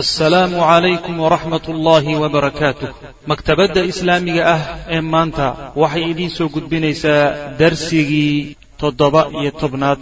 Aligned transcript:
assalaamu 0.00 0.56
calaykum 0.68 1.20
waraxmat 1.20 1.64
ullaahi 1.68 2.12
wabarakaatuh 2.22 2.88
maktabadda 3.30 3.80
islaamiga 3.92 4.42
ah 4.54 4.60
ee 4.96 5.00
maanta 5.14 5.46
waxay 5.82 6.04
idiin 6.12 6.30
soo 6.36 6.48
gudbinaysaa 6.54 7.24
darsigii 7.60 8.56
toddoba 8.82 9.22
iyo 9.40 9.50
tobnaad 9.62 9.98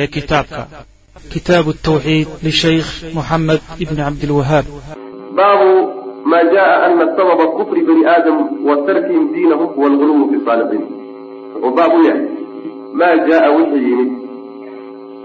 ee 0.00 0.06
kitaabka 0.16 0.62
kitaabu 1.32 1.72
tawxiid 1.86 2.28
lishaykh 2.46 2.90
moxamed 3.16 3.62
ibni 3.84 4.00
cabdilwahaab 4.06 4.66
baabu 5.38 5.70
ma 6.32 6.38
jaءa 6.54 6.74
ana 6.88 7.06
sababa 7.16 7.46
kufri 7.56 7.80
bani 7.88 8.02
aadam 8.14 8.36
wa 8.68 8.74
tarkihim 8.88 9.24
diinahum 9.36 9.70
wاlguluw 9.82 10.20
fi 10.32 10.36
saalixiin 10.46 10.84
wuxuu 11.62 11.72
baab 11.78 11.92
u 12.00 12.04
yahay 12.08 12.26
maa 13.00 13.14
jaءa 13.30 13.48
wixii 13.56 13.84
yimid 13.88 14.10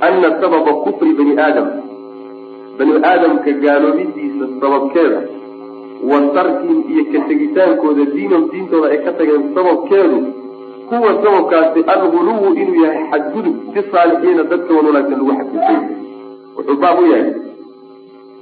ana 0.07 0.29
sababa 0.41 0.71
kufri 0.85 1.11
bani 1.19 1.33
aadam 1.47 1.67
bani 2.77 2.93
aadamka 3.11 3.51
gaaloobidiisa 3.63 4.45
sababkeeda 4.61 5.19
wa 6.09 6.18
tarkihim 6.35 6.79
iyo 6.93 7.04
ka 7.13 7.19
tegitaankooda 7.29 8.04
diinahum 8.13 8.45
diintooda 8.51 8.87
ay 8.93 8.99
ka 9.05 9.11
tageen 9.19 9.43
sababkeedu 9.55 10.18
huwa 10.89 11.11
sababkaasi 11.23 11.79
alguluwu 11.93 12.47
inuu 12.61 12.83
yahay 12.83 13.04
xadgudub 13.11 13.55
fi 13.73 13.79
saalixiina 13.91 14.43
dadka 14.51 14.71
wan 14.77 14.85
wanaagsan 14.89 15.18
lagu 15.19 15.33
xadgudbay. 15.39 15.79
Wuxuu 16.57 16.77
baab 16.83 16.99
u 16.99 17.05
yahay 17.11 17.32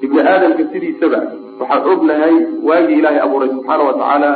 ibni 0.05 0.19
aadamka 0.31 0.63
sidiisaba 0.73 1.19
waxaan 1.59 1.89
ognahay 1.93 2.35
waagii 2.67 2.97
ilaahay 2.99 3.19
abuuray 3.25 3.49
subxaana 3.55 3.83
wa 3.89 3.93
tacaala 3.99 4.29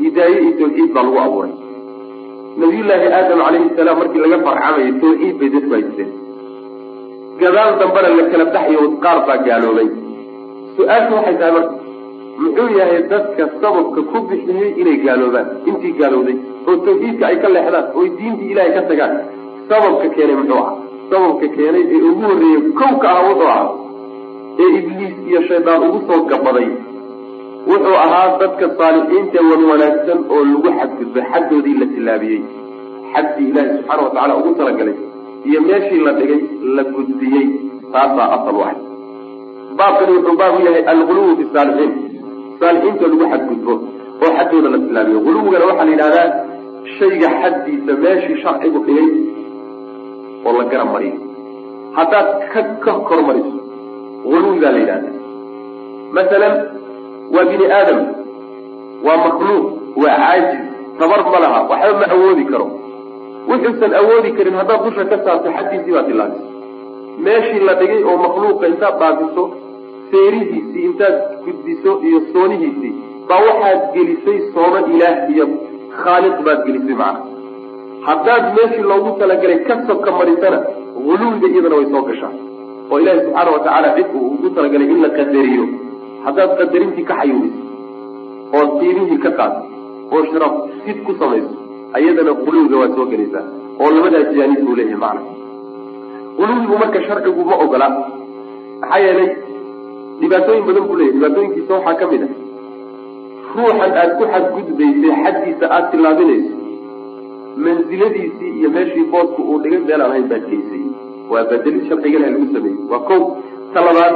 hidaaye 0.00 0.38
iyo 0.42 0.52
tawxiid 0.60 0.90
baa 0.94 1.02
lagu 1.06 1.18
abuuray. 1.26 1.52
Nabiyullaahi 2.60 3.06
aadam 3.18 3.38
calayhi 3.46 3.70
salaam 3.76 3.98
markii 4.00 4.22
laga 4.24 4.38
farcamayay 4.46 4.92
tawxiid 5.02 5.34
bay 5.40 5.48
dadku 5.54 5.72
haysteen 5.76 6.10
gadaal 7.40 7.72
dambena 7.80 8.08
la 8.18 8.24
kala 8.32 8.44
baxyo 8.54 8.80
qaar 9.04 9.18
baa 9.26 9.38
gaaloobay. 9.46 9.88
Su'aashu 10.76 11.12
waxay 11.18 11.36
tahay 11.40 11.52
marka 11.56 11.74
muxuu 12.42 12.68
yahay 12.78 13.00
dadka 13.12 13.44
sababka 13.62 14.00
ku 14.10 14.18
bixiyey 14.28 14.70
inay 14.80 14.96
gaaloobaan? 15.04 15.46
Intii 15.68 15.92
gaalowday 16.00 16.36
oo 16.68 16.74
tawxiidka 16.86 17.24
ay 17.30 17.36
ka 17.42 17.48
leexdaan 17.54 17.86
oo 17.96 18.04
diintii 18.18 18.50
ilahay 18.52 18.72
ka 18.76 18.82
tagaan 18.90 19.12
sababka 19.68 20.06
keenay 20.16 20.36
muxuu 20.40 20.58
ah 20.62 20.68
sababka 21.10 21.46
keenay 21.56 21.82
ee 21.94 22.00
ugu 22.10 22.22
horreeyey 22.30 22.60
kowka 22.80 23.08
ah 23.16 23.22
wuxuu 23.28 23.48
ahaa? 23.54 23.68
Ee 24.62 24.70
ibliis 24.78 25.14
iyo 25.28 25.40
shaydaan 25.48 25.80
ugu 25.88 25.98
soo 26.08 26.20
gabaday 26.30 26.68
wuxuu 27.70 27.96
ahaa 28.04 28.28
dadka 28.42 28.66
saalixiinta 28.78 29.38
wan 29.50 29.62
wanaagsan 29.70 30.18
oo 30.34 30.40
lagu 30.50 30.68
xadgudbay 30.78 31.24
xaddoodii 31.32 31.76
la 31.80 31.86
tilaabiyey 31.94 32.40
xaddii 33.14 33.46
ilaahi 33.50 33.70
subxaana 33.76 34.02
wa 34.06 34.10
tacala 34.14 34.34
ugu 34.40 34.50
talagalay 34.58 34.96
iyo 35.48 35.60
meeshii 35.68 36.00
la 36.06 36.12
dhigay 36.18 36.40
la 36.76 36.82
gudbiyey. 36.94 37.46
Taasaa 37.92 38.28
asal 38.36 38.56
waay 38.62 38.76
baabkani 39.78 40.12
wuxuu 40.16 40.36
baab 40.40 40.54
u 40.60 40.64
yahay 40.66 40.84
alguluwu 40.92 41.36
fi 41.38 41.44
saalixiin. 41.54 41.92
Saalixiinta 42.60 43.04
lagu 43.10 43.24
xadgudbo 43.32 43.72
oo 44.24 44.30
xaddooda 44.38 44.68
la 44.74 44.78
tilaabiyo 44.84 45.18
guluwigana 45.26 45.64
waxaa 45.70 45.84
la 45.88 45.92
yidhahdaa 45.94 46.28
shayga 46.98 47.28
xaddiisa 47.40 47.92
meeshii 48.04 48.36
sharcigu 48.42 48.78
dhigay 48.86 49.08
oo 50.46 50.52
la 50.58 50.64
garab 50.70 50.88
mariyo. 50.94 51.16
Haddaad 51.96 52.28
ka 52.52 52.60
ka 52.84 52.92
kormariso 53.08 53.58
guluwigaa 54.30 54.72
la 54.74 54.78
yidhahdaa. 54.82 55.14
Masalan 56.16 56.54
waa 57.34 57.44
bini 57.50 57.66
aadam 57.78 58.00
waa 59.06 59.18
makhluuq 59.26 59.64
waa 60.02 60.16
caajiz 60.22 60.60
tabar 60.98 61.20
ma 61.32 61.38
laha 61.44 61.58
waxba 61.70 61.98
ma 62.00 62.06
awoodi 62.14 62.44
karo 62.50 62.66
wuxuusan 63.54 63.92
awoodi 64.00 64.30
karin 64.38 64.56
haddaad 64.60 64.80
dusha 64.86 65.04
ka 65.12 65.16
saarto 65.24 65.48
xaddiisii 65.56 65.92
baad 65.96 66.06
tilaabisa 66.10 66.46
meeshii 67.26 67.62
la 67.68 67.74
dhigay 67.80 68.00
oo 68.10 68.16
makhluuqa 68.24 68.66
intaad 68.72 68.96
dhaafiso 69.02 69.44
seerihiisii 70.12 70.82
intaad 70.88 71.16
gudbiso 71.44 71.92
iyo 72.08 72.18
soonihiisii 72.32 72.92
baa 73.28 73.40
waxaad 73.48 73.80
gelisay 73.94 74.38
soono 74.54 74.78
ilaah 74.94 75.16
iyo 75.34 75.46
khaaliq 76.02 76.36
baad 76.46 76.60
gelisay 76.66 76.96
macna. 77.02 77.20
Haddaad 78.08 78.44
meeshii 78.56 78.84
loogu 78.90 79.10
talagalay 79.20 79.58
kasabka 79.68 80.10
marisana 80.18 80.58
huluwiga 81.04 81.46
iyadana 81.52 81.76
way 81.78 81.86
soo 81.92 82.02
gashaa. 82.08 82.32
Oo 82.90 82.98
ilaahi 83.02 83.20
subxaana 83.26 83.50
wa 83.56 83.60
tacaala 83.64 83.88
cid 83.96 84.08
uu 84.18 84.26
ugu 84.34 84.48
talagalay 84.56 84.88
in 84.94 85.00
la 85.04 85.10
qadariyo. 85.18 85.64
Haddaad 86.24 86.50
qadarintii 86.60 87.04
ka 87.10 87.14
xayuubiso 87.20 87.62
oo 88.56 88.66
qiimihii 88.80 89.18
ka 89.24 89.30
qaado 89.38 89.60
oo 90.14 90.22
sharaf 90.30 90.54
sid 90.84 90.98
ku 91.06 91.12
samayso 91.20 91.54
ayadana 91.98 92.32
quluwiga 92.44 92.76
waa 92.82 92.90
soo 92.96 93.06
gelaysaa 93.12 93.44
oo 93.82 93.90
labadaa 93.96 94.24
jaanib 94.36 94.60
buu 94.66 94.76
leeyahay 94.78 95.00
macna. 95.04 95.22
Quluwigu 96.38 96.74
marka 96.82 96.98
sharcigu 97.08 97.42
ma 97.50 97.56
ogola 97.64 97.88
maxaa 98.80 98.98
yeelay 99.04 99.28
dhibaatooyin 100.20 100.64
badan 100.68 100.84
buu 100.88 100.96
leeyahy 101.00 101.14
dhibaatooyinkiisa 101.18 101.72
waxaa 101.78 101.96
ka 102.00 102.06
mid 102.12 102.22
ah 102.26 102.32
ruuxan 103.56 103.92
aad 104.02 104.10
ku 104.18 104.24
xadgudbaysay 104.32 105.12
xaddiisa 105.24 105.64
aada 105.76 105.86
tilaabinayso 105.92 106.54
mansiladiisii 107.64 108.50
iyo 108.58 108.70
meeshii 108.76 109.04
boosku 109.12 109.40
uu 109.50 109.58
dhigay 109.62 109.80
meel 109.88 110.00
aan 110.02 110.10
ahayn 110.10 110.28
baad 110.32 110.44
geysay 110.50 110.82
waa 111.32 111.44
bedelid 111.50 111.84
sharciga 111.88 112.18
lagu 112.24 112.46
sameeyey. 112.54 112.78
Waa 112.90 113.02
kow 113.08 113.20
ta 113.74 113.80
labaad 113.88 114.14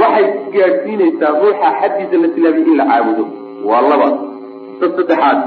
waxay 0.00 0.26
gaadhsiinaysaa 0.54 1.32
ruuxa 1.42 1.68
xaddiisa 1.80 2.16
la 2.22 2.28
tilaabiyey 2.34 2.68
in 2.72 2.76
la 2.80 2.84
caabudo. 2.90 3.24
Waa 3.68 3.82
laba 3.90 4.08
ta 4.80 4.86
saddexaad 4.96 5.38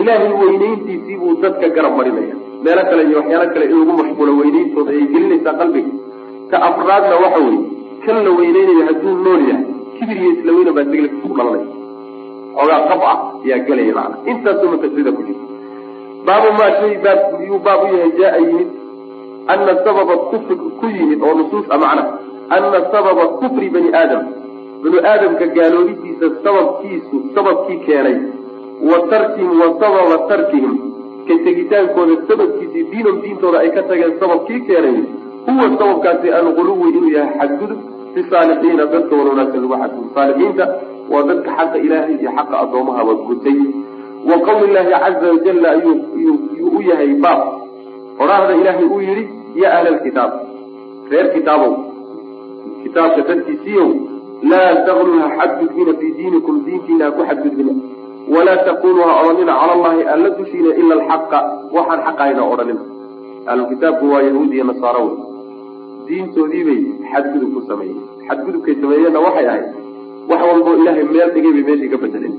ilaahay 0.00 0.32
weynayntiisii 0.42 1.16
buu 1.20 1.34
dadka 1.42 1.68
garab 1.76 1.94
marinaya. 1.98 2.34
Meelo 2.64 2.82
kale 2.90 3.02
iyo 3.08 3.16
waxyaalo 3.20 3.46
kale 3.54 3.64
in 3.72 3.76
lagu 3.80 3.92
mashquulo 4.00 4.32
weynayntooda 4.40 4.90
ayay 4.94 5.06
gelinaysaa 5.12 5.54
qalbiga. 5.60 5.92
Ta 6.50 6.56
afraadna 6.68 7.14
waxa 7.24 7.40
weye 7.46 7.60
kan 8.04 8.16
la 8.26 8.30
weyneynayo 8.38 8.82
hadduu 8.88 9.14
nool 9.24 9.42
yahay 9.50 9.64
kibir 9.98 10.16
iyo 10.22 10.30
isla 10.34 10.50
weyna 10.56 10.72
baa 10.76 10.86
sigla 10.90 11.08
ku 11.22 11.28
dhalanaya. 11.38 11.66
Xoogaa 12.56 12.80
qab 12.90 13.02
ah 13.12 13.18
ayaa 13.44 13.58
gelaya 13.66 13.92
macana 13.98 14.16
intaasoo 14.30 14.68
matasrida 14.72 15.10
ku 15.16 15.22
jirta 15.26 15.44
baabu 16.26 16.48
maa 16.58 16.70
shay 16.80 16.92
baab 17.04 17.20
yuu 17.48 17.58
baab 17.66 17.80
u 17.84 17.92
yahay 17.96 18.12
jaa 18.20 18.36
yimid. 18.46 18.70
Ana 19.52 19.72
sababa 19.84 20.14
kufri 20.30 20.54
ku 20.80 20.86
yimid 20.96 21.20
oo 21.26 21.34
nusuus 21.38 21.66
a 21.74 21.76
macna. 21.82 22.02
Ana 22.54 22.78
sababa 22.92 23.24
kufri 23.40 23.66
bani 23.74 23.90
aadam. 24.00 24.22
Bani 24.82 24.98
aadamka 25.10 25.46
gaaloobidiisa 25.56 26.26
sababkiisu 26.44 27.16
sababkii 27.34 27.78
keenay 27.86 28.16
wa 28.90 28.98
tarkihim 29.10 29.52
wa 29.60 29.68
sababa 29.80 30.16
tarkihim. 30.30 30.74
Ka 31.28 31.34
tegitaankooda 31.44 32.14
sababkiisii 32.28 32.84
diinam 32.90 33.16
diintooda 33.22 33.58
ay 33.64 33.70
ka 33.76 33.82
tageen 33.88 34.14
sababkii 34.20 34.60
keenay 34.66 34.96
huwa 35.46 35.66
sababkaasi 35.78 36.28
alguluwi 36.38 36.88
inuu 36.90 37.10
yahay 37.16 37.36
xadgudub 37.40 37.80
fi 38.14 38.20
saalixiina 38.30 38.86
dadka 38.92 39.16
wan 39.16 39.26
wanaagsan 39.28 39.60
lagu 39.62 39.76
xadgudub. 39.82 40.14
Saalixiinta 40.14 40.64
waa 41.12 41.22
dadka 41.30 41.50
xaqa 41.58 41.78
ilaahay 41.84 42.14
iyo 42.20 42.30
xaqa 42.38 42.54
addoommahaba 42.62 43.12
gutay 43.28 43.58
wa 44.28 44.36
qawli 44.46 44.72
llaahi 44.74 44.92
caza 45.04 45.26
wajalla 45.32 45.68
ayuu 45.70 45.96
u 46.78 46.82
yahay 46.90 47.12
baab. 47.24 47.40
Odhaahda 48.22 48.54
ilaahay 48.60 48.84
uu 48.94 49.00
yidhi 49.00 49.24
ya 49.60 49.68
ahla 49.78 49.90
lkitaab 49.96 50.32
reer 51.10 51.26
kitaabow 51.34 51.72
kitaabka 52.82 53.20
dadkiisiiyow 53.28 53.88
laa 54.50 54.74
taqluu 54.86 55.20
ha 55.22 55.28
xadgudbina 55.38 55.92
fii 56.00 56.12
diinikum 56.18 56.56
diintiina 56.66 57.04
ha 57.04 57.10
ku 57.16 57.22
xadgudbina 57.30 57.72
walaa 58.34 58.58
taquluu 58.68 59.04
ha 59.10 59.14
odhanina 59.22 59.52
cala 59.60 59.72
allahi 59.78 60.02
alla 60.14 60.28
dushiina 60.38 60.70
ila 60.80 60.92
alxaqa 60.98 61.38
waxaan 61.76 62.00
xaqahayna 62.06 62.42
odhanina. 62.52 62.82
Ahlukitaabku 63.50 64.04
waa 64.12 64.22
yahuud 64.28 64.50
iyo 64.56 64.64
nasaaro 64.70 65.02
wey 65.08 65.16
diintoodiibay 66.08 66.80
xadgudub 67.12 67.50
ku 67.56 67.60
sameeyeen. 67.70 68.00
Xadgudubkay 68.28 68.74
sameeyeenna 68.82 69.20
waxay 69.26 69.46
ahayd 69.52 69.66
wax 70.30 70.40
walboo 70.50 70.74
ilaahay 70.80 71.04
meel 71.14 71.30
dhigay 71.34 71.52
bay 71.56 71.64
meeshii 71.68 71.90
ka 71.92 71.98
bedeleen 72.04 72.34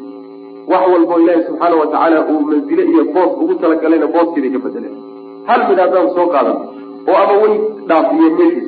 wax 0.72 0.84
walboo 0.94 1.20
ilaahay 1.24 1.44
subxaana 1.50 1.76
wa 1.82 1.88
tacaala 1.94 2.18
uu 2.32 2.40
mansile 2.50 2.84
iyo 2.92 3.04
boos 3.16 3.32
ugu 3.44 3.54
talagalayna 3.64 4.08
booskiibay 4.16 4.52
ka 4.56 4.60
bedeleen 4.66 4.96
hal 5.50 5.62
mid 5.70 5.80
haddaan 5.84 6.08
soo 6.18 6.28
qaadan 6.36 6.58
oo 7.10 7.18
ama 7.24 7.36
way 7.44 7.54
dhaafiyeen 7.90 8.34
meeshiis 8.40 8.68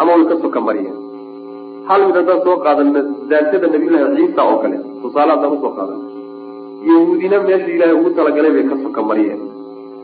ama 0.00 0.10
way 0.16 0.24
ka 0.30 0.36
soka 0.44 0.60
mariyeen. 0.68 0.96
Hal 1.88 2.00
mid 2.08 2.16
haddaan 2.20 2.40
soo 2.46 2.56
qaadanna 2.66 3.00
daatada 3.30 3.66
nabiyullaahi 3.74 4.16
ciisa 4.18 4.40
oo 4.50 4.56
kale 4.62 4.76
tusaale 5.02 5.30
haddaan 5.34 5.52
u 5.56 5.60
soo 5.64 5.72
qaadan 5.78 5.98
yahuudina 6.86 7.40
meeshii 7.42 7.74
ilaahay 7.76 7.96
ugu 8.00 8.10
talagalay 8.16 8.52
bay 8.56 8.64
ka 8.70 8.76
soka 8.82 9.02
mariyeen 9.02 9.40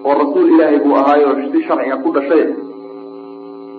oo 0.06 0.14
rasuul 0.20 0.48
ilaahay 0.54 0.78
buu 0.84 0.96
ahaayo 1.00 1.28
si 1.52 1.58
sharciga 1.66 1.96
ku 2.04 2.08
dhashay. 2.16 2.44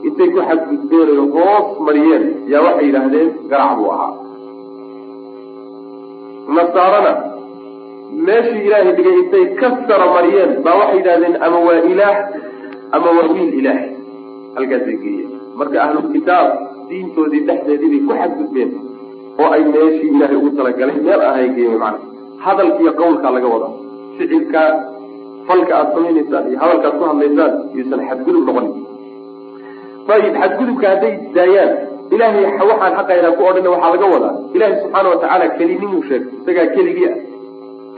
Intay 0.08 0.30
ku 0.34 0.40
xadgudbeen 0.48 1.10
o 1.24 1.26
hoos 1.36 1.68
mariyeen 1.88 2.24
yaa 2.52 2.62
waxay 2.66 2.86
yidhaahdeen 2.88 3.30
garac 3.52 3.72
buu 3.80 3.90
ahaa. 3.96 4.12
Nasaarana 6.56 7.12
meeshii 8.28 8.64
ilaahay 8.68 8.94
dhigay 8.98 9.16
intay 9.22 9.46
ka 9.60 9.68
sara 9.88 10.08
mariyeen 10.16 10.52
baa 10.66 10.76
waxay 10.82 10.98
yidhahdeen 11.00 11.36
ama 11.46 11.60
waa 11.68 11.82
ilaah 11.92 12.18
ama 12.96 13.10
waa 13.18 13.28
wiil 13.36 13.54
ilaah. 13.60 13.80
Halkaasay 14.56 14.98
geeyeen. 15.04 15.30
Marka 15.60 15.78
ahlulkitaab 15.86 16.50
diintoodii 16.90 17.44
dhexdeedii 17.48 17.90
bay 17.94 18.02
ku 18.08 18.14
xadgudbeen 18.22 18.72
oo 19.42 19.50
ay 19.56 19.64
meeshii 19.74 20.10
ilaahay 20.16 20.38
ugu 20.42 20.50
talagalay 20.58 20.98
meel 21.08 21.22
ahay 21.30 21.48
geeyen 21.56 21.78
macana 21.84 22.14
hadalkiiyo 22.44 22.94
qawlkaa 23.02 23.32
laga 23.32 23.48
wada 23.54 23.68
ficilkaa 24.18 24.70
falka 25.48 25.72
aada 25.78 25.94
samaynaysaan 25.96 26.50
iyo 26.50 26.60
hadalka 26.60 26.88
ad 26.88 26.98
ku 27.00 27.04
hadlaysaan 27.10 27.54
yuusan 27.76 28.02
xadgudub 28.10 28.44
noqonin. 28.48 28.74
Ayib 30.16 30.36
xadgudubka 30.42 30.86
hadday 30.92 31.14
daayaan 31.36 31.72
ilahay 32.14 32.46
waxaan 32.70 32.94
xaqayna 32.98 33.30
ku 33.38 33.44
odhan 33.50 33.68
waxaa 33.74 33.92
laga 33.96 34.08
wadaa. 34.14 34.34
Ilahay 34.56 34.76
subxaana 34.82 35.08
watacaala 35.14 35.46
kelinimuu 35.58 36.04
sheegay 36.10 36.30
isagaa 36.40 36.68
keligii 36.76 37.08
ah. 37.12 37.18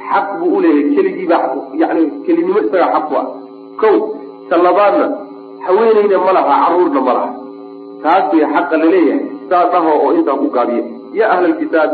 Xaq 0.10 0.28
buu 0.40 0.52
uleeyahay 0.58 0.96
keligiibaa 0.96 1.46
yani 1.82 2.04
kelinimo 2.26 2.60
isagaa 2.66 2.94
xaq 2.96 3.06
ku 3.10 3.16
ah. 3.22 3.26
Ko 3.82 3.90
ta 4.50 4.56
labaadna 4.66 5.08
haweeneyna 5.66 6.18
ma 6.28 6.32
laha 6.38 6.54
caruurna 6.64 7.02
ma 7.08 7.14
laha. 7.18 7.30
Taas 8.04 8.32
xaqa 8.54 8.76
la 8.82 8.88
leeyahay 8.94 9.26
saa 9.50 9.66
dhaho 9.72 9.92
oo 10.04 10.12
intaa 10.20 10.40
ku 10.42 10.48
gaabiya 10.56 10.84
ya 11.20 11.26
ahla 11.34 11.48
lkitaab 11.54 11.92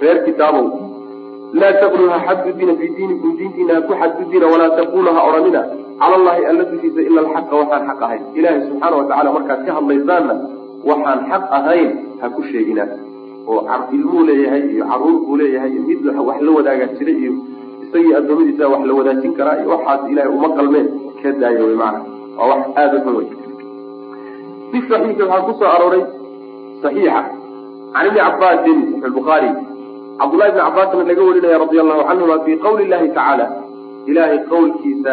reer 0.00 0.18
kitaabow 0.26 0.87
laa 1.52 1.72
taqlu 1.80 2.10
ha 2.12 2.18
xadgudbina 2.26 2.74
fii 2.80 2.90
diinikum 2.96 3.36
diintiina 3.38 3.74
ha 3.74 3.80
ku 3.88 3.92
xadgudbina 4.00 4.46
walaa 4.52 4.70
taqulu 4.76 5.08
ha 5.16 5.20
odhanina 5.28 5.62
cala 6.00 6.14
allahi 6.20 6.46
alla 6.50 6.64
dushiisa 6.70 7.00
ila 7.08 7.20
alxaqa 7.24 7.56
waxaan 7.56 7.86
xaq 7.88 8.00
ahayn. 8.06 8.22
Ilaahay 8.38 8.60
subxaana 8.68 8.96
watacala 9.00 9.32
markaad 9.36 9.60
ka 9.66 9.72
hadlaysaanna 9.78 10.34
waxaan 10.90 11.18
xaq 11.30 11.44
ahayn 11.58 11.88
ha 12.20 12.26
ku 12.36 12.42
sheegina. 12.50 12.84
Oo 13.48 13.60
ilmuu 13.96 14.22
leeyahay 14.28 14.62
iyo 14.72 14.84
carruur 14.90 15.16
buu 15.26 15.36
leeyahay 15.40 15.70
iyo 15.72 15.82
mid 15.88 16.00
wax 16.28 16.38
la 16.46 16.50
wadaagaa 16.58 16.90
jira 16.98 17.12
iyo 17.22 17.32
isagii 17.84 18.14
adoomadiisa 18.20 18.68
wax 18.68 18.82
la 18.88 18.94
wadaajin 18.98 19.32
karaa 19.38 19.56
iyo 19.60 19.68
waxaas 19.74 20.00
ilahay 20.10 20.30
uma 20.36 20.48
qalmeen. 20.56 20.86
Ka 21.22 21.32
daayo 21.32 21.66
wy 21.70 21.74
maana 21.82 21.98
waa 22.38 22.46
wax 22.52 22.60
aada 22.76 22.96
u 22.98 23.00
xun. 23.04 23.16
Wey 23.18 23.28
fi 24.70 24.78
saxiixi 24.88 25.22
waxaa 25.22 25.42
ku 25.46 25.52
soo 25.58 25.70
arooray 25.76 26.04
saxiixa 26.82 27.22
can 27.94 28.06
ibni 28.06 28.20
cabaasin 28.20 28.78
buhaari 29.16 29.50
cabdullahi 30.20 30.50
bni 30.54 30.60
cabbaasna 30.66 31.02
laga 31.10 31.22
warinaya 31.28 31.58
radia 31.64 31.80
allahu 31.84 32.02
canhuma 32.08 32.36
fi 32.44 32.52
qawli 32.64 32.84
llahi 32.92 33.08
tacaala 33.18 33.46
ilahay 34.10 34.38
qawlkiisa 34.52 35.12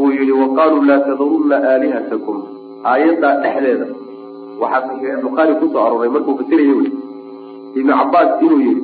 uu 0.00 0.10
yihi 0.16 0.32
waqaaluu 0.42 0.82
laa 0.90 1.00
tadurunna 1.08 1.56
aalihatakum. 1.72 2.36
Aayaddaa 2.90 3.34
dhexdeeda. 3.44 3.86
Waxaa 4.60 4.82
saxiix 4.88 5.16
bukhaari 5.24 5.54
ku 5.60 5.66
soo 5.72 5.82
arooray 5.86 6.10
markuu 6.14 6.34
fasiraya 6.40 6.74
wy 6.80 6.86
ibnu 7.78 7.92
cabbaas 8.00 8.30
inuu 8.44 8.60
yihi 8.66 8.82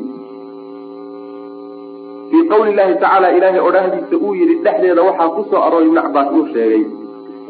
fii 2.30 2.42
qawli 2.52 2.72
llahi 2.78 2.94
tacaala 3.02 3.28
ilaahay 3.36 3.60
odhaahdiisa 3.68 4.16
uu 4.26 4.34
yihi 4.40 4.54
dhexdeeda 4.66 5.02
waxaa 5.08 5.28
ku 5.36 5.42
soo 5.50 5.60
arooray 5.66 5.86
ibnu 5.88 6.00
cabbaas 6.06 6.28
uu 6.38 6.46
sheegay 6.54 6.82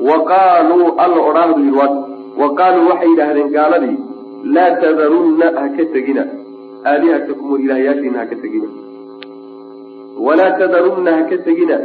wa 0.08 0.16
qaaluu 0.31 0.87
alla 1.05 1.20
odhaahdu 1.31 1.61
yidhi 1.66 1.78
wa 2.43 2.49
qaaluu 2.61 2.88
waxay 2.90 3.08
yidhaahdeen 3.12 3.50
gaaladii 3.56 3.96
laa 4.56 4.70
tadarunna 4.84 5.46
ha 5.58 5.64
ka 5.76 5.84
tegina 5.94 6.25
aalihatakum 6.84 7.50
war 7.50 7.60
ilaahyaashiina 7.60 8.19
ha 8.19 8.26
ka 8.26 8.36
tegina. 8.36 8.69
Walaa 10.26 10.50
tadarunna 10.58 11.12
ha 11.16 11.22
ka 11.31 11.38
tegina. 11.46 11.78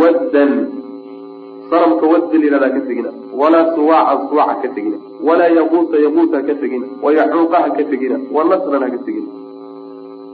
Waddan 0.00 0.52
sanamka 1.70 2.06
wadda 2.12 2.38
layihahda 2.38 2.66
ha 2.66 2.74
ka 2.76 2.80
tegina. 2.88 3.10
Walaa 3.40 3.74
suwaaca 3.74 4.28
suwaca 4.30 4.54
ka 4.62 4.68
tegina. 4.74 4.98
Walaa 5.22 5.50
yaquusa 5.58 5.96
yaquusa 6.06 6.36
ha 6.36 6.54
tegina. 6.62 6.86
Wayacuuqa 7.02 7.56
ha 7.64 7.70
tegina. 7.90 8.16
Wanasran 8.32 8.82
ha 8.82 8.98
tegina. 9.06 9.30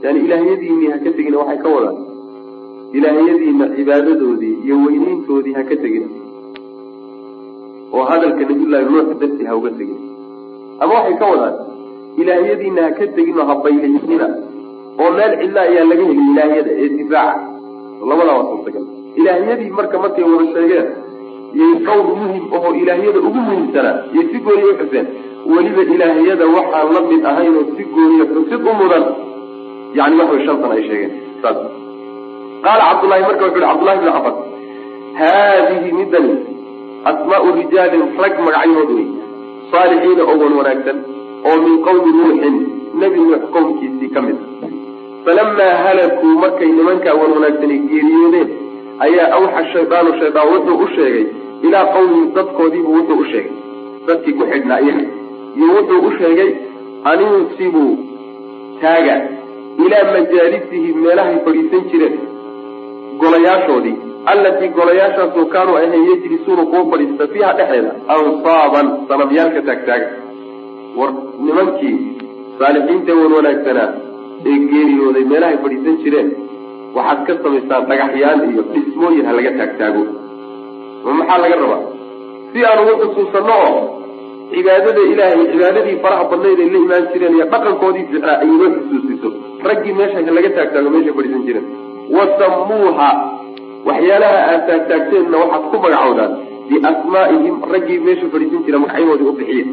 Yani 0.03 0.19
ilaahyadiinii 0.25 0.87
ha 0.87 0.97
tegina 0.99 1.37
waxay 1.37 1.57
ka 1.57 1.69
wadaan. 1.69 1.97
Ilaahyadiina 2.93 3.69
cibaadadoodii 3.75 4.57
iyo 4.65 4.75
weyneyntoodii 4.85 5.53
ha 5.53 5.63
tegina. 5.63 6.07
Oo 7.93 8.03
hadalka 8.03 8.41
nabiyullaahi 8.41 8.85
nuux 8.85 9.19
darti 9.19 9.45
ha 9.45 9.55
uga 9.55 9.69
tegina. 9.69 10.01
Ama 10.79 10.93
waxay 10.93 11.17
ka 11.21 11.25
wadaan 11.25 11.76
ilaahyadiina 12.21 12.81
ha 12.85 12.91
ka 12.99 13.05
tegin 13.15 13.37
oo 13.41 13.45
ha 13.49 13.55
baylaynina 13.65 14.27
oo 15.01 15.09
meel 15.17 15.33
cidla 15.41 15.61
ayaa 15.69 15.85
laga 15.91 16.03
heli 16.09 16.23
ilaahyada 16.31 16.71
ee 16.83 16.89
difaaca. 16.97 17.41
Labadaa 18.09 18.35
waa 18.39 18.47
suurtagal 18.51 18.85
ilaahyadii 19.19 19.71
marka 19.79 19.97
markay 20.03 20.25
wada 20.31 20.45
sheegeen 20.55 20.87
yay 21.59 21.73
qowr 21.87 22.05
muhiim 22.21 22.43
ahoo 22.57 22.71
ilaahyada 22.81 23.19
ugu 23.27 23.39
muhiimsanaa 23.47 23.95
yay 24.15 24.25
si 24.31 24.37
gooniya 24.45 24.71
uxuseen 24.73 25.07
weliba 25.53 25.83
ilaahyada 25.95 26.45
waxaan 26.57 26.89
la 26.97 27.01
mid 27.11 27.23
ahayn 27.31 27.53
oo 27.61 27.65
si 27.77 27.83
gooniya 27.95 28.25
xusid 28.33 28.61
u 28.71 28.73
mudan. 28.81 29.03
Yani 29.97 30.15
wax 30.19 30.29
way 30.33 30.41
shan 30.45 30.57
sana 30.61 30.73
ay 30.79 30.83
sheegeen. 30.89 31.11
Saas. 31.41 31.57
Qaala 32.65 32.83
cabdullahi 32.89 33.23
marka 33.29 33.43
wuxu 33.47 33.57
uhi 33.59 33.65
cabdullahi 33.69 33.99
bn 34.01 34.09
cabas 34.17 34.35
haadihi 35.19 35.89
midani 35.99 36.33
asmaau 37.11 37.49
rijaalin 37.59 38.03
rag 38.23 38.35
magacyahood 38.47 38.89
wey 38.97 39.05
saalixiina 39.71 40.23
oo 40.31 40.35
wan 40.41 40.53
wanaagsan 40.59 40.97
oo 41.49 41.57
min 41.65 41.75
qawmi 41.87 42.11
nuuxin 42.19 42.55
nebi 43.01 43.19
nuux 43.27 43.43
qowmkiisii 43.55 44.09
ka 44.15 44.21
mid 44.27 44.37
a 44.43 44.69
falamaa 45.25 45.73
halakuu 45.85 46.33
markay 46.43 46.69
nimankaa 46.79 47.15
wan 47.21 47.31
wanaagsani 47.35 47.77
geeriyoodeen 47.91 48.49
ayaa 49.05 49.27
awxa 49.37 49.61
shaydaanu 49.73 50.11
shaydaan 50.21 50.49
wuxuu 50.53 50.77
u 50.85 50.87
sheegay 50.95 51.25
ilaa 51.67 51.85
qawmihim 51.95 52.27
dadkoodiibu 52.37 52.91
wuxuu 52.97 53.19
u 53.23 53.25
sheegay. 53.31 53.51
Dadkii 54.07 54.33
ku 54.39 54.43
xidhnaa 54.51 54.79
iyaga 54.85 55.03
iyo 55.59 55.67
wuxuu 55.77 56.01
u 56.07 56.11
sheegay 56.19 56.49
aninsibuu 57.11 57.91
taaga 58.81 59.15
ilaa 59.85 60.05
majaalisihi 60.15 60.89
meelahay 61.03 61.37
fadhiisan 61.45 61.83
jireen. 61.91 62.15
Golayaashoodii 63.21 63.95
allatii 64.31 64.69
golayaashaasoo 64.77 65.45
kaanuu 65.53 65.75
ahayn 65.81 66.05
yajlisuuna 66.09 66.63
kuwa 66.71 66.83
fadhiista 66.91 67.27
fiiha 67.33 67.51
dhexeeda 67.59 67.91
ansaaban 68.15 68.87
sanamyaalka 69.09 69.61
taagtaaga 69.69 70.07
war 70.99 71.09
nimankii 71.45 71.95
saalixiinta 72.59 73.11
wan 73.19 73.31
wanaagsanaa 73.37 73.89
ee 74.49 74.57
geeriyooday 74.71 75.25
meelahay 75.31 75.57
fadhiisan 75.63 75.97
jireen 76.03 76.29
waxaad 76.97 77.19
ka 77.27 77.33
samaysaan 77.43 77.83
dhagaxyaan 77.91 78.39
iyo 78.51 78.61
dhismooyin 78.73 79.25
ha 79.27 79.31
laga 79.37 79.51
taagtaago. 79.59 80.03
Ma 81.05 81.11
maxaa 81.19 81.39
laga 81.43 81.55
rabaa? 81.63 81.81
Si 82.51 82.59
aan 82.69 82.79
ugu 82.83 82.95
xusuusanno 83.03 83.55
oo 83.67 83.81
cibaadada 84.51 85.01
ilaahay 85.13 85.43
cibaadadii 85.51 85.97
faraha 86.03 86.23
badnayd 86.31 86.59
ay 86.65 86.69
la 86.75 86.79
imaan 86.85 87.05
jireen 87.13 87.33
iyo 87.37 87.45
dhaqankoodii 87.53 88.05
ficnaa 88.11 88.37
ay 88.43 88.47
inoo 88.55 88.69
xusuusiso. 88.77 89.29
Raggii 89.69 89.93
meesha 89.99 90.19
laga 90.37 90.49
taagtaago 90.57 90.89
meeshay 90.95 91.13
fadhiisan 91.17 91.43
jireen 91.47 91.65
wasammuuha 92.17 93.09
waxyaalaha 93.89 94.39
aad 94.51 94.61
taagtaagteenna 94.69 95.37
waxaad 95.43 95.65
ku 95.71 95.77
magacowdaan 95.85 96.31
biasmaa'ihim 96.69 97.55
raggii 97.73 97.99
meesha 98.07 98.25
fadhiisan 98.33 98.61
jira 98.67 98.79
magacyahoodii 98.85 99.29
u 99.31 99.35
bixiya 99.39 99.65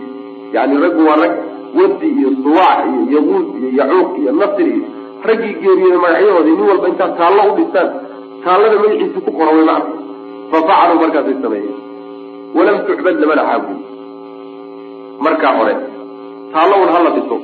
yani 0.55 0.75
raggu 0.85 1.03
waa 1.09 1.17
rag 1.23 1.33
wadi 1.79 2.09
iyo 2.19 2.31
suwaac 2.43 2.81
iyo 2.91 3.03
yaguud 3.15 3.47
iyo 3.59 3.69
yacuuq 3.79 4.11
iyo 4.23 4.33
nasri. 4.41 4.71
Iyo 4.77 4.85
raggii 5.29 5.55
geeriyooda 5.63 5.99
magacyahoodii 6.05 6.57
nin 6.59 6.67
walba 6.71 6.89
intaad 6.93 7.13
taallo 7.19 7.43
u 7.51 7.57
dhistaan 7.59 7.89
taallada 8.45 8.77
magaciisi 8.83 9.21
ku 9.27 9.31
qora 9.39 9.51
way 9.57 9.65
macna. 9.71 9.95
Fa 10.51 10.59
facaluu 10.69 10.99
markaasay 11.03 11.37
sameeyeen. 11.43 11.77
Walam 12.57 12.77
tucbad 12.87 13.17
lamana 13.23 13.43
caabudin 13.49 13.81
markaa 15.25 15.53
hore 15.59 15.75
taallo 16.53 16.75
un 16.85 16.91
hala 16.95 17.11
dhiso. 17.17 17.37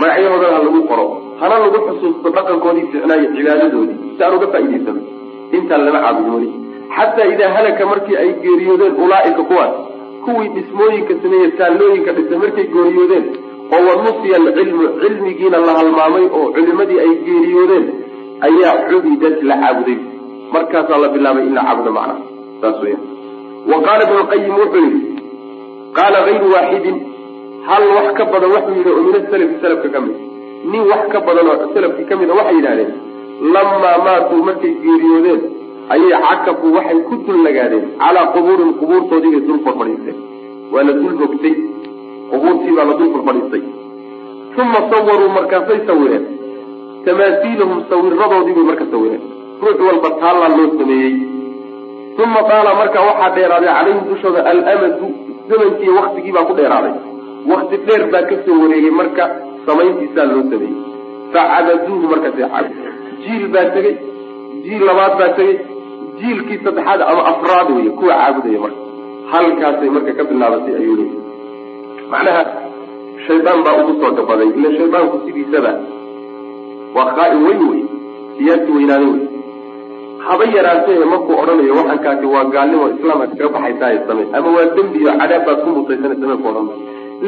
Magacyahoodana 0.00 0.56
ha 0.56 0.62
lagu 0.66 0.80
qoro. 0.90 1.06
Hana 1.40 1.56
lagu 1.64 1.78
xusuusto 1.86 2.28
dhaqankoodii 2.36 2.86
ficnaayo 2.92 3.26
cibaadadoodii. 3.36 3.98
Si 4.16 4.24
uga 4.36 4.46
faa'idaysano 4.52 5.02
intaan 5.56 5.84
lama 5.86 6.00
caabudin 6.04 6.32
weli. 6.34 6.50
Xataa 6.96 7.26
idaa 7.32 7.50
halaka 7.56 7.86
markii 7.92 8.16
ay 8.22 8.30
geeriyoodeen 8.42 8.94
ulaaika 9.04 9.42
kuwaas 9.50 9.89
kuwii 10.24 10.48
dhismooyinka 10.56 11.14
sameeye 11.22 11.48
taallooyinka 11.60 12.12
dhisay 12.16 12.38
markay 12.44 12.66
geeriyoodeen 12.74 13.26
oo 13.76 13.80
wanusiya 13.88 14.36
alcilmu 14.42 14.86
cilmigiina 15.02 15.58
la 15.66 15.72
halmaamay 15.80 16.24
oo 16.38 16.46
culimadii 16.56 16.98
ay 17.04 17.12
geeriyoodeen 17.26 17.86
ayaa 18.48 18.74
cubidat 18.88 19.42
la 19.50 19.56
caabuday. 19.62 19.98
Markaasaa 20.54 20.98
la 21.02 21.08
bilaabay 21.14 21.44
in 21.48 21.54
la 21.58 21.62
caabudo 21.68 21.90
macnaha 21.96 22.20
saas 22.62 22.78
weya 22.84 22.98
wa 23.70 23.78
qaala 23.86 24.02
ibnu 24.06 24.18
lqayim 24.24 24.54
wuxuu 24.62 24.82
yihi 24.86 25.00
qaala 25.98 26.18
hayru 26.26 26.46
waaxidin 26.54 26.96
hal 27.68 27.84
wax 27.96 28.08
ka 28.18 28.24
badan 28.32 28.50
wuxuu 28.56 28.74
yidhi 28.78 28.90
oo 28.96 29.02
min 29.06 29.14
asalafi 29.20 29.54
salafka 29.62 29.88
ka 29.94 30.00
mid. 30.06 30.16
Nin 30.72 30.82
wax 30.92 31.02
ka 31.12 31.18
badan 31.28 31.46
oo 31.52 31.68
salafkii 31.74 32.06
ka 32.10 32.14
mid 32.20 32.30
a 32.30 32.34
waxay 32.40 32.56
yidhahdeen 32.58 32.90
lamaa 33.54 33.96
maatuu 34.06 34.42
markay 34.48 34.72
geeriyoodeen 34.84 35.40
ayay 35.94 36.14
cakafu 36.26 36.66
waxay 36.76 37.00
ku 37.08 37.14
dul 37.26 37.38
nagaadeen 37.46 37.86
calaa 38.02 38.30
qubuurin 38.34 38.72
qubuurtoodii 38.80 39.32
bay 39.34 39.42
dul 39.48 39.60
farfadhiisteen 39.66 40.18
waa 40.72 40.82
la 40.88 40.92
dul 41.02 41.14
hogtay 41.20 41.54
qubuurtii 42.30 42.74
baa 42.76 42.84
la 42.90 42.94
dul 42.98 43.12
farfadhiistay. 43.14 43.62
Uma 44.60 44.80
sawaruu 44.90 45.30
markaasay 45.36 45.80
sawireen. 45.86 46.24
Tamaasiilahum 47.04 47.78
sawiradoodii 47.90 48.54
bay 48.58 48.64
marka 48.70 48.84
sawireen. 48.90 49.22
Ruux 49.62 49.78
walba 49.86 50.10
taallaa 50.20 50.50
loo 50.56 50.70
sameeyey. 50.78 51.14
Uma 52.24 52.40
daala 52.48 52.74
markaa 52.80 53.06
waxaa 53.08 53.30
dheeraaday 53.36 53.72
calayhim 53.76 54.00
dushooda 54.08 54.40
alamadu 54.50 55.08
zamankii 55.48 55.96
waktigii 55.98 56.32
baa 56.36 56.44
ku 56.48 56.54
dheeraaday. 56.60 56.94
Wakti 57.50 57.76
dheer 57.86 58.02
baa 58.12 58.22
ka 58.30 58.36
soo 58.44 58.60
wareegay 58.62 58.94
marka 59.00 59.24
samayntiisaa 59.66 60.30
loo 60.32 60.44
sameeyey. 60.50 60.76
Facabaduuhu 61.32 62.06
markaas 62.12 62.64
jiil 63.22 63.44
baa 63.54 63.66
tegey. 63.74 63.96
Jiil 64.64 64.82
labaad 64.88 65.18
baa 65.20 65.32
tegey 65.38 65.58
jiilkii 66.20 66.58
saddexaad 66.64 67.00
ama 67.10 67.22
afraad 67.32 67.68
wey 67.76 67.88
kuwa 67.98 68.14
caabudaya 68.20 68.60
marka. 68.64 68.80
Halkaasay 69.32 69.90
marka 69.96 70.12
ka 70.18 70.24
bilaabatay 70.30 70.74
ayuu 70.80 70.96
leeyahy 71.00 71.18
macnaha 72.12 72.42
shaydaan 73.26 73.60
baa 73.64 73.74
ugu 73.82 73.92
soo 74.02 74.10
gabaday 74.18 74.48
ila 74.58 74.70
shaydaanku 74.78 75.16
sidiisaba 75.26 75.72
waa 76.96 77.10
khaa-in 77.16 77.42
weyn 77.46 77.62
wey 77.70 77.82
siyaasi 78.38 78.70
weynaade 78.76 79.06
wey 79.12 79.20
haba 80.26 80.44
yaraatee 80.56 81.04
markuu 81.12 81.36
odhanayo 81.42 81.74
waxankaasi 81.80 82.26
waa 82.34 82.44
gaalnimo 82.54 82.88
islaamka 82.94 83.26
kaga 83.26 83.48
baxaysaa 83.54 84.06
same 84.08 84.24
ama 84.38 84.48
waa 84.56 84.66
dembi 84.76 84.98
iyo 85.02 85.12
cadaab 85.20 85.44
baad 85.46 85.58
ku 85.64 85.70
mutaysana 85.76 86.14
same 86.20 86.36
ku 86.42 86.48
odhan 86.52 86.66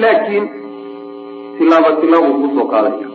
laakiin 0.02 0.44
tilaabo 1.58 1.90
tilaabuu 2.00 2.34
ku 2.42 2.48
soo 2.56 2.66
qaadaya 2.72 3.08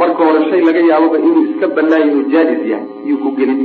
marka 0.00 0.20
hore 0.28 0.40
shay 0.50 0.60
laga 0.68 0.80
yaababa 0.90 1.18
inuu 1.28 1.44
iska 1.50 1.66
banaan 1.76 2.04
yaho 2.10 2.22
jaa-is 2.32 2.62
yahay 2.72 2.86
iyuu 3.06 3.20
ku 3.24 3.30
gelin 3.38 3.60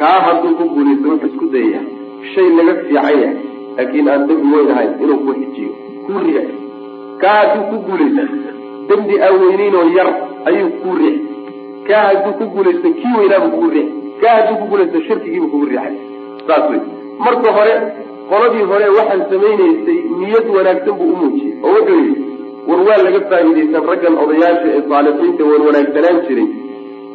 kaa 0.00 0.18
hadduu 0.26 0.54
ku 0.58 0.64
guulaysto 0.74 1.08
wuxuu 1.12 1.28
isku 1.32 1.46
dayaya 1.54 1.80
shay 2.34 2.48
laga 2.58 2.74
fiican 2.80 2.96
yahay 3.04 3.34
laakiin 3.76 4.08
aan 4.12 4.22
dembi 4.28 4.48
weyn 4.56 4.70
ahayn 4.74 4.92
inuu 5.02 5.18
ku 5.26 5.32
xijiyo 5.40 5.70
ku 6.06 6.12
riix. 6.24 6.46
Kaa 7.22 7.36
hadduu 7.40 7.64
ku 7.70 7.76
guulaysto 7.86 8.24
dembi 8.90 9.14
aan 9.26 9.34
weyneynoo 9.42 9.86
yar 9.98 10.08
ayuu 10.48 10.70
ku 10.82 10.88
riix. 11.00 11.18
Kaa 11.88 12.02
hadduu 12.08 12.32
ku 12.40 12.44
guulaysto 12.54 12.88
kii 13.00 13.14
weynaabuu 13.18 13.50
kugu 13.54 13.70
riix. 13.76 13.88
Kaa 14.22 14.34
hadduu 14.38 14.56
ku 14.60 14.66
guulaysto 14.70 14.98
shirkigiibuu 15.06 15.50
kugu 15.54 15.66
riixay. 15.72 15.94
Saas 16.46 16.64
wey 16.70 16.80
marka 17.24 17.50
hore 17.58 17.74
qoladii 18.30 18.64
hore 18.72 18.86
waxaan 18.98 19.22
samaynaysay 19.30 19.98
niyad 20.20 20.46
wanaagsan 20.56 20.94
buu 20.98 21.08
u 21.12 21.16
muujiyey 21.20 21.54
oo 21.64 21.72
wuxuu 21.76 21.98
yidhi 22.04 22.24
war 22.68 22.80
waa 22.88 22.98
laga 23.06 23.20
faa'iidaysan 23.30 23.84
raggan 23.90 24.14
odayaasha 24.24 24.68
ee 24.76 24.82
saalixiinta 24.90 25.44
wan 25.50 25.62
wanaagsanaan 25.68 26.18
jiray 26.28 26.46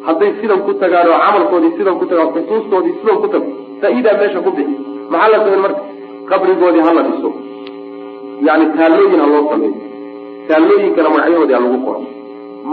hadday 0.07 0.31
sidan 0.41 0.59
ku 0.65 0.71
tagaan 0.81 1.07
oo 1.13 1.19
camalkoodii 1.25 1.73
sidan 1.77 1.95
ku 1.99 2.05
tagaan 2.11 2.29
xusuustoodii 2.35 2.93
sidan 2.99 3.17
ku 3.23 3.27
tago 3.33 3.47
faa-iidaa 3.81 4.15
meesha 4.21 4.39
ku 4.45 4.51
bixi. 4.57 4.75
Maxaa 5.11 5.29
la 5.33 5.37
samayn 5.43 5.61
marka? 5.65 5.81
Qabrigoodii 6.29 6.83
hala 6.87 7.01
dhiso. 7.07 7.29
Yani 8.47 8.65
taallooyin 8.77 9.19
ha 9.23 9.27
loo 9.33 9.43
sameeyo. 9.51 9.75
Taallooyinkana 10.49 11.09
magacyahoodii 11.15 11.55
ha 11.57 11.61
lagu 11.65 11.77
qoro 11.85 11.99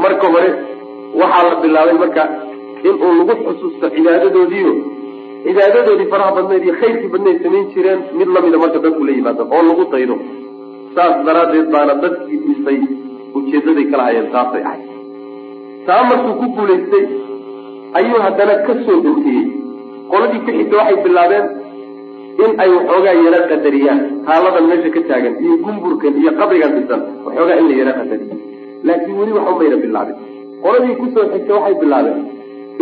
marka 0.03 0.27
hore 0.35 0.49
waxaa 1.21 1.45
la 1.49 1.55
bilaabay 1.63 1.97
marka 2.05 2.23
in 2.89 2.95
uu 3.07 3.13
lagu 3.19 3.35
xusuusto 3.47 3.87
cibaadadoodiio 3.95 4.73
cibaadadoodii 5.45 6.09
faraha 6.13 6.33
badneed 6.37 6.63
iyo 6.67 6.75
khayrkii 6.81 7.11
badneed 7.15 7.39
samayn 7.45 7.67
jireen 7.75 8.01
mid 8.19 8.29
lamida 8.35 8.59
marka 8.65 8.79
dadku 8.85 9.03
la 9.09 9.13
yimaado 9.17 9.43
oo 9.57 9.63
lagu 9.69 9.85
daydo 9.93 10.17
saas 10.95 11.15
daraaddeed 11.27 11.67
baana 11.75 11.95
dadkii 12.05 12.39
dhisay 12.47 12.79
ujeedaday 13.37 13.87
kala 13.91 14.03
hayeen 14.09 14.29
taasay 14.35 14.63
ahayd. 14.69 14.87
Taa 15.87 16.03
markuu 16.11 16.35
ku 16.41 16.47
guulaystay 16.57 17.05
ayuu 17.99 18.21
haddana 18.25 18.55
ka 18.67 18.73
soo 18.87 18.99
dhowtiyey 19.05 19.45
qoladii 20.11 20.41
ku 20.47 20.51
xigta 20.59 20.77
waxay 20.81 20.97
bilaabeen 21.05 21.47
in 22.45 22.51
ay 22.63 22.71
waxoogaa 22.77 23.15
yara 23.25 23.41
qadariyaan. 23.51 24.01
Haaladan 24.29 24.65
meesha 24.71 24.91
ka 24.97 25.01
taagan 25.09 25.35
iyo 25.45 25.55
gumburkan 25.65 26.15
iyo 26.21 26.31
qabrigan 26.41 26.73
dhisan 26.77 27.01
waxoogaa 27.27 27.57
in 27.61 27.67
la 27.71 27.75
yara 27.81 27.93
qadariyo. 28.01 28.35
Laakiin 28.87 29.17
weli 29.21 29.33
waxba 29.37 29.53
mayna 29.61 29.77
bilaabin 29.85 30.17
qoladii 30.65 30.95
ku 31.01 31.05
soo 31.15 31.25
xigta 31.33 31.53
waxay 31.59 31.75
bilaabeen 31.83 32.21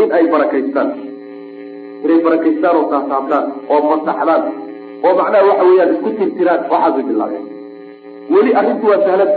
in 0.02 0.09
ay 0.17 0.25
barakaystaan. 0.33 0.88
Inay 2.05 2.21
barakaystaan 2.26 2.75
oo 2.79 2.85
taasaabtaan 2.93 3.45
oo 3.73 3.81
masaxdaan 3.90 4.43
oo 5.07 5.12
macnaha 5.19 5.45
waxa 5.50 5.64
weeyaan 5.69 5.90
isku 5.95 6.11
tirtiraan 6.19 6.61
waxaasay 6.73 7.05
bilaabeen. 7.11 7.45
Weli 8.33 8.50
arrintu 8.61 8.87
waa 8.93 9.00
sahlad. 9.07 9.33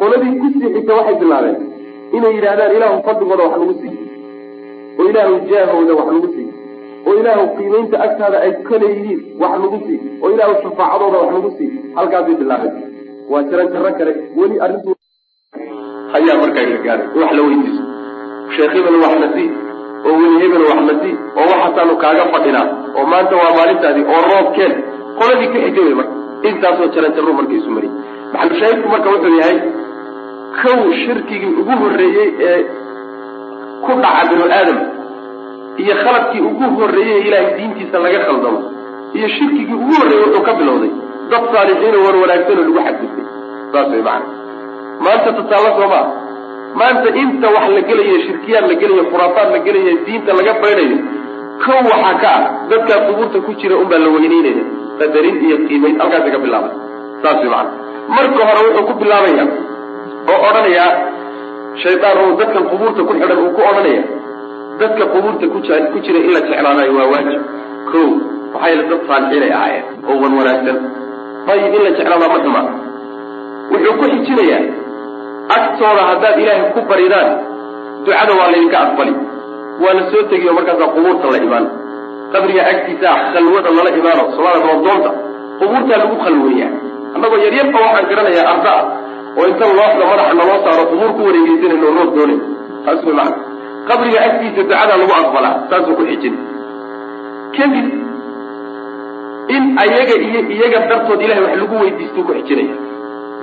Qoladii 0.00 0.34
ku 0.40 0.46
sii 0.54 0.70
xigta 0.74 0.92
waxay 0.98 1.16
bilaabeen 1.22 1.56
inay 2.16 2.32
yidhahdaan 2.36 2.72
ilaahu 2.76 2.98
fadligooda 3.06 3.44
wax 3.48 3.56
nagu 3.62 3.74
sii 3.80 3.92
oo 5.08 5.10
ilaahu 5.10 5.40
jaahooda 5.50 5.94
wax 5.94 6.06
nagu 6.12 6.28
sii 6.34 6.48
oo 7.06 7.14
ilaahu 7.20 7.56
qiimaynta 7.56 8.00
agtaada 8.06 8.40
ay 8.40 8.52
ka 8.52 8.78
leeyihiin 8.78 9.20
wax 9.40 9.52
nagu 9.62 9.78
sii 9.86 9.98
oo 10.22 10.30
ilaahu 10.30 10.54
shafaacadooda 10.62 11.18
wax 11.18 11.32
nagu 11.32 11.50
sii 11.58 11.70
halkaasay 11.96 12.34
bilaabeen. 12.34 12.74
waa 13.30 13.42
jaran 13.42 13.72
jarro 13.72 13.92
kale. 13.98 14.12
weli 14.36 14.60
arrintu 14.60 14.96
ayaa 16.16 16.36
markaa 16.42 16.66
la 16.72 16.78
gaaray 16.86 17.08
wax 17.20 17.32
la 17.32 17.42
weydiiso. 17.42 17.82
sheekh 18.56 18.74
wax 19.04 19.14
na 19.20 19.28
sii 19.34 19.50
oo 20.06 20.16
weli 20.20 20.36
hebel 20.42 20.62
wax 20.70 20.80
na 20.88 20.94
sii 21.02 21.14
oo 21.38 21.46
waxaasaanu 21.52 21.96
kaaga 22.02 22.24
fadhinaa. 22.32 22.66
oo 22.96 23.06
maanta 23.12 23.36
waa 23.36 23.56
maalintaadii 23.58 24.06
oo 24.14 24.22
roobkeen. 24.30 24.74
qoladii 25.18 25.48
ka 25.74 25.80
wey 25.86 25.94
marka. 26.00 26.14
intaasoo 26.48 26.88
jaran 26.94 27.12
jarro 27.16 27.32
marka 27.32 27.52
isu 27.60 27.70
mariyay 27.70 27.94
maxalushaahidku 28.32 28.88
marka 28.88 29.08
wuxuu 29.14 29.34
yahay 29.40 29.58
kow 30.60 30.92
shirkigii 31.02 31.54
ugu 31.60 31.74
horreeyey 31.82 32.30
ee 32.50 32.60
ku 33.84 33.92
dhaca 34.02 34.22
binu 34.30 34.44
aadam 34.58 34.97
iyo 35.82 35.94
khaladkii 36.02 36.40
ugu 36.48 36.64
horreeyey 36.78 37.20
ilaahay 37.28 37.52
diintiisa 37.58 37.98
laga 38.04 38.20
khaldamo 38.26 38.58
iyo 39.16 39.28
shirkigii 39.36 39.74
ugu 39.82 39.92
horreeyey 39.98 40.24
wuxuu 40.24 40.44
ka 40.48 40.52
bilowday 40.60 40.92
dad 41.30 41.44
saalixiinoo 41.54 42.02
war 42.06 42.16
wanaagsanoo 42.22 42.64
lagu 42.68 42.80
xadgudbay. 42.86 43.24
Saas 43.72 43.88
way 43.92 44.02
macana 44.08 44.26
maanta 45.04 45.30
tusaale 45.38 45.70
soo 45.78 45.88
maa 45.92 46.04
maanta 46.80 47.08
inta 47.22 47.48
wax 47.56 47.66
la 47.76 47.80
gelayo 47.88 48.16
shirkiyaad 48.26 48.64
la 48.70 48.74
gelayo 48.82 49.04
khuraafaad 49.10 49.48
la 49.54 49.58
gelayo 49.66 49.92
diinta 50.06 50.30
laga 50.38 50.52
baynayo 50.62 50.96
kow 51.64 51.78
waxaa 51.92 52.14
ka 52.22 52.30
ah 52.38 52.42
dadkaa 52.70 52.98
qubuurta 53.06 53.38
ku 53.46 53.52
jira 53.60 53.76
unbaa 53.82 54.00
la 54.04 54.08
weyneynaya 54.14 54.64
qadarin 55.00 55.36
iyo 55.46 55.56
qiimayn 55.68 55.96
halkaasa 56.00 56.28
ka 56.34 56.38
bilaabay. 56.44 56.72
Saas 57.22 57.38
way 57.42 57.50
macana 57.54 57.70
marka 58.16 58.40
hore 58.48 58.60
wuxuu 58.66 58.86
ku 58.88 58.94
bilaabaya 59.02 59.44
oo 60.32 60.38
odhanayaa 60.48 60.90
shaydaan 61.82 62.18
oo 62.24 62.30
dadkan 62.40 62.64
qubuurta 62.72 63.00
ku 63.08 63.12
xidhan 63.20 63.38
uu 63.44 63.50
ku 63.56 63.60
odhanaya 63.70 64.02
dadka 64.80 65.04
qubuurta 65.12 65.46
ku 65.52 65.58
jira 65.64 66.18
in 66.26 66.30
la 66.36 66.40
jeclaadayo 66.48 66.92
waa 66.98 67.08
waajib. 67.12 67.40
Ko 67.90 67.98
maxaa 68.52 68.68
yeele 68.70 68.82
dad 68.90 69.00
saalixiinay 69.08 69.52
ahaayeen 69.58 69.84
oo 70.08 70.16
wan 70.22 70.32
wanaagsan. 70.38 70.76
Ayib 71.52 71.74
in 71.78 71.82
la 71.86 71.90
jeclaadaa 71.98 72.28
ma 72.34 72.38
xumaa 72.44 72.66
wuxuu 73.72 73.94
ku 74.00 74.04
xijinayaa. 74.12 74.62
Agtooda 75.56 76.02
haddaad 76.10 76.36
ilaahay 76.42 76.70
ku 76.74 76.80
baridaan 76.90 77.28
ducada 78.04 78.32
waa 78.38 78.50
laydinka 78.52 78.78
aqbali. 78.84 79.12
Waa 79.82 79.94
la 79.98 80.02
soo 80.10 80.22
tegiyo 80.30 80.52
markaasaa 80.58 80.92
qubuurta 80.94 81.26
la 81.34 81.38
imaan. 81.46 81.66
Qabriga 82.32 82.62
agtiisa 82.72 83.08
khalwada 83.32 83.70
lala 83.76 83.90
imaano 84.00 84.22
salaada 84.36 84.60
roobdoonta 84.68 85.10
qubuurtaa 85.60 85.98
lagu 86.02 86.16
khalweeyaa. 86.24 86.70
Annagoo 87.14 87.38
yaryarba 87.44 87.78
waxaan 87.84 88.06
garanayaa 88.10 88.46
arda 88.52 88.70
ah 88.78 88.84
oo 89.38 89.44
inta 89.50 89.64
looxda 89.78 90.04
madaxa 90.10 90.34
naloo 90.40 90.58
saaro 90.64 90.84
qubuur 90.92 91.10
ku 91.16 91.20
wareegeysanayno 91.28 91.88
roob 91.98 92.10
doonayn 92.16 92.40
taas 92.84 93.00
way 93.06 93.14
macana 93.18 93.36
qabriga 93.90 94.18
agtiisa 94.26 94.60
ducadaa 94.62 94.96
lagu 95.00 95.12
aqbalaa 95.20 95.54
saasuu 95.70 95.94
ku 95.98 96.04
xijin. 96.10 96.34
Kadib 97.56 97.86
in 99.56 99.62
ayaga 99.82 100.14
iyo 100.26 100.40
iyaga 100.54 100.78
dartood 100.90 101.20
ilahay 101.24 101.42
wax 101.46 101.54
lagu 101.62 101.74
weydiistuu 101.82 102.24
ku 102.28 102.32
xijinaya. 102.38 102.74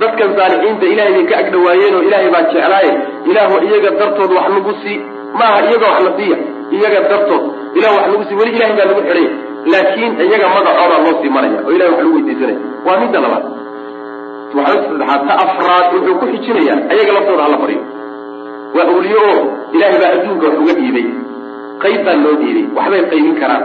Dadkan 0.00 0.30
saalixiinta 0.38 0.86
ilahay 0.92 1.12
bay 1.16 1.24
ka 1.30 1.34
agdhawaayeen 1.42 1.94
oo 1.98 2.02
ilaahay 2.08 2.30
baa 2.34 2.44
jeclaaye. 2.52 2.92
Ilaahu 3.30 3.54
iyaga 3.68 3.90
dartood 4.00 4.30
wax 4.36 4.46
lagu 4.54 4.72
sii 4.82 4.98
maaha 5.38 5.58
iyaga 5.68 5.86
wax 5.92 6.00
la 6.06 6.12
siiya 6.18 6.36
iyaga 6.76 7.00
dartood. 7.10 7.42
Ilah 7.78 7.90
wax 7.96 8.04
lagu 8.12 8.22
sii 8.28 8.36
weli 8.40 8.52
ilahay 8.56 8.74
baa 8.78 8.86
lagu 8.90 9.00
xidhaya 9.08 9.30
laakiin 9.72 10.12
iyaga 10.28 10.46
magacoodaa 10.54 11.00
loo 11.04 11.14
sii 11.22 11.30
maraya 11.36 11.58
oo 11.66 11.72
ilahay 11.76 11.90
wax 11.92 12.00
lagu 12.04 12.14
weydiisanaya. 12.16 12.58
Waa 12.86 12.98
midda 13.02 13.18
labaad. 13.24 13.44
Waxaa 14.56 14.82
saddexaad 14.86 15.22
ta 15.28 15.34
afraad 15.44 15.86
wuxuu 15.94 16.14
ku 16.20 16.24
xijinayaa 16.32 16.78
ayaga 16.92 17.12
laftooda 17.16 17.42
hala 17.46 17.56
baryo 17.62 17.80
waa 18.76 18.86
awliye 18.92 19.18
oo 19.28 19.40
ilaahay 19.74 19.98
baa 20.02 20.10
adduunka 20.16 20.46
wax 20.48 20.58
uga 20.62 20.74
dhiibay 20.80 21.06
qayb 21.82 22.00
baa 22.06 22.16
loo 22.24 22.34
dhiibay 22.40 22.64
waxbay 22.76 23.02
qaybin 23.12 23.34
karaan. 23.42 23.64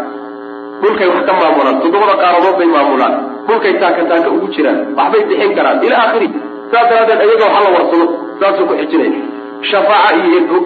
Dhulkay 0.82 1.08
wax 1.14 1.22
ka 1.28 1.34
maamulaan. 1.40 1.76
Toddobada 1.82 2.16
qaaradood 2.24 2.56
bay 2.60 2.70
maamulaan. 2.76 3.14
Dhulkay 3.48 3.74
taaka 3.82 4.02
taaka 4.12 4.30
ugu 4.36 4.48
jiraan. 4.56 4.78
Waxbay 4.98 5.22
bixin 5.30 5.52
karaan. 5.58 5.78
Ila 5.86 5.96
aakhiri. 6.04 6.28
Saas 6.72 6.86
daraaddeed 6.90 7.22
ayaga 7.26 7.46
waxa 7.48 7.60
la 7.66 7.70
warsado 7.78 8.06
saasuu 8.40 8.66
ku 8.70 8.74
xijinaya 8.80 9.22
shafaaca 9.70 10.16
iyo 10.26 10.38
ergo 10.42 10.60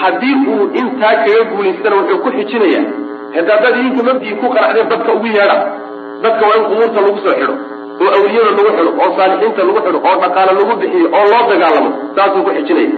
haddii 0.00 0.36
uu 0.52 0.64
intaa 0.80 1.14
kaga 1.24 1.42
guulaystana 1.50 1.96
wuxuu 2.00 2.18
ku 2.24 2.28
xijinayaa. 2.36 2.84
Hada 3.34 3.50
haddaad 3.54 3.74
idinka 3.80 4.02
mabdii 4.08 4.34
ku 4.40 4.46
qanacdeen 4.54 4.88
dadka 4.92 5.10
ugu 5.16 5.26
yeedha. 5.36 5.56
Dadka 6.22 6.42
waa 6.48 6.56
in 6.60 6.64
qubuurta 6.70 7.00
lagu 7.06 7.18
soo 7.24 7.34
xidho 7.38 7.54
oo 8.02 8.10
awliyada 8.16 8.50
lagu 8.56 8.70
xidho 8.76 8.90
oo 9.02 9.08
saalixiinta 9.18 9.62
lagu 9.68 9.80
xidho 9.86 9.98
oo 10.08 10.16
dhaqaale 10.22 10.52
lagu 10.58 10.72
bixiyo 10.82 11.06
oo 11.18 11.24
loo 11.32 11.42
dagaalamo 11.50 11.90
saasuu 12.16 12.42
ku 12.46 12.50
xijinaya 12.56 12.90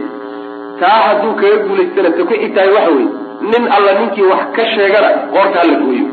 taa 0.81 0.99
hadduu 1.07 1.35
kaga 1.41 1.57
guulaystana 1.67 2.11
ta 2.17 2.23
ku 2.29 2.35
xigtahay 2.43 2.71
waxa 2.77 2.91
weeye 2.97 3.11
nin 3.53 3.65
alla 3.77 3.93
ninkii 4.01 4.27
wax 4.33 4.43
ka 4.57 4.63
sheegana 4.75 5.09
qoorta 5.33 5.59
hala 5.63 5.75
gooyo. 5.83 6.07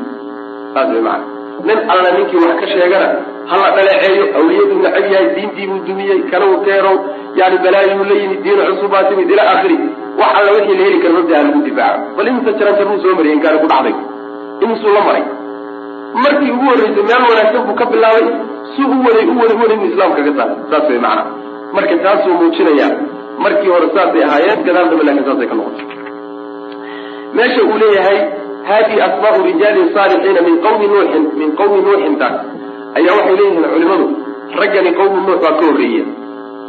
Saas 0.73 0.89
way 0.93 1.01
macana 1.07 1.25
nin 1.67 1.79
alla 1.93 2.09
ninkii 2.17 2.41
wax 2.45 2.55
ka 2.61 2.67
sheegana 2.73 3.07
hala 3.51 3.67
dhaleeceeyo 3.75 4.25
awliyaduu 4.39 4.79
nacab 4.85 5.05
yahay 5.13 5.27
diintiibuu 5.35 5.79
dumiyey 5.87 6.19
kanau 6.31 6.51
keerow 6.65 6.95
yani 7.39 7.57
balaayuu 7.63 8.03
la 8.11 8.15
yimid 8.21 8.41
diin 8.43 8.59
cusub 8.69 8.91
baa 8.91 9.03
timid 9.09 9.29
ila 9.33 9.43
aakhiri. 9.51 9.77
Wax 10.19 10.31
alla 10.39 10.51
wixii 10.57 10.77
la 10.79 10.83
heli 10.85 10.99
kara 11.03 11.13
mabdaa 11.17 11.41
lagu 11.47 11.59
difaaco 11.67 11.99
bal 12.17 12.27
imisa 12.27 12.51
jaranjaruu 12.59 12.99
soo 13.03 13.15
mariyay 13.17 13.35
inkaani 13.37 13.59
ku 13.63 13.67
dhacday? 13.73 13.95
Imisuu 14.63 14.93
la 14.97 15.01
maray? 15.07 15.23
Markii 16.23 16.51
ugu 16.55 16.65
horreysay 16.69 17.03
meel 17.09 17.23
wanaagsan 17.31 17.61
buu 17.67 17.75
ka 17.81 17.85
bilaabay. 17.91 18.27
Si 18.73 18.81
u 18.93 18.95
waday 19.05 19.25
u 19.31 19.35
waday 19.41 19.75
inu 19.75 19.85
islaamka 19.91 20.21
ka 20.27 20.31
saar 20.37 20.49
saas 20.71 20.89
way 20.89 20.99
macana 21.05 21.23
marka 21.75 21.95
taasuu 22.05 22.33
muujinayaa 22.39 22.91
markii 23.43 23.69
hore 23.73 23.87
saasay 23.95 24.23
ahaayeen 24.27 24.63
gadaal 24.67 24.87
dambe 24.91 25.03
laakiin 25.07 25.25
saasay 25.29 25.47
ka 25.51 25.55
noqotay. 25.59 25.85
Meesha 27.37 27.61
uu 27.69 27.77
leeyahay 27.83 28.19
hadihi 28.69 29.01
asmaau 29.07 29.41
rijaali 29.49 29.81
saalixiina 29.95 30.41
min 30.47 30.55
qawmi 30.65 30.85
nuuxin 30.93 31.23
min 31.39 31.49
qawmi 31.59 31.77
nuuxin 31.87 32.15
taas 32.21 32.35
ayaa 32.99 33.15
waxay 33.19 33.35
leeyihiin 33.39 33.67
culimadu 33.73 34.05
raggani 34.59 34.91
qawmi 34.99 35.19
nuux 35.27 35.39
baa 35.43 35.53
ka 35.59 35.63
horreeya 35.69 36.03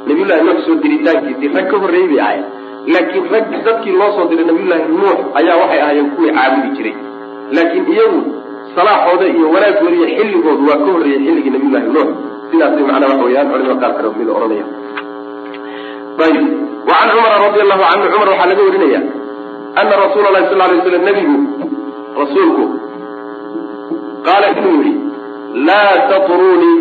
nabiyullahi 0.08 0.42
nuux 0.48 0.58
soo 0.66 0.76
diritaankiisii 0.84 1.50
rag 1.56 1.66
ka 1.72 1.76
horreeyey 1.82 2.08
bay 2.12 2.20
ahayen 2.26 2.44
laakiin 2.94 3.24
rag 3.34 3.46
dadkii 3.66 3.94
loo 4.00 4.10
soo 4.16 4.26
diray 4.30 4.46
nabiyullaahi 4.50 4.86
nuux 5.00 5.18
ayaa 5.40 5.56
waxay 5.62 5.80
ahaayeen 5.84 6.10
kuwii 6.16 6.32
caabudi 6.38 6.68
jiray. 6.76 6.94
Laakiin 7.56 7.84
iyagu 7.94 8.20
salaaxooda 8.76 9.26
iyo 9.34 9.46
wanaagooda 9.54 9.96
iyo 9.98 10.06
xilligoodu 10.18 10.62
waa 10.70 10.78
ka 10.84 10.88
horreeyey 10.94 11.20
xilligii 11.26 11.52
nabiyullahi 11.56 11.88
nuux. 11.96 12.08
Sidaasay 12.50 12.84
macnaa 12.88 13.08
waxa 13.12 13.24
weyaan 13.28 13.48
culimada 13.52 13.76
qaar 13.82 13.92
kale 13.96 14.08
mid 14.20 14.28
ohanaya 14.34 14.64
ayib 16.26 16.46
wacan 16.88 17.08
cumara 17.14 17.36
radi 17.44 17.58
allahu 17.64 17.82
canhu 17.90 18.06
cumar 18.12 18.28
waxaa 18.32 18.48
laga 18.50 18.62
warinaya 18.68 19.00
ana 19.80 19.94
rasuula 20.04 20.28
lahi 20.34 20.46
sal 20.50 20.58
lay 20.70 20.80
slam 20.86 21.02
nebigu 21.08 21.36
rasuulku 22.20 22.64
qaala 24.26 24.46
inuu 24.58 24.78
yihi 24.82 24.92
laa 25.68 25.92
tatrunii 26.10 26.78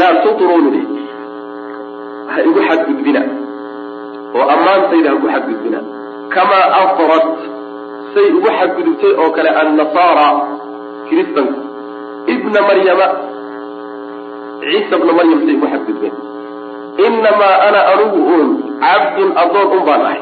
laa 0.00 0.14
tutrunii 0.24 0.84
ha 2.32 2.40
igu 2.48 2.60
xadgudbina. 2.68 3.22
Oo 4.34 4.44
ammaantayda 4.54 5.08
ha 5.12 5.16
ku 5.22 5.26
xadgudbina. 5.34 5.78
Kamaa 6.34 6.66
afrat 6.82 7.26
say 8.14 8.26
ugu 8.36 8.48
xadgudubtay 8.58 9.12
oo 9.20 9.30
kale 9.36 9.50
annasaara 9.62 10.28
kiristanku 11.08 11.60
ibna 12.34 12.60
maryama 12.68 13.06
ciisa 14.60 14.94
bna 15.00 15.12
maryam 15.18 15.40
say 15.46 15.54
ugu 15.58 15.66
xadgudbeen 15.72 16.14
inamaa 16.98 17.56
ana 17.68 17.80
anugu 17.92 18.20
uun 18.34 18.48
cabdun 18.84 19.28
addoon 19.42 19.68
un 19.76 19.84
baan 19.88 20.02
ahay 20.06 20.20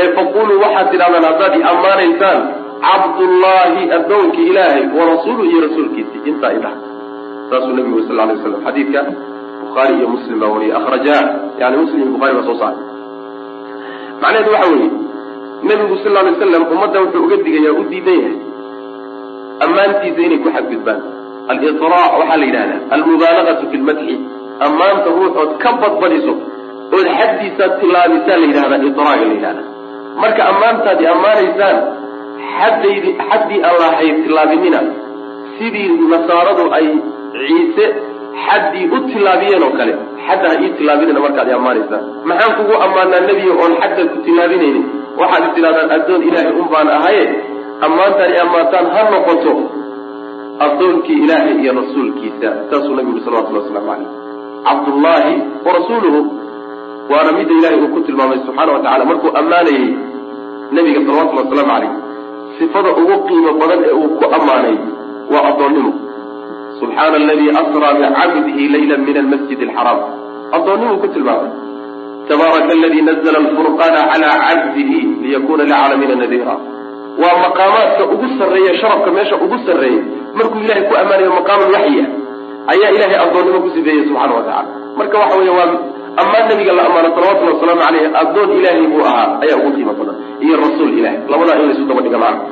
ee 0.00 0.08
faquluu 0.16 0.60
waxaad 0.64 0.90
tidhahdaan 0.92 1.24
haddaad 1.30 1.54
i 1.60 1.62
ammaanaysaan 1.72 2.40
cabdullaahi 2.86 3.90
addoonka 3.98 4.40
ilaahay 4.50 4.84
wa 4.98 5.04
rasuuluhu 5.12 5.44
iyo 5.50 5.60
rasuulkiisii 5.66 6.20
intaa 6.30 6.52
idhaha 6.58 6.76
saasuu 7.50 7.76
nabigu 7.78 8.02
sal 8.08 8.16
lay 8.16 8.26
waslam 8.36 8.64
xadiidka 8.66 9.00
bukhaari 9.62 9.94
iyo 9.98 10.08
muslim 10.08 10.40
baa 10.40 10.50
wariyay 10.54 10.76
ahrajaa 10.80 11.22
yani 11.58 11.76
muslim 11.82 11.98
iyo 12.02 12.10
bukhari 12.16 12.34
baa 12.36 12.46
soo 12.48 12.58
saaray 12.62 12.78
macnaheedu 14.22 14.52
waxa 14.56 14.70
weeye 14.72 14.90
nebigu 15.68 15.96
sal 16.04 16.12
lay 16.12 16.34
slam 16.40 16.64
ummadda 16.74 17.00
wuxuu 17.04 17.24
uga 17.26 17.36
digayaa 17.46 17.74
u 17.80 17.84
diidan 17.90 18.18
yahay 18.22 18.36
ammaantiisa 19.64 20.20
inay 20.26 20.38
ku 20.44 20.48
xadgudbaan 20.56 21.00
aliraac 21.52 22.12
waxaa 22.20 22.36
la 22.42 22.46
yidhahdaa 22.48 22.80
almubaalagatu 22.96 23.64
fi 23.70 23.76
lmadxi 23.82 24.16
ammaanta 24.66 25.08
ruuxood 25.18 25.50
ka 25.62 25.70
badbadiso 25.82 26.34
ood 26.96 27.06
xaddiisaad 27.18 27.72
tilaabisaa 27.80 28.36
la 28.42 28.46
yidhahdaa 28.50 28.78
iraaga 28.88 29.24
la 29.30 29.34
yidhahdaa 29.36 29.66
marka 30.22 30.42
ammaantaadi 30.52 31.04
ammaanaysaan 31.14 31.76
xaddaydi 32.58 33.10
xaddii 33.30 33.60
aan 33.68 33.76
lahayd 33.84 34.16
tilaabinina 34.26 34.80
sidii 35.58 35.88
nasaaradu 36.14 36.64
ay 36.78 36.86
ciise 37.46 37.86
xaddii 38.46 38.84
u 38.96 38.98
tilaabiyeen 39.10 39.62
oo 39.68 39.72
kale 39.78 39.94
xadda 40.26 40.46
ha 40.50 40.56
ii 40.64 40.70
tilaabinina 40.78 41.20
markaad 41.26 41.48
i 41.48 41.52
ammaanaysaan. 41.58 42.02
Maxaan 42.30 42.52
kugu 42.58 42.74
ammaanaa 42.86 43.20
nebiga 43.28 43.54
oon 43.62 43.72
xadda 43.82 44.02
ku 44.12 44.18
tilaabinaynin? 44.26 44.84
Waxaad 45.20 45.42
is 45.46 45.52
tidhahdaan 45.56 45.90
addoon 45.96 46.22
ilaahay 46.28 46.52
un 46.60 46.68
baan 46.72 46.88
ahaye 46.98 47.24
ammaantaan 47.86 48.30
i 48.34 48.38
ammaantaan 48.44 48.86
ha 48.94 49.00
noqoto 49.14 49.52
addoonkii 50.66 51.18
ilaahay 51.24 51.54
iyo 51.62 51.72
rasuulkiisa. 51.80 52.48
Saasuu 52.70 52.94
nabigu 52.98 53.20
salawatullah 53.24 53.62
waslamu 53.64 53.86
caleyh 53.90 54.10
cabdullaahi 54.68 55.34
wa 55.66 55.70
rasuuluhu 55.78 56.20
waana 57.12 57.30
midda 57.38 57.54
ilahay 57.58 57.78
uu 57.84 57.90
ku 57.94 58.00
tilmaamay 58.06 58.38
subxaana 58.46 58.72
wa 58.76 58.80
tacala 58.84 59.04
markuu 59.10 59.30
ammaanayey 59.40 59.86
nebiga 60.76 61.00
salawatullhi 61.06 61.42
wasalaamu 61.44 61.72
caleyh 61.74 61.92
sifada 62.58 62.90
ugu 63.00 63.14
qiimo 63.28 63.50
badan 63.60 63.80
ee 63.88 63.94
uu 64.00 64.08
ku 64.20 64.24
ammaanay 64.38 64.76
waa 65.32 65.44
addoonnimo. 65.50 65.92
Subxaana 66.80 67.16
aladii 67.22 67.50
asraa 67.60 67.92
bicabdihi 67.98 68.64
layla 68.74 68.96
min 69.06 69.16
almasjid 69.22 69.60
alxaraam 69.66 70.00
addoonnimuu 70.56 70.98
ku 71.02 71.08
tilmaamay. 71.14 71.50
Tabaaraka 72.28 72.72
aladii 72.78 73.02
nazla 73.08 73.38
alfurqaana 73.42 74.00
calaa 74.12 74.36
cabdihi 74.48 74.98
liyakuna 75.24 75.62
licaalamiina 75.68 76.14
nadiira. 76.22 76.54
Waa 77.22 77.36
maqaamaadka 77.44 78.02
ugu 78.14 78.26
sarreeya 78.38 78.72
sharafka 78.80 79.10
meesha 79.16 79.36
ugu 79.44 79.56
sarreeya 79.66 80.02
markuu 80.38 80.60
ilahay 80.66 80.84
ku 80.90 80.94
ammaanayo 81.02 81.30
maqaaman 81.38 81.68
waxyi 81.76 82.00
ah 82.04 82.08
ayaa 82.72 82.90
ilahay 82.96 83.18
addoonnimo 83.24 83.58
ku 83.64 83.68
sifeeyey 83.76 84.04
subxana 84.08 84.32
wa 84.38 84.42
tacala 84.48 84.68
marka 84.98 85.16
waxa 85.22 85.36
weeye 85.40 85.52
waa 85.58 85.68
ammaan 86.22 86.44
nabiga 86.50 86.72
la 86.78 86.82
ammaano 86.88 87.08
salawatullhi 87.16 87.52
wasalaamu 87.54 87.82
caleyh 87.86 88.04
addoon 88.22 88.50
ilaahay 88.58 88.86
buu 88.92 89.02
ahaa 89.10 89.26
ayaa 89.44 89.56
ugu 89.60 89.70
qiimo 89.76 89.92
badan. 89.98 90.16
Iyo 90.44 90.54
rasuul 90.64 90.90
ilahay 90.98 91.18
labadaa 91.32 91.56
in 91.60 91.66
laysu 91.68 91.84
daba 91.90 92.00
dhiga 92.06 92.18
macna 92.24 92.42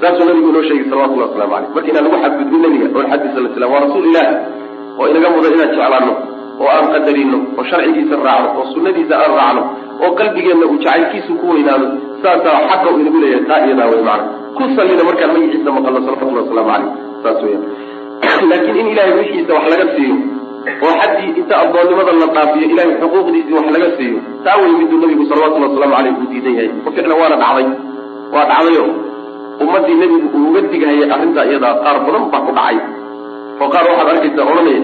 saasuu 0.00 0.24
nabigu 0.28 0.48
inoo 0.52 0.62
sheegay 0.68 0.86
salawatullahi 0.90 1.28
waslamu 1.30 1.52
caleyh 1.54 1.70
marka 1.74 1.88
inaan 1.90 2.04
lagu 2.06 2.16
xadgudbin 2.24 2.60
nabiga 2.64 2.86
oon 2.98 3.06
xaddiisa 3.12 3.40
la 3.44 3.48
tilaam 3.54 3.72
waa 3.74 3.80
rasuul 3.86 4.06
ilaah 4.10 4.28
oo 5.00 5.06
inaga 5.12 5.28
mudan 5.34 5.52
inaan 5.56 5.70
jeclaano 5.74 6.12
oo 6.62 6.68
aan 6.76 6.86
qadarino 6.94 7.38
oo 7.58 7.64
sharcigiisa 7.70 8.14
raacno 8.26 8.48
oo 8.58 8.64
sunnadiisa 8.74 9.14
aan 9.22 9.32
raacno 9.40 9.62
oo 10.04 10.10
qalbigeenna 10.18 10.64
uu 10.70 10.78
jacaylkiisu 10.84 11.32
ku 11.40 11.46
weynaado 11.54 11.86
saasaa 12.22 12.58
xaqa 12.70 12.86
uu 12.92 12.98
inagu 13.02 13.18
leeyahay 13.22 13.44
taa 13.50 13.60
iyadaa 13.66 13.88
wey 13.92 14.02
macna. 14.08 14.26
Ku 14.56 14.62
sallina 14.76 15.02
markaan 15.08 15.30
magaciisa 15.34 15.70
maqalno 15.76 15.98
salawatullahi 16.06 16.46
waslamu 16.46 16.68
caleyh 16.70 16.90
saas 17.24 17.38
weya 17.44 17.58
laakiin 18.50 18.76
in 18.80 18.86
ilahay 18.92 19.12
wixiisa 19.18 19.52
wax 19.56 19.64
laga 19.72 19.86
siiyo 19.96 20.16
oo 20.84 20.92
xaddii 21.00 21.30
inta 21.40 21.54
addoonnimada 21.62 22.12
la 22.20 22.26
dhaafiyo 22.36 22.66
ilahay 22.72 22.92
xuquuqdiisii 23.02 23.54
wax 23.58 23.66
laga 23.76 23.88
siiyo 23.96 24.18
taa 24.44 24.56
wey 24.60 24.72
miduu 24.80 24.98
nabigu 25.02 25.24
salawatullahi 25.30 25.72
waslamu 25.72 25.94
caleyh 25.96 26.14
uu 26.20 26.26
diidan 26.32 26.54
yahay. 26.58 26.70
Oo 26.86 26.90
ficlan 26.96 27.16
waana 27.20 27.36
dhacday. 27.42 27.66
Waa 28.34 28.44
dhacdayo. 28.50 28.84
Ummaddii 29.64 29.96
nebigu 30.02 30.26
uu 30.36 30.48
uga 30.50 30.60
digahayay 30.72 31.08
arrintaa 31.14 31.44
iyadaa 31.50 31.74
qaar 31.84 31.96
badan 32.06 32.24
baa 32.32 32.42
ku 32.46 32.52
dhacay. 32.58 32.76
Oo 33.62 33.68
qaar 33.74 33.84
waxaad 33.90 34.08
arkaysaa 34.14 34.46
odhanaya 34.50 34.80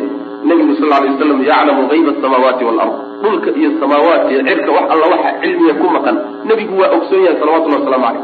nebigu 0.48 0.72
sal 0.80 0.92
alay 0.96 1.10
waslam 1.12 1.40
yaclamu 1.50 1.82
hayba 1.90 2.10
asamaawaati 2.16 2.62
waalard 2.68 2.92
dhulka 3.22 3.50
iyo 3.60 3.70
samaawaat 3.80 4.22
iyo 4.32 4.40
cirka 4.48 4.70
wax 4.76 4.86
alla 4.94 5.06
waxa 5.12 5.30
cilmiga 5.42 5.74
ku 5.80 5.86
maqan. 5.96 6.16
Nebigu 6.48 6.74
waa 6.80 6.90
ogsoon 6.96 7.20
yahay 7.26 7.36
salawatullahi 7.40 7.80
waslamu 7.82 8.04
caleyh 8.06 8.22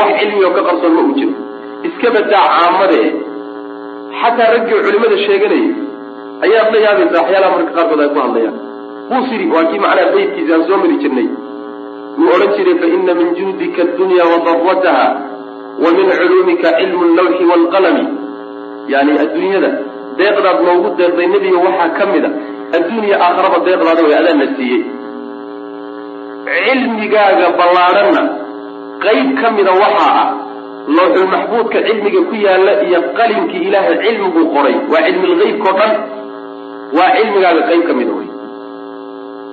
wax 0.00 0.10
cilmigoo 0.20 0.52
ka 0.56 0.62
qarsoon 0.68 0.92
ma 0.96 1.02
uu 1.06 1.14
jiro. 1.18 1.32
Iska 1.88 2.08
badaa 2.16 2.44
caamade 2.56 3.00
xataa 4.20 4.48
raggii 4.54 4.80
culimada 4.86 5.16
sheeganayay 5.26 5.70
ayaad 6.46 6.68
la 6.74 6.78
yaabaysaa 6.86 7.20
waxyaalaha 7.22 7.52
marka 7.56 7.72
qaarkood 7.76 8.00
ay 8.04 8.10
ku 8.14 8.18
hadlayaan. 8.24 8.56
Buusiri 9.10 9.46
waa 9.54 9.64
kii 9.70 9.80
macnaha 9.84 10.12
baydkiisa 10.14 10.52
aan 10.56 10.62
soo 10.68 10.78
mari 10.82 10.96
jirnay. 11.02 11.28
Wuu 12.18 12.30
odhan 12.36 12.50
jiray 12.56 12.76
fa 12.82 12.86
ina 12.96 13.12
min 13.20 13.28
juudika 13.38 13.80
addunya 13.86 14.24
wa 14.32 14.38
darwataha 14.46 15.06
wa 15.82 15.88
min 15.96 16.06
culuumika 16.18 16.68
cilmu 16.78 17.04
allawxi 17.10 17.44
waalqalami 17.50 18.04
yani 18.92 19.12
adduunyada 19.24 19.70
deeqdaad 20.18 20.58
noogu 20.66 20.88
deeqday 21.00 21.26
nebiga 21.34 21.58
waxaa 21.66 21.90
ka 21.98 22.04
mid 22.12 22.24
a. 22.28 22.30
Adduuniya 22.78 23.16
aakharaba 23.26 23.58
deeqdaada 23.66 24.02
way 24.06 24.14
adaan 24.20 24.38
la 24.42 24.48
siiyey. 24.56 24.82
Cilmigaaga 26.50 27.46
ballaadhanna 27.58 28.22
qayb 29.04 29.28
ka 29.40 29.48
mida 29.56 29.72
waxaa 29.82 30.12
ah 30.22 30.28
looxulmaxbuudka 30.96 31.78
cilmiga 31.86 32.20
ku 32.30 32.34
yaalla 32.46 32.72
iyo 32.86 33.00
qalinkii 33.18 33.62
ilaahay 33.68 33.96
cilmiguu 34.04 34.44
qoray. 34.54 34.76
Waa 34.92 35.02
cilmilgeybkao 35.06 35.72
dhan 35.80 35.92
waa 36.98 37.10
cilmigaaga 37.16 37.62
qayb 37.68 37.82
ka 37.88 37.92
mida 37.98 38.12
wey 38.18 38.28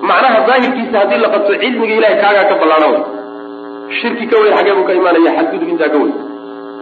macnaha 0.08 0.38
daahirkiisa 0.48 0.96
haddii 1.00 1.20
la 1.24 1.28
qabto 1.34 1.52
cilmiga 1.62 1.94
ilahay 1.98 2.16
kaagaa 2.22 2.46
ka 2.50 2.54
ballaadhan 2.60 2.92
wey 2.94 3.02
shirki 4.00 4.24
ka 4.30 4.36
weyn 4.42 4.54
xagee 4.58 4.74
buu 4.78 4.86
ka 4.88 4.94
imaanaya 5.00 5.30
xadgudub 5.38 5.68
intaa 5.74 5.90
ka 5.94 5.98
weyn. 6.02 6.14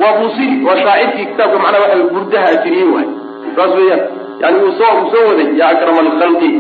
Waa 0.01 0.12
buusiri 0.21 0.57
waa 0.66 0.77
shaacirkii 0.85 1.27
kitaabka 1.31 1.59
macnaha 1.64 1.83
waxa 1.85 2.05
burdaha 2.14 2.47
ajiriyey 2.55 2.88
waay 2.95 3.09
saas 3.57 3.73
weeyaan 3.79 4.03
yani 4.42 4.57
wuu 4.62 4.73
soo 4.79 4.92
uu 5.01 5.11
soo 5.12 5.25
waday 5.29 5.49
ya 5.61 5.66
akrama 5.75 6.01
alkhalqi 6.07 6.51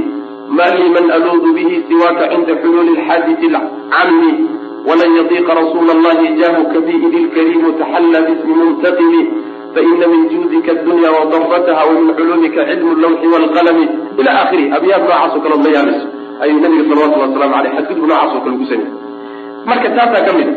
ma 0.58 0.66
lii 0.76 0.88
man 0.96 1.06
aluudu 1.16 1.48
bihi 1.56 1.76
siwaaka 1.88 2.24
cinda 2.32 2.54
xuluuli 2.62 2.92
lxaadisi 2.98 3.46
lcammi 3.54 4.30
walan 4.88 5.10
yadiiqa 5.18 5.52
rasuula 5.60 5.92
allahi 5.96 6.26
jaahuka 6.40 6.78
bi 6.86 6.92
idi 7.06 7.18
lkariimu 7.26 7.68
taxalla 7.80 8.18
bismi 8.28 8.54
muntaqimi 8.60 9.20
faina 9.74 10.06
min 10.12 10.20
juudika 10.32 10.70
addunya 10.76 11.10
wadarrataha 11.16 11.82
wamin 11.88 12.10
culuumika 12.18 12.60
cilmu 12.70 12.92
lawxi 13.04 13.26
waalqalami 13.34 13.84
ila 14.20 14.30
akhiri 14.42 14.64
abyaad 14.78 15.02
noocaasoo 15.08 15.40
kaleod 15.44 15.62
la 15.66 15.70
yaabayso 15.76 16.06
ayuu 16.44 16.58
nabiga 16.64 16.84
salawatullahi 16.90 17.30
waslamu 17.32 17.54
aleyh 17.60 17.72
xadgudub 17.78 18.06
noocaasoo 18.10 18.40
kale 18.44 18.56
sameyey 18.70 18.90
marka 19.70 19.88
taasaa 19.96 20.22
ka 20.28 20.32
mid 20.38 20.48
a 20.48 20.54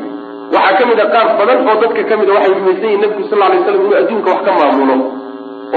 waxaa 0.56 0.78
ka 0.80 0.84
mid 0.90 1.00
a 1.04 1.06
qaar 1.16 1.28
badan 1.40 1.58
oo 1.70 1.76
dadka 1.84 2.02
ka 2.12 2.16
mid 2.22 2.30
a 2.30 2.34
waxay 2.38 2.54
rumaysan 2.58 2.86
yihiin 2.86 3.02
nabigu 3.06 3.24
sal 3.32 3.40
lay 3.52 3.60
slam 3.66 3.76
inuu 3.82 3.96
adduunka 4.02 4.30
wax 4.34 4.42
ka 4.48 4.52
maamulo 4.60 4.96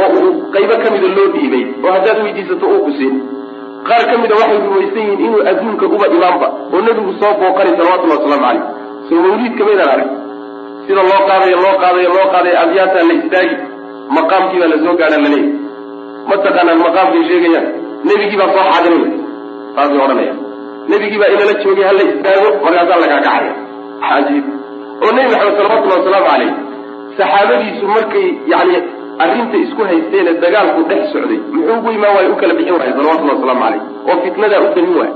oo 0.02 0.08
uu 0.20 0.30
qaybo 0.54 0.74
ka 0.84 0.88
mida 0.94 1.08
loo 1.16 1.28
dhiibay 1.34 1.64
oo 1.84 1.90
haddaad 1.96 2.18
weydiisato 2.26 2.66
uu 2.74 2.80
kusin 2.86 3.12
qaar 3.88 4.02
ka 4.10 4.14
mida 4.22 4.34
waxay 4.40 4.58
rumaysan 4.66 5.02
yihiin 5.08 5.20
inuu 5.26 5.40
adduunka 5.50 5.84
uba 5.94 6.06
imaanba 6.16 6.46
oo 6.74 6.80
nebigu 6.86 7.12
soo 7.20 7.32
booqanay 7.40 7.72
salawatullahi 7.78 8.18
waslamu 8.20 8.44
caleyh 8.46 8.62
soo 9.08 9.18
mawliidka 9.26 9.62
maydaan 9.68 9.90
arag 9.94 10.10
sida 10.86 11.02
loo 11.10 11.20
qaadayo 11.28 11.56
loo 11.64 11.74
qaadayo 11.82 12.08
loo 12.16 12.26
qaadayo 12.34 12.56
abyaataa 12.64 13.04
la 13.10 13.14
istaagi 13.20 13.54
maqaamkii 14.16 14.58
baa 14.62 14.70
la 14.74 14.78
soo 14.84 14.94
gaadhaa 15.00 15.20
laleeyahy 15.24 15.50
mataqaanaan 16.30 16.80
maqaamkay 16.86 17.22
sheegayaan 17.30 17.66
nebigii 18.08 18.38
baa 18.42 18.50
soo 18.56 18.64
xaadirinay 18.70 19.12
saasay 19.74 19.98
odhanaya 20.06 20.34
nebigii 20.92 21.20
baa 21.22 21.30
inala 21.34 21.54
joogay 21.62 21.84
hala 21.90 22.02
istaago 22.12 22.48
markaasaa 22.64 22.98
lagaa 23.04 23.20
kacaya 23.26 23.52
cajiib 24.08 24.44
oo 25.04 25.10
nebi 25.16 25.28
maxamed 25.34 25.54
salawatullahi 25.60 26.00
wasalaamu 26.02 26.28
caleyh 26.32 26.52
saxaabadiisu 27.18 27.84
markay 27.96 28.26
yani 28.52 28.76
arrinta 29.22 29.56
isku 29.64 29.82
haysteene 29.90 30.30
dagaalku 30.44 30.80
dhex 30.90 31.02
socday 31.14 31.40
muxuu 31.54 31.74
ugu 31.78 31.90
imaan 31.98 32.14
waaya 32.16 32.28
u 32.32 32.36
kala 32.40 32.54
bixin 32.58 32.74
waaya 32.78 32.92
salawatullahi 32.98 33.36
wasalaamu 33.38 33.62
caleyh 33.64 33.82
oo 34.10 34.16
fitnadaa 34.24 34.60
u 34.66 34.68
damin 34.76 34.94
waaya 35.00 35.14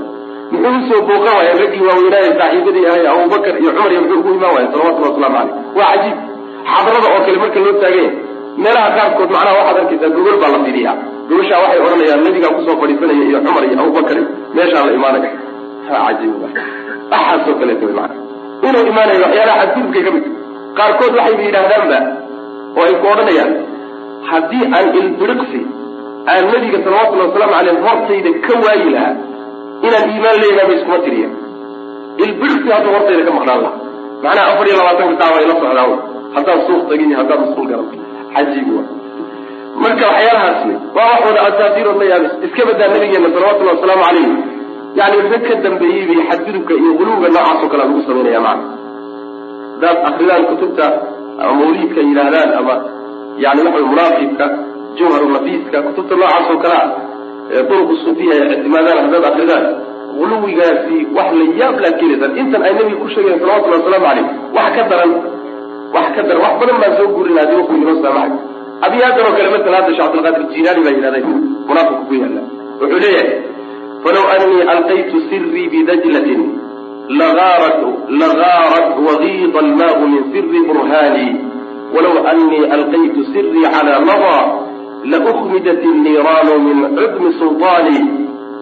muxuu 0.51 0.75
u 0.79 0.81
soo 0.89 1.01
booqan 1.09 1.33
waaya 1.39 1.53
raggii 1.61 1.83
waaweynaaye 1.89 2.29
saaxiibadii 2.39 2.85
ahay 2.91 3.05
abubakar 3.13 3.53
iyo 3.61 3.71
cumar 3.75 3.91
iyo 3.93 4.01
muxuu 4.03 4.19
ugu 4.21 4.31
imaan 4.37 4.53
waaya 4.55 4.67
salawatullahi 4.73 5.11
waslamu 5.13 5.35
caleyh 5.37 5.53
waa 5.79 5.91
cajiib. 5.93 6.17
Xadrada 6.71 7.07
oo 7.15 7.19
kale 7.25 7.37
marka 7.43 7.59
loo 7.65 7.73
taaganya 7.81 8.11
meelaha 8.63 8.89
qaarkood 8.97 9.29
macnaha 9.35 9.55
waxaad 9.59 9.77
arkaysaa 9.81 10.09
gogol 10.15 10.37
baa 10.41 10.51
la 10.55 10.59
fidiyaa 10.67 10.95
gobashaa 11.29 11.59
waxay 11.63 11.79
odhanayaan 11.85 12.21
nabigaa 12.27 12.51
ku 12.57 12.61
soo 12.67 12.75
fadhiisanaya 12.81 13.23
iyo 13.29 13.39
cumar 13.45 13.63
iyo 13.67 13.75
abubakar 13.83 14.17
meeshaa 14.57 14.83
la 14.87 14.91
imaanaya 14.99 15.29
ha 15.89 15.95
cajiib 16.07 16.33
waxaasoo 16.43 17.55
kaleeto 17.59 17.85
maana 17.99 18.15
inuu 18.67 18.85
imaanayo 18.91 19.19
waxyaalaha 19.25 19.61
xadgudubkay 19.63 20.03
ka 20.07 20.11
mid. 20.15 20.25
Qaarkood 20.77 21.13
waxayba 21.19 21.43
yidhaahdaanba 21.47 21.97
oo 22.77 22.83
ay 22.87 22.93
ku 23.01 23.05
odhanayaan 23.13 23.51
haddii 24.31 24.63
aan 24.77 24.87
ilbiriqsi 25.01 25.61
aan 26.31 26.43
nabiga 26.53 26.77
salawatullhi 26.85 27.25
wasalaamu 27.27 27.53
caleyh 27.57 27.75
hortayda 27.87 28.31
ka 28.45 28.53
waayi 28.65 28.89
lahaa 28.95 29.15
inaan 29.87 30.05
iimaan 30.13 30.37
leeyahay 30.43 30.67
ba 30.69 30.73
iskuma 30.77 30.97
tiriya 31.05 31.29
ilbiriqsi 32.25 32.69
hadduu 32.75 32.91
hortayda 32.97 33.23
ka 33.27 33.31
maqnaan 33.37 33.59
lahaa. 33.65 33.75
Macnaha 34.23 34.45
afar 34.51 34.65
iyo 34.67 34.75
labaatanka 34.79 35.15
saa 35.21 35.31
waa 35.33 35.41
ila 35.45 35.53
socdaa 35.61 35.87
haddaan 36.35 36.59
suuq 36.67 36.83
tagin 36.89 37.09
iyo 37.11 37.17
haddaan 37.21 37.39
musqul 37.43 37.67
garan. 37.71 37.87
Cajiib 38.35 38.67
marka 39.83 40.03
waxyaalahaas 40.11 40.59
wey 40.67 40.77
waa 40.97 41.07
wax 41.11 41.21
wada 41.27 41.41
asaatiirood 41.49 41.97
la 42.01 42.05
yaabis. 42.11 42.33
Iska 42.45 42.61
badaa 42.69 42.87
nabigeena 42.93 43.29
salawatullahi 43.35 43.75
wasalaamu 43.77 44.03
calayh 44.07 44.29
yani 44.99 45.17
rag 45.33 45.43
ka 45.49 45.55
dambeeyey 45.65 46.19
xadgudubka 46.29 46.73
iyo 46.81 46.91
quluwga 46.99 47.27
noocaasoo 47.35 47.69
kale 47.71 47.81
lagu 47.83 48.01
samaynaya 48.07 48.41
macna. 48.47 48.65
Hadaad 49.75 49.97
akridaan 50.09 50.43
kutubta 50.49 50.85
mawliidka 51.59 52.01
yidhaahdaan 52.09 52.49
ama 52.59 52.75
yani 53.43 53.61
waxa 53.67 53.81
munaaqibka 53.91 54.45
jawharu 54.99 55.27
nafiiska 55.35 55.77
kutubta 55.87 56.15
noocaas 56.19 56.47
oo 56.53 56.57
kale 56.63 56.75
ah 56.83 56.87
ee 57.55 57.63
duruq 57.69 57.89
suufiya 58.03 58.33
ay 58.43 58.49
ictimaadaan 58.55 58.99
haddaad 59.05 59.25
akridaan 59.31 59.65
guluwigaasi 60.19 60.95
wax 61.17 61.29
la 61.39 61.45
yaab 61.61 61.75
laad 61.83 61.95
keenaysaan 61.99 62.33
intan 62.41 62.61
ay 62.67 62.73
nabiga 62.77 62.97
ku 63.03 63.07
sheegayen 63.13 63.39
salawatullahi 63.43 63.81
wasalaamu 63.81 64.05
calayh 64.07 64.25
wax 64.57 64.69
ka 64.77 64.83
daran 64.91 65.11
wax 65.95 66.07
ka 66.15 66.21
daran 66.29 66.41
wax 66.45 66.53
badan 66.61 66.77
baan 66.83 66.93
soo 66.99 67.07
guurin 67.15 67.37
haddii 67.41 67.59
waqti 67.61 67.75
inoo 67.81 67.95
saamaxay 68.03 68.31
abiyaadan 68.87 69.23
oo 69.27 69.33
kale 69.37 69.49
masala 69.55 69.75
hadda 69.79 69.91
sheekh 69.97 70.07
abdulqaadir 70.09 70.43
jilaani 70.53 70.81
baa 70.85 70.93
yidhahday 70.97 71.23
munaafiqku 71.69 72.03
ku 72.09 72.13
yaalla. 72.21 72.41
Wuxuu 72.79 72.99
leeyahay 73.03 73.29
falow 74.03 74.25
anii 74.35 74.61
alqaytu 74.73 75.17
sirii 75.29 75.67
bidajlatin 75.73 76.41
lagaarat 77.21 77.79
lagaarat 78.21 78.87
wagiida 79.07 79.59
almaau 79.65 80.01
min 80.13 80.21
siri 80.33 80.59
burhaani 80.69 81.27
walow 81.95 82.27
anii 82.31 82.65
alqaytu 82.77 83.25
sirii 83.33 83.67
calaa 83.75 83.99
nadaa 84.09 84.43
laukmidat 85.13 85.83
inniiraanu 85.91 86.59
min 86.67 86.77
cudmi 86.97 87.33
sulطaani 87.39 87.99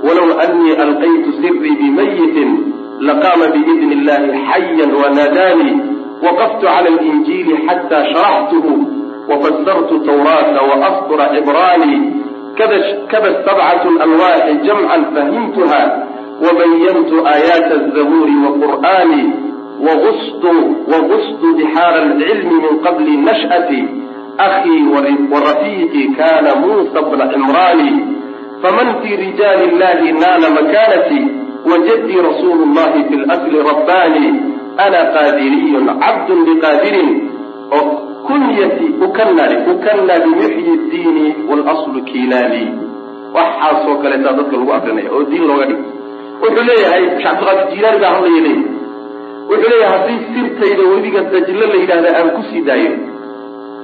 walow 0.08 0.30
anii 0.46 0.74
alqaytu 0.86 1.34
sirii 1.42 1.76
bimayitin 1.82 2.50
laqaama 3.08 3.48
biidni 3.56 3.94
illahi 3.96 4.44
xayan 4.52 4.92
wanaadaanii 5.02 5.76
waqaftu 6.26 6.66
cala 6.66 6.90
alinjiili 6.96 7.58
xataa 7.68 8.06
sharaxtuhu 8.12 8.74
wafasartu 9.30 10.00
tawraata 10.00 10.62
waastura 10.70 11.30
cibraanii 11.36 12.02
kada 12.58 13.34
sabcat 13.46 13.84
alwaaxi 14.08 14.54
jamcan 14.68 15.06
fahimtuha 15.16 15.82
wabayantu 16.46 17.16
aayaat 17.28 17.72
azabuuri 17.78 18.36
waqur'aani 18.46 19.22
wagustu 19.84 21.48
bixaara 21.58 22.02
alcilmi 22.02 22.56
min 22.66 22.80
qabli 22.86 23.18
nash'ati 23.18 23.82
akhii 24.38 24.82
warafiiqi 25.34 26.04
kana 26.18 26.56
muusa 26.56 27.02
bna 27.02 27.28
cimraani 27.34 27.92
faman 28.62 28.96
fii 29.02 29.16
rijaali 29.16 29.64
illahi 29.72 30.12
naala 30.12 30.50
makanati 30.50 31.20
wajadii 31.72 32.22
rasuulu 32.30 32.66
llahi 32.76 33.04
fi 33.10 33.16
lasli 33.18 33.58
rabbaani 33.70 34.26
ana 34.78 35.00
qaadiriyun 35.16 35.88
cabdun 36.00 36.46
biqaadirin 36.46 37.10
kunyati 38.28 38.86
ukanari 39.06 39.58
ukana 39.72 40.20
bimuxyi 40.24 40.78
diini 40.92 41.36
walaslu 41.50 42.02
kilaali 42.04 42.64
waxaasoo 43.36 43.96
kaleetaa 44.02 44.34
dadka 44.34 44.58
lagu 44.58 44.74
akrinaya 44.74 45.12
oo 45.12 45.24
diin 45.24 45.48
looga 45.48 45.66
dhigo 45.66 45.84
wuxuu 46.42 46.64
leeyahay 46.70 47.04
sheekh 47.10 47.28
abdiqaadir 47.32 47.76
jilaani 47.76 48.00
baa 48.04 48.14
hadlaya 48.16 48.42
leeyahy 48.42 48.75
wuxuu 49.50 49.70
leeyahay 49.72 49.92
haddii 49.94 50.20
sirtayda 50.34 50.84
webiga 50.94 51.22
dajlo 51.34 51.66
la 51.74 51.78
yidhahda 51.82 52.10
aan 52.20 52.30
ku 52.36 52.42
sii 52.52 52.62
daayo 52.70 52.92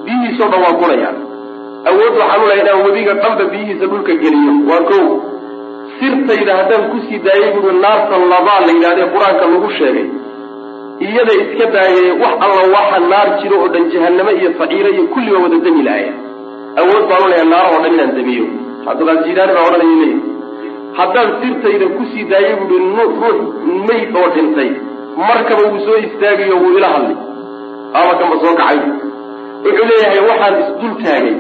biyihiisoo 0.05 0.47
dhan 0.51 0.61
waa 0.65 0.75
gurayaan 0.81 1.17
awood 1.89 2.13
waxaan 2.21 2.41
lahay 2.47 2.59
inaan 2.63 2.81
webiga 2.87 3.13
dhanba 3.23 3.43
biyihiisa 3.53 3.85
dhulka 3.91 4.13
geliyo. 4.23 4.53
Waa 4.69 4.81
kow 4.89 5.05
sirtayda 5.99 6.51
haddaan 6.59 6.83
ku 6.91 6.97
sii 7.07 7.19
daayay 7.27 7.51
buui 7.55 7.73
naarta 7.83 8.15
labaa 8.33 8.59
la 8.65 8.71
yidhahda 8.75 9.01
ee 9.05 9.09
qur'aanka 9.15 9.45
lagu 9.53 9.69
sheegay. 9.77 10.07
Iyada 11.05 11.33
iska 11.43 11.65
daayee 11.75 12.11
wax 12.21 12.35
alla 12.45 12.63
waxa 12.75 12.97
naar 13.11 13.27
jiro 13.41 13.55
oo 13.63 13.69
dhan 13.73 13.85
jahanamo 13.93 14.31
iyo 14.39 14.49
saciiro 14.59 14.89
iyo 14.95 15.03
kulliba 15.13 15.37
wada 15.43 15.57
demi 15.65 15.81
lahaya 15.87 16.11
awood 16.81 17.03
baan 17.09 17.23
u 17.25 17.29
lahay 17.31 17.45
naar 17.53 17.65
oo 17.73 17.79
dhan 17.83 17.93
inaan 17.95 18.11
demiyo 18.17 18.45
cabdiqaadir 18.85 19.23
jilaani 19.27 19.53
baa 19.57 19.65
odhanaya 19.69 19.95
leeyahy 20.01 20.19
haddaan 20.99 21.29
sirtayda 21.41 21.85
ku 21.97 22.03
sii 22.11 22.23
daayay 22.31 22.55
buui 22.61 22.79
ruux 22.97 23.37
mayd 23.87 24.09
oo 24.21 24.27
dhintay 24.35 24.69
markaba 25.17 25.61
wuu 25.69 25.79
soo 25.85 25.97
istaagayo 26.07 26.55
wuu 26.61 26.77
ila 26.77 26.87
hadlay. 26.87 27.15
Ama 27.93 28.35
soo 28.41 28.55
kacay. 28.59 28.79
Wuxuu 29.63 29.85
leeyahay 29.89 30.19
waxaan 30.29 30.55
isdul 30.63 30.93
taagay. 31.03 31.35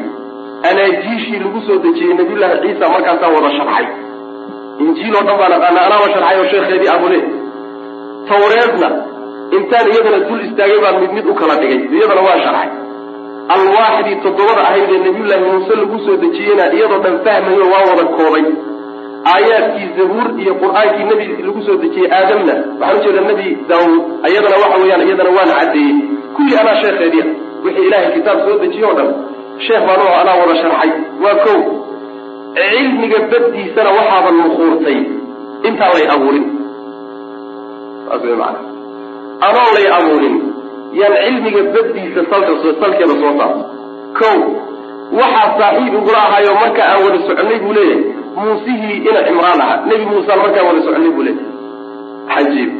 Anaajiishii 0.69 1.39
lagu 1.43 1.59
soo 1.67 1.77
dejiyey 1.83 2.13
nabiyullaahi 2.13 2.61
ciisa 2.63 2.89
markaasaa 2.93 3.29
wada 3.35 3.51
sharxay. 3.57 3.85
Injiil 4.83 5.15
oo 5.15 5.23
dhan 5.27 5.37
baan 5.39 5.53
aqaana 5.57 5.81
anaaba 5.87 6.07
sharxay 6.13 6.37
oo 6.41 6.47
sheekheedii 6.51 6.91
abule 6.95 7.19
tawreedna 8.29 8.89
intaan 9.57 9.87
iyadana 9.91 10.19
dul 10.27 10.41
istaagay 10.47 10.79
baan 10.83 10.95
mid 11.01 11.11
mid 11.17 11.25
u 11.31 11.33
kala 11.39 11.55
dhigay. 11.61 11.79
Iyadana 11.97 12.21
waa 12.27 12.39
sharxay. 12.45 12.69
Alwaaxdii 13.55 14.17
toddobada 14.23 14.61
ahayd 14.67 14.89
ee 14.95 14.99
nabiyullaahi 15.07 15.43
muuse 15.51 15.73
lagu 15.81 15.97
soo 16.05 16.17
dejiyeyna 16.23 16.65
iyadoo 16.75 16.99
dhan 17.05 17.15
fahmayo 17.25 17.65
waa 17.73 17.83
wada 17.89 18.03
koobay 18.17 18.45
aayaadkii 19.33 19.87
zabuur 19.97 20.27
iyo 20.43 20.53
qur'aankii 20.61 21.05
nebi 21.11 21.25
lagu 21.47 21.61
soo 21.67 21.75
dejiyey 21.83 22.09
aadamna. 22.17 22.53
Waxaan 22.79 22.97
ujeeda 23.01 23.21
nebi 23.29 23.47
daawuud 23.69 24.01
iyadana 24.29 24.57
waxa 24.63 24.77
weeyaan 24.81 25.03
iyadana 25.07 25.31
waana 25.37 25.53
caddeeyey 25.59 25.95
kulli 26.35 26.53
anaa 26.61 26.75
sheekheediia 26.81 27.25
wixii 27.63 27.85
ilaahay 27.87 28.11
kitaab 28.17 28.39
soo 28.45 28.57
dejiye 28.63 28.85
o 28.91 28.93
dhan 28.97 29.09
sheekh 29.67 29.83
baan 29.87 29.99
oo 30.05 30.13
anaa 30.21 30.35
wada 30.41 30.55
sharxay. 30.61 30.91
Waa 31.23 31.35
kow 31.45 31.59
cilmiga 32.57 33.19
baddiisana 33.31 33.89
waxaadan 33.97 34.35
nukuurtay 34.43 34.97
intaan 35.67 35.91
lay 35.97 36.07
abuurin. 36.15 36.45
Saas 38.07 38.23
way 38.27 38.35
maana 38.41 38.59
anoon 39.47 39.69
lay 39.77 39.87
abuurin. 39.97 40.35
Yaan 40.99 41.15
cilmiga 41.25 41.61
baddiisa 41.75 42.21
salka 42.31 42.53
salkeeda 42.81 43.15
soo 43.21 43.33
saarto 43.39 43.61
kow 44.19 44.37
waxaa 45.19 45.47
saaxiib 45.59 45.93
igula 45.99 46.19
ahaayo 46.27 46.51
marka 46.61 46.81
aan 46.89 46.99
wada 47.05 47.19
soconay 47.27 47.59
buu 47.63 47.73
leeyahay 47.77 48.03
muusihii 48.35 48.97
ina 49.09 49.21
cimraan 49.27 49.61
ahaa. 49.65 49.77
Nebi 49.89 50.05
muusaan 50.11 50.39
markaan 50.43 50.65
wada 50.67 50.81
soconay 50.85 51.11
buu 51.15 51.23
leeyahay. 51.27 51.49
Cajiib 52.31 52.71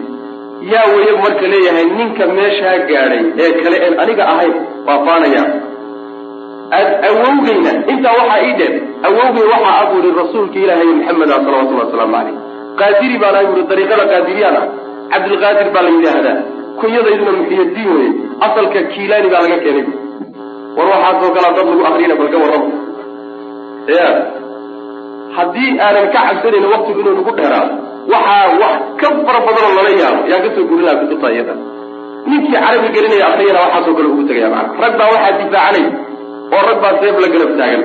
yaa 0.72 0.86
weye 0.96 1.14
marka 1.24 1.46
leeyahay 1.54 1.86
ninka 1.98 2.24
meeshaa 2.38 2.78
gaadhay 2.90 3.24
ee 3.44 3.52
kale 3.64 3.78
een 3.88 3.96
aniga 4.04 4.24
ahayn 4.34 4.54
waa 4.88 5.00
faanaya 5.08 5.44
awowgeyna 7.10 7.72
intaa 7.92 8.14
waxaa 8.20 8.40
ii 8.48 8.54
dheer 8.60 8.74
awowgey 9.08 9.46
waxaa 9.54 9.76
abuuri 9.84 10.12
rasuulka 10.22 10.58
ilaahay 10.64 10.88
maxameda 11.00 11.36
salawatullahi 11.46 11.86
wasalaamu 11.86 12.14
caleyh 12.18 12.36
qaadiri 12.80 13.18
baan 13.24 13.36
abuuri 13.42 13.64
dariiqada 13.72 14.04
qaadiriyaan 14.12 14.56
ah 14.62 14.68
cabdilqaadir 15.14 15.68
baa 15.76 15.84
la 15.88 15.90
yidhaahdaa. 15.96 16.38
Kunyadayduna 16.82 17.32
muxiyadiin 17.40 17.90
weye 17.98 18.10
asalka 18.46 18.80
kiilaani 18.94 19.30
baa 19.34 19.42
laga 19.46 19.58
keenay. 19.66 19.86
War 20.78 20.88
waxaasoo 20.94 21.32
kalaa 21.36 21.54
dad 21.58 21.66
lagu 21.72 21.84
akriyana 21.90 22.16
balka 22.22 22.38
warrama 22.44 22.70
ya 23.98 24.06
haddii 25.38 25.72
aanan 25.86 26.08
ka 26.14 26.20
cabsanayn 26.28 26.66
waktigu 26.74 27.00
inuu 27.04 27.16
nagu 27.20 27.32
dheeraado 27.40 27.74
waxaa 28.14 28.46
wax 28.62 28.76
ka 29.02 29.08
fara 29.28 29.40
badanoo 29.48 29.74
lala 29.78 29.92
yaabo. 30.02 30.22
Yaan 30.32 30.42
ka 30.46 30.50
soo 30.56 30.66
gurin 30.70 30.86
laha 30.88 30.98
kutubta 31.02 31.28
iyada. 31.36 31.54
Ninkii 32.30 32.54
carabi 32.64 32.88
gelinaya 32.96 33.26
akriyana 33.32 33.60
waxaasoo 33.66 33.94
kale 33.98 34.08
ugu 34.14 34.24
tegaya 34.30 34.50
macana 34.54 34.80
rag 34.84 34.94
baa 35.00 35.10
waxaa 35.14 35.34
difaacanay 35.40 35.86
oo 36.56 36.62
rag 36.70 36.80
baa 36.84 36.94
seef 37.02 37.16
la 37.24 37.28
garab 37.34 37.52
taagan 37.60 37.82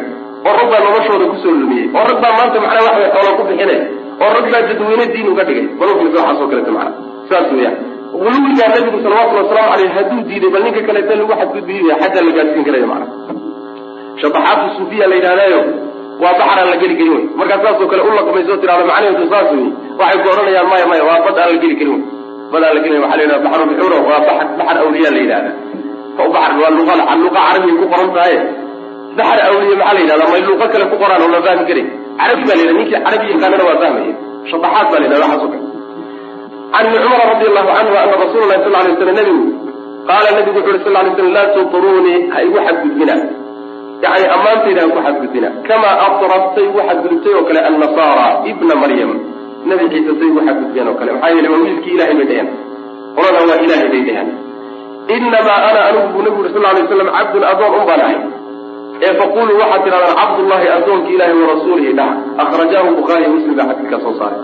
oo 0.47 0.53
rag 0.59 0.69
baa 0.73 0.81
noloshooda 0.87 1.25
ku 1.33 1.37
soo 1.43 1.55
lumiyey 1.61 1.87
oo 1.97 2.05
rag 2.11 2.19
baa 2.25 2.33
maanta 2.39 2.59
macnaa 2.65 2.85
wax 2.87 2.97
way 3.01 3.09
xoola 3.15 3.31
ku 3.39 3.43
bixinay 3.49 3.81
oo 4.23 4.31
rag 4.37 4.47
baa 4.53 4.63
dadweyne 4.69 5.05
diin 5.15 5.29
uga 5.33 5.45
dhigay. 5.49 5.65
Balofkiisa 5.79 6.17
waxaasoo 6.23 6.49
kaleta 6.53 6.71
macana 6.77 6.93
saas 7.31 7.49
weeyaan. 7.57 7.77
Guluwigaa 8.21 8.69
nabigu 8.75 8.99
salawatullhi 9.05 9.43
wasalaamu 9.45 9.71
caleyh 9.73 9.91
hadduu 9.97 10.21
diiday 10.29 10.51
bal 10.55 10.63
ninka 10.67 10.81
kaleeta 10.89 11.13
lagu 11.21 11.33
xadgudbiya 11.41 11.95
xaddaa 12.03 12.25
la 12.27 12.33
gaadsiin 12.37 12.65
karaya 12.69 12.87
macana 12.93 13.07
shabaxaatu 14.21 14.67
suufiya 14.77 15.07
la 15.11 15.15
yidhahdaayo 15.19 15.61
waa 16.23 16.35
baxraan 16.41 16.69
la 16.73 16.77
geli 16.83 16.95
karin 16.99 17.13
wey 17.17 17.25
markaa 17.39 17.59
saasoo 17.65 17.89
kale 17.91 18.03
u 18.09 18.11
laqmayso 18.19 18.55
tirahdo 18.63 18.85
macnaheedu 18.91 19.25
saas 19.33 19.49
wey 19.55 19.65
waxay 20.01 20.19
ku 20.23 20.29
odhanayaan 20.33 20.67
maya 20.73 20.87
maya 20.91 21.03
waa 21.09 21.19
bad 21.27 21.37
aan 21.43 21.49
la 21.55 21.59
geli 21.65 21.77
karin. 21.81 22.01
Wey 22.53 22.53
bad 22.53 22.63
aan 22.67 22.75
la 22.77 22.81
gelin 22.85 23.01
waxa 23.05 23.17
la 23.19 23.23
yidhaha 23.25 23.43
baxru 23.47 23.65
bixuro 23.71 23.97
waa 24.09 24.21
baxar 24.29 24.47
baxar 24.59 24.77
awliya 24.85 25.11
la 25.15 25.21
yidhahda 25.25 25.51
baxar 26.35 26.53
waa 26.63 26.71
luqa 26.79 26.95
luqa 27.25 27.41
carabiga 27.47 27.75
ku 27.81 27.87
qoran 27.93 28.09
tahay. 28.17 28.35
Baxar 29.19 29.39
awliya 29.51 29.75
maxaa 29.81 29.95
la 29.97 30.01
yidhahdaa? 30.03 30.29
May 30.33 30.43
luqa 30.49 30.67
kale 30.73 30.85
ku 30.91 30.97
qoraan 31.03 31.21
oo 31.25 31.31
la 31.35 31.41
fahmi 31.47 31.65
karay 31.71 31.85
carabi 32.21 32.43
baa 32.49 32.57
la 32.59 32.63
yidhahda 32.63 32.79
ninkii 32.79 33.01
carabi 33.07 33.25
yaqaanana 33.33 33.65
waa 33.69 33.79
fahmaya. 33.83 34.13
Shabaxaad 34.51 34.87
baa 34.93 34.99
la 35.03 35.05
yidhahda 35.07 35.25
waxaasoo 35.25 35.51
kale. 35.53 35.65
Can 36.73 36.85
ibni 36.87 36.99
cumar 37.05 37.21
radi 37.33 37.45
allahu 37.51 37.69
canhu 37.77 37.95
ana 38.03 38.15
rasuula 38.25 38.47
lahi 38.51 38.61
sal 38.65 38.73
lay 38.77 38.95
slam 39.01 39.15
nabigu 39.19 39.45
qaala 40.09 40.29
nabigu 40.37 40.59
wuxu 40.59 40.71
uhi 40.73 40.81
sal 40.85 40.93
lay 40.97 41.13
slam 41.17 41.29
laa 41.37 41.47
tutrunii 41.55 42.19
ha 42.33 42.39
igu 42.47 42.59
xadgudbina 42.67 43.15
yani 44.07 44.27
ammaantayda 44.37 44.83
ku 44.95 44.99
xadgudbina. 45.07 45.49
Kamaa 45.69 45.95
atrabtay 46.07 46.67
u 46.77 46.79
xadgudubtay 46.89 47.33
oo 47.39 47.45
kale 47.49 47.61
annasaara 47.69 48.27
ibna 48.51 48.75
maryam. 48.83 49.11
Nabi 49.69 49.85
ciise 49.93 50.13
say 50.21 50.29
u 50.31 50.41
xadgudbeen 50.47 50.89
oo 50.91 50.97
kale. 51.01 51.11
Maxaa 51.15 51.31
yeele 51.35 51.49
waa 51.53 51.61
wiilkii 51.65 51.95
ilahay 51.97 52.15
bay 52.19 52.27
dheheen 52.31 52.49
qolana 53.17 53.39
waa 53.51 53.59
ilahay 53.67 53.89
bay 53.93 54.03
dheheen 54.09 54.29
inamaa 55.15 55.59
ana 55.69 55.81
anigu 55.89 56.09
buu 56.13 56.23
nabigu 56.25 56.41
uri 56.43 56.51
sal 56.55 56.63
lay 56.67 56.85
slam 56.91 57.09
cabdun 57.17 57.45
adoon 57.53 57.73
un 57.79 57.85
baan 57.89 58.01
ahay. 58.07 58.19
Ee 59.07 59.13
faquluu 59.21 59.57
waxaad 59.63 59.81
tidhahdaan 59.85 60.17
cabdullahi 60.21 60.67
adoonka 60.77 61.09
ilahi 61.15 61.33
warasuulihi 61.43 61.93
dhaha. 61.99 62.15
Akrajaahu 62.43 62.91
bukhaariy 62.99 63.29
muslim 63.35 63.55
baa 63.59 63.67
xadiidkaa 63.71 64.01
soo 64.05 64.15
saaray. 64.21 64.41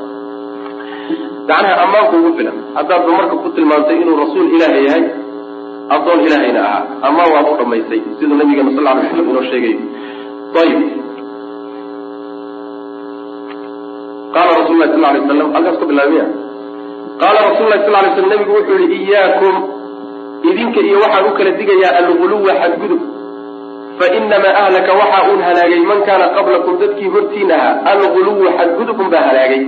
Macnaha 1.49 1.75
ammaanku 1.85 2.15
ugu 2.21 2.31
filan. 2.39 2.57
Haddaadba 2.77 3.11
marka 3.19 3.35
ku 3.43 3.49
tilmaantay 3.57 3.97
inuu 4.03 4.17
rasuul 4.23 4.47
ilaahay 4.57 4.85
yahay 4.89 5.05
adoon 5.97 6.21
ilaahayna 6.27 6.61
ahaa 6.69 6.83
amaan 7.09 7.29
waad 7.35 7.47
u 7.53 7.55
dhamaysay 7.61 8.01
siduu 8.19 8.37
nabigeena 8.41 8.71
sal 8.77 8.85
lay 8.89 9.07
slam 9.13 9.27
inoo 9.31 9.45
sheegayo 9.51 9.79
ayib 10.63 10.81
qaala 14.35 14.51
rasul 14.61 14.77
lahi 14.81 14.91
sal 14.95 15.03
lay 15.05 15.23
slam 15.29 15.49
halkaas 15.57 15.77
ka 15.81 15.87
bilaabmiya 15.91 16.27
qaala 17.23 17.39
rasul 17.51 17.67
lahi 17.73 17.83
sal 17.87 17.95
lay 18.05 18.13
slam 18.17 18.29
nabigu 18.33 18.53
wuxuu 18.59 18.79
yihi 18.83 18.99
iyaakum 19.07 19.55
idinka 20.51 20.81
iyo 20.89 20.97
waxaan 21.05 21.27
u 21.31 21.33
kala 21.39 21.51
digayaa 21.59 21.93
alguluwa 22.03 22.53
xadgudub. 22.63 23.03
Fainamaa 23.99 24.55
ahlaka 24.63 24.93
waxa 25.01 25.19
uun 25.31 25.41
halaagay 25.47 25.83
man 25.91 26.01
kaana 26.09 26.27
qablakum 26.37 26.75
dadkii 26.83 27.11
hortiin 27.15 27.51
ahaa 27.57 27.75
alguluwu 27.93 28.45
xadgudubun 28.59 29.07
baa 29.13 29.25
halaagay. 29.29 29.63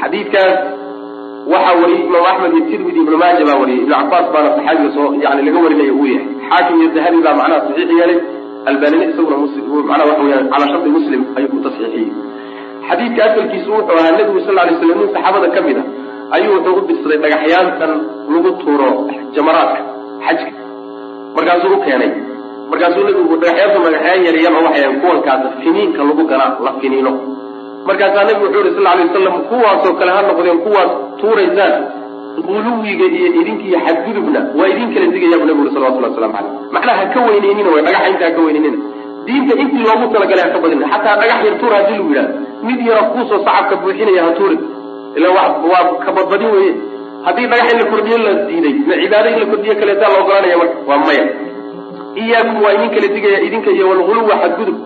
Xadiidkaas 0.00 0.54
waxaa 1.52 1.74
wariyey 1.80 2.02
imaam 2.08 2.24
axmed 2.30 2.52
iyo 2.56 2.64
tirmidi 2.70 3.00
ibnu 3.04 3.16
maaja 3.22 3.42
baa 3.48 3.58
wariyey 3.62 3.80
ibnu 3.82 3.94
cabaas 4.00 4.26
baana 4.34 4.48
saxaabiga 4.56 4.90
soo 4.96 5.06
yani 5.24 5.40
laga 5.46 5.58
warinaya 5.64 5.92
uu 5.98 6.06
yahay. 6.12 6.26
Xaakim 6.50 6.76
iyo 6.80 6.88
dahabi 6.96 7.18
baa 7.26 7.34
macnaha 7.40 7.60
saxiix 7.66 7.90
yeelay 8.00 8.18
albanina 8.70 9.04
isaguna 9.10 9.36
manaa 9.90 10.06
waxa 10.10 10.22
weyaan 10.26 10.46
calaa 10.52 10.68
shardi 10.72 10.90
muslim 10.96 11.20
ayuu 11.36 11.48
ku 11.52 11.58
tasxiixiyey 11.66 12.08
xadiidka 12.88 13.20
asalkiisu 13.28 13.68
wuxuu 13.76 13.96
ahaa 14.00 14.12
nebigu 14.18 14.40
sal 14.46 14.54
lay 14.58 14.74
slam 14.80 14.98
nin 15.00 15.08
saxaabada 15.14 15.48
ka 15.54 15.60
mid 15.66 15.78
a 15.80 15.84
ayuu 16.36 16.52
wuxuu 16.56 16.76
u 16.80 16.86
dirsaday 16.88 17.18
dhagaxyaantan 17.24 17.92
lagu 18.32 18.50
tuuro 18.62 18.88
jamaraadka 19.36 19.80
xajka. 20.26 20.50
Markaasuu 21.36 21.72
u 21.76 21.80
keenay. 21.86 22.10
Markaasuu 22.70 23.02
nabigu 23.08 23.34
dhagaxyaantu 23.42 23.78
dhagaxyaan 23.86 24.20
yaryar 24.28 24.52
oo 24.58 24.62
waxay 24.68 24.88
kuwankaas 25.02 25.42
finiinka 25.62 26.00
lagu 26.08 26.22
ganaa 26.32 26.50
la 26.66 26.72
finiino 26.80 27.12
markaasaa 27.88 28.24
nabigu 28.28 28.44
wuxuu 28.46 28.62
yihi 28.64 28.74
sal 28.76 28.84
lay 28.88 29.06
wasalam 29.06 29.34
kuwaasoo 29.50 29.94
kale 29.98 30.10
ha 30.16 30.20
noqdeen 30.28 30.58
kuwaad 30.66 30.90
tuuraysaan. 31.20 31.74
Guluwiga 32.48 33.06
iyo 33.16 33.26
idinkiiyo 33.40 33.78
xadgudubna 33.86 34.40
waa 34.58 34.68
idin 34.72 34.88
kala 34.94 35.06
digayaa 35.14 35.38
bu 35.40 35.46
nabigu 35.48 35.62
uri 35.64 35.72
salawatullah 35.74 36.10
waslamu 36.10 36.34
caleyh 36.36 36.52
macnaha 36.74 36.98
ha 37.00 37.06
ka 37.14 37.20
weyneynina 37.28 37.70
way 37.74 37.82
dhagaxa 37.86 38.08
inta 38.12 38.24
ha 38.26 38.30
ka 38.36 38.40
weyneynina 38.46 38.78
diinta 39.26 39.52
intii 39.62 39.82
loogu 39.86 40.06
talagalay 40.14 40.44
ha 40.46 40.50
ka 40.54 40.58
badina 40.64 40.86
xataa 40.92 41.16
dhagax 41.20 41.40
yar 41.46 41.56
tuur 41.60 41.72
haddii 41.76 41.96
lagu 41.98 42.10
yidhahdo 42.10 42.34
mid 42.68 42.80
yara 42.88 43.02
kuusoo 43.12 43.38
sacabka 43.46 43.74
buuxinaya 43.82 44.22
ha 44.26 44.30
tuurin. 44.38 44.60
Ila 45.18 45.28
waa 45.36 45.84
ka 46.04 46.10
badbadin 46.16 46.50
weye 46.56 46.72
haddii 47.26 47.46
dhagax 47.52 47.68
in 47.72 47.78
la 47.82 47.86
kordhiyo 47.92 48.18
la 48.26 48.32
diiday 48.48 48.74
ma 48.88 48.94
cibaado 49.02 49.28
in 49.34 49.38
la 49.42 49.46
kordhiyo 49.52 49.74
kaleetaa 49.80 50.08
la 50.12 50.18
ogolanaya 50.22 50.56
marka. 50.62 50.76
Waa 50.88 50.98
maya. 51.06 51.24
Iyaakum 52.22 52.56
waa 52.64 52.72
idin 52.76 52.90
kala 52.94 53.08
digaya 53.16 53.38
idinka 53.46 53.70
iyo 53.76 53.84
walguluwa 53.90 54.34
xadgudub 54.42 54.76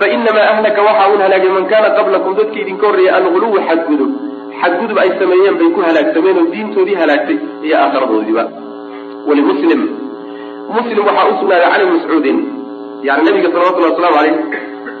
fainamaa 0.00 0.46
ahlaka 0.52 0.80
waxa 0.88 1.04
un 1.14 1.20
halaagay 1.24 1.50
man 1.56 1.66
kaana 1.72 1.88
qablakum 1.98 2.32
dadkii 2.38 2.60
idinka 2.64 2.86
horreeyay 2.88 3.14
alguluwa 3.18 3.60
xadgudub. 3.68 4.10
Xadgudub 4.60 4.98
ay 5.02 5.10
sameeyeen 5.20 5.56
bay 5.60 5.68
ku 5.76 5.80
halaagsameen 5.86 6.36
oo 6.40 6.46
diintoodii 6.54 6.96
halaagtay 7.02 7.38
iyo 7.66 7.74
aakhiradoodiiba 7.82 8.44
walimuslim 9.28 9.80
muslim 10.76 11.04
waxaa 11.08 11.26
u 11.30 11.34
sugnaaday 11.40 11.68
cali 11.72 11.84
mascuudin. 11.94 12.38
Yani 13.06 13.22
nabiga 13.26 13.48
salawatullah 13.52 13.90
waslamu 13.92 14.16
alayh 14.20 14.34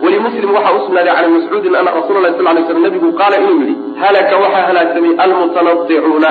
walimuslim 0.04 0.50
waxaa 0.56 0.74
u 0.78 0.80
sugnaaday 0.86 1.14
cali 1.18 1.28
mascuudin 1.36 1.74
ana 1.80 1.90
rasuula 1.98 2.28
sal 2.36 2.44
lay 2.56 2.64
slam 2.68 2.82
nabigu 2.86 3.08
qaala 3.20 3.36
inuu 3.42 3.56
yidhi 3.60 3.74
halaka 4.02 4.34
waxaa 4.42 4.64
halaagsamay 4.68 5.12
almutanadicuuna 5.24 6.30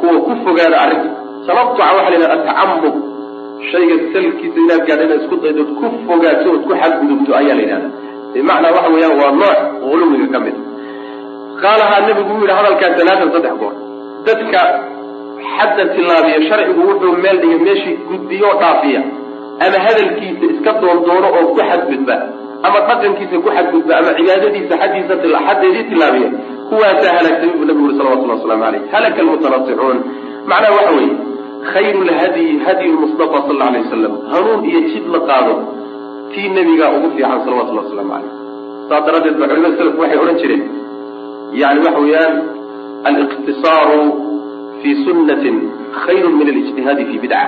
kuwa 0.00 0.16
ku 0.26 0.32
fogaada 0.44 0.76
arrinta 0.84 1.10
tanatuca 1.46 1.84
waxa 1.96 2.10
la 2.10 2.16
yidhaha 2.16 2.34
atacamub 2.38 2.84
shayga 3.72 3.94
salkiisa 4.12 4.58
inaad 4.64 4.82
gaadha 4.88 5.04
inaad 5.06 5.20
isku 5.22 5.36
daydood 5.44 5.70
ku 5.78 5.86
fogaato 6.08 6.48
ood 6.54 6.62
ku 6.68 6.72
xadgudubto 6.82 7.30
ayaa 7.40 7.56
la 7.58 7.62
yidhahda 7.64 7.88
bimacnaa 8.34 8.72
waxa 8.76 8.90
weeyaan 8.94 9.18
waa 9.22 9.32
nooc 9.42 9.58
guluwiga 9.90 10.26
ka 10.34 10.38
mid 10.44 10.56
qaalahaa 11.62 12.00
nabigu 12.08 12.30
uu 12.34 12.40
yidhi 12.42 12.54
hadalkaa 12.58 12.90
alaatan 13.04 13.28
saddex 13.34 13.54
goor 13.60 13.74
dadka 14.26 14.60
xadda 15.56 15.84
tilaabiya 15.94 16.38
sharcigu 16.48 16.80
wuxuu 16.88 17.14
meel 17.24 17.36
dhigay 17.42 17.60
meeshii 17.68 17.94
gudbiyo 18.08 18.50
dhaafiya 18.62 19.02
ama 19.64 19.78
hadalkiisa 19.86 20.44
iska 20.52 20.72
doondoono 20.82 21.28
oo 21.38 21.44
ku 21.50 21.60
xadgudba 21.70 22.16
ama 22.66 22.78
dhaqankiisa 22.88 23.36
ku 23.44 23.48
xadgudba 23.56 23.92
ama 24.00 24.10
cibaadadiisa 24.18 24.74
xaddiisa 24.82 25.14
xaddeedii 25.46 25.84
tilaabiya 25.90 26.28
kuwaasaa 26.70 27.12
halaagsamay 27.18 27.54
buu 27.58 27.66
nabigu 27.70 27.86
uri 27.88 27.96
salawatullah 27.98 28.36
waslamu 28.38 28.62
caleyh 28.64 28.82
halaka 28.94 29.18
almutanasicuun 29.24 29.98
macnaha 30.50 30.72
waxa 30.78 30.92
weeye 30.98 31.14
khayru 31.72 32.00
lhadyi 32.10 32.58
hadyu 32.66 32.90
lmustafa 32.96 33.38
sal 33.48 33.62
alay 33.68 33.80
wasalam 33.84 34.14
hanuun 34.32 34.60
iyo 34.70 34.80
jid 34.92 35.04
la 35.14 35.20
qaado 35.28 35.54
tii 36.32 36.48
nebigaa 36.56 36.90
ugu 36.96 37.08
fiican 37.16 37.38
salawatullah 37.44 37.84
waslamu 37.86 38.10
caleyh 38.14 38.32
saas 38.88 39.02
daraaddeed 39.06 39.36
ba 39.40 39.46
culimada 39.50 39.76
selafku 39.80 40.00
waxay 40.02 40.18
odhan 40.24 40.36
jireen 40.42 40.62
yani 41.60 41.78
waxa 41.86 42.00
weeyaan 42.04 42.34
aliqtisaaru 43.08 44.00
fi 44.80 44.90
sunnatin 45.06 45.54
khayrun 46.04 46.34
min 46.40 46.48
alijtihaadi 46.52 47.04
fi 47.10 47.16
bidca 47.24 47.42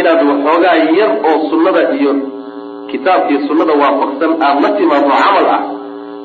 inaad 0.00 0.20
waxoogaa 0.30 0.76
yar 1.00 1.12
oo 1.30 1.36
sunnada 1.50 1.82
iyo 1.98 2.12
kitaabkiiyo 2.90 3.40
sunnada 3.48 3.72
waafaqsan 3.82 4.30
aada 4.46 4.60
la 4.64 4.70
timaado 4.78 5.10
camal 5.22 5.46
ah 5.56 5.60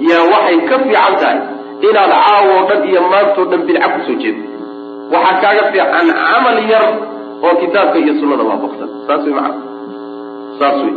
yaa 0.10 0.24
waxay 0.34 0.58
ka 0.70 0.76
fiican 0.86 1.14
tahay 1.22 1.40
inaad 1.90 2.12
caawoo 2.26 2.62
dhan 2.70 2.82
iyo 2.90 3.02
maantoo 3.14 3.46
dhan 3.52 3.62
bidca 3.68 3.88
ku 3.94 4.00
soo 4.08 4.18
jeedo 4.24 4.42
waxaa 5.14 5.42
kaaga 5.44 5.64
fiican 5.72 6.08
camal 6.20 6.58
yar 6.74 6.86
oo 7.46 7.54
kitaabka 7.62 7.98
iyo 8.04 8.14
sunnada 8.20 8.44
waafaqsan. 8.50 8.90
Saas 9.08 9.24
wey 9.26 9.34
macana 9.34 9.62
saas 10.60 10.78
wey 10.84 10.94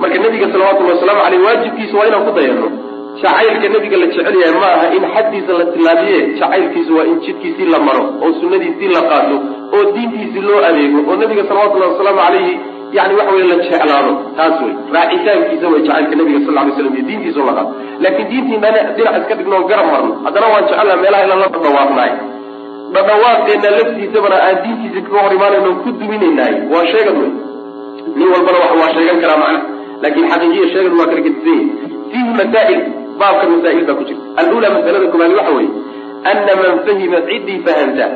marka 0.00 0.18
nebiga 0.24 0.46
salawatullahi 0.52 0.94
wasalaamu 0.96 1.22
aleyh 1.26 1.40
waajibkiisa 1.46 1.94
waa 1.98 2.06
inaan 2.10 2.24
ku 2.28 2.32
dayano. 2.38 2.68
Jacaylka 3.22 3.68
nebiga 3.74 3.96
la 4.00 4.06
jecel 4.06 4.34
yahay 4.42 4.54
ma 4.62 4.68
aha 4.76 4.86
in 4.96 5.04
xaddiisa 5.14 5.52
la 5.60 5.64
tilaabiye. 5.74 6.18
Jacaylkiisu 6.40 6.92
waa 6.96 7.06
in 7.10 7.16
jidkiisii 7.24 7.66
la 7.74 7.78
maro 7.86 8.04
oo 8.22 8.32
sunnadiisii 8.40 8.90
la 8.96 9.02
qaato 9.10 9.36
oo 9.76 9.84
diintiisii 9.94 10.42
loo 10.48 10.60
adeego 10.68 10.98
oo 11.10 11.16
nebiga 11.22 11.42
salawatullahi 11.48 11.90
wasalaamu 11.92 12.20
calayhi 12.24 12.54
yani 12.96 13.14
waxa 13.18 13.32
wey 13.36 13.44
la 13.50 13.56
jeclaado. 13.64 14.12
Taas 14.36 14.54
wey 14.62 14.72
raacitaankiisa 14.94 15.66
way 15.72 15.80
jacaylka 15.86 16.14
nebiga 16.20 16.38
sal 16.46 16.54
lay 16.58 16.70
slam 16.76 16.94
iyo 16.94 17.04
diintiisa 17.08 17.40
la 17.48 17.52
qaato. 17.58 17.72
Laakiin 18.02 18.28
diintiina 18.30 18.68
dhinac 18.96 19.14
iska 19.22 19.34
dhigno 19.38 19.58
garab 19.70 19.86
marno. 19.92 20.12
Haddana 20.24 20.46
waan 20.52 20.64
jecelnaha 20.68 20.96
meelaha 21.02 21.24
inaan 21.26 21.40
la 21.44 21.48
dhawaaqnaay 21.54 22.10
dhadhawaaqeenna 22.94 23.68
laftiisabana 23.78 24.36
aan 24.46 24.56
diintiisa 24.64 25.00
kaga 25.06 25.18
hor 25.24 25.32
imaanayno 25.38 25.70
ku 25.84 25.88
duminaynaay. 26.00 26.54
Waa 26.72 26.84
sheegad 26.92 27.16
wey 27.22 27.30
nin 28.18 28.28
walbana 28.34 28.58
waa 28.80 28.90
sheegan 28.96 29.18
karaa 29.22 29.38
macna. 29.42 29.60
Laakin 30.02 30.24
xaqiiqiya 30.32 30.66
sheegad 30.72 30.92
waa 31.00 31.08
kala 31.10 31.20
gedisanya 31.26 31.66
fiihi 32.10 32.32
masaa'il 32.40 32.80
baabka 33.20 33.44
masaa'il 33.52 33.84
baa 33.88 33.96
ku 34.00 34.04
jirta. 34.08 34.24
Alula 34.40 34.68
masalada 34.76 35.06
koobaad 35.12 35.32
waxa 35.38 35.52
weeye. 35.58 35.70
Ana 36.30 36.52
man 36.60 36.72
fahima 36.86 37.18
ciddii 37.28 37.58
fahamta 37.66 38.06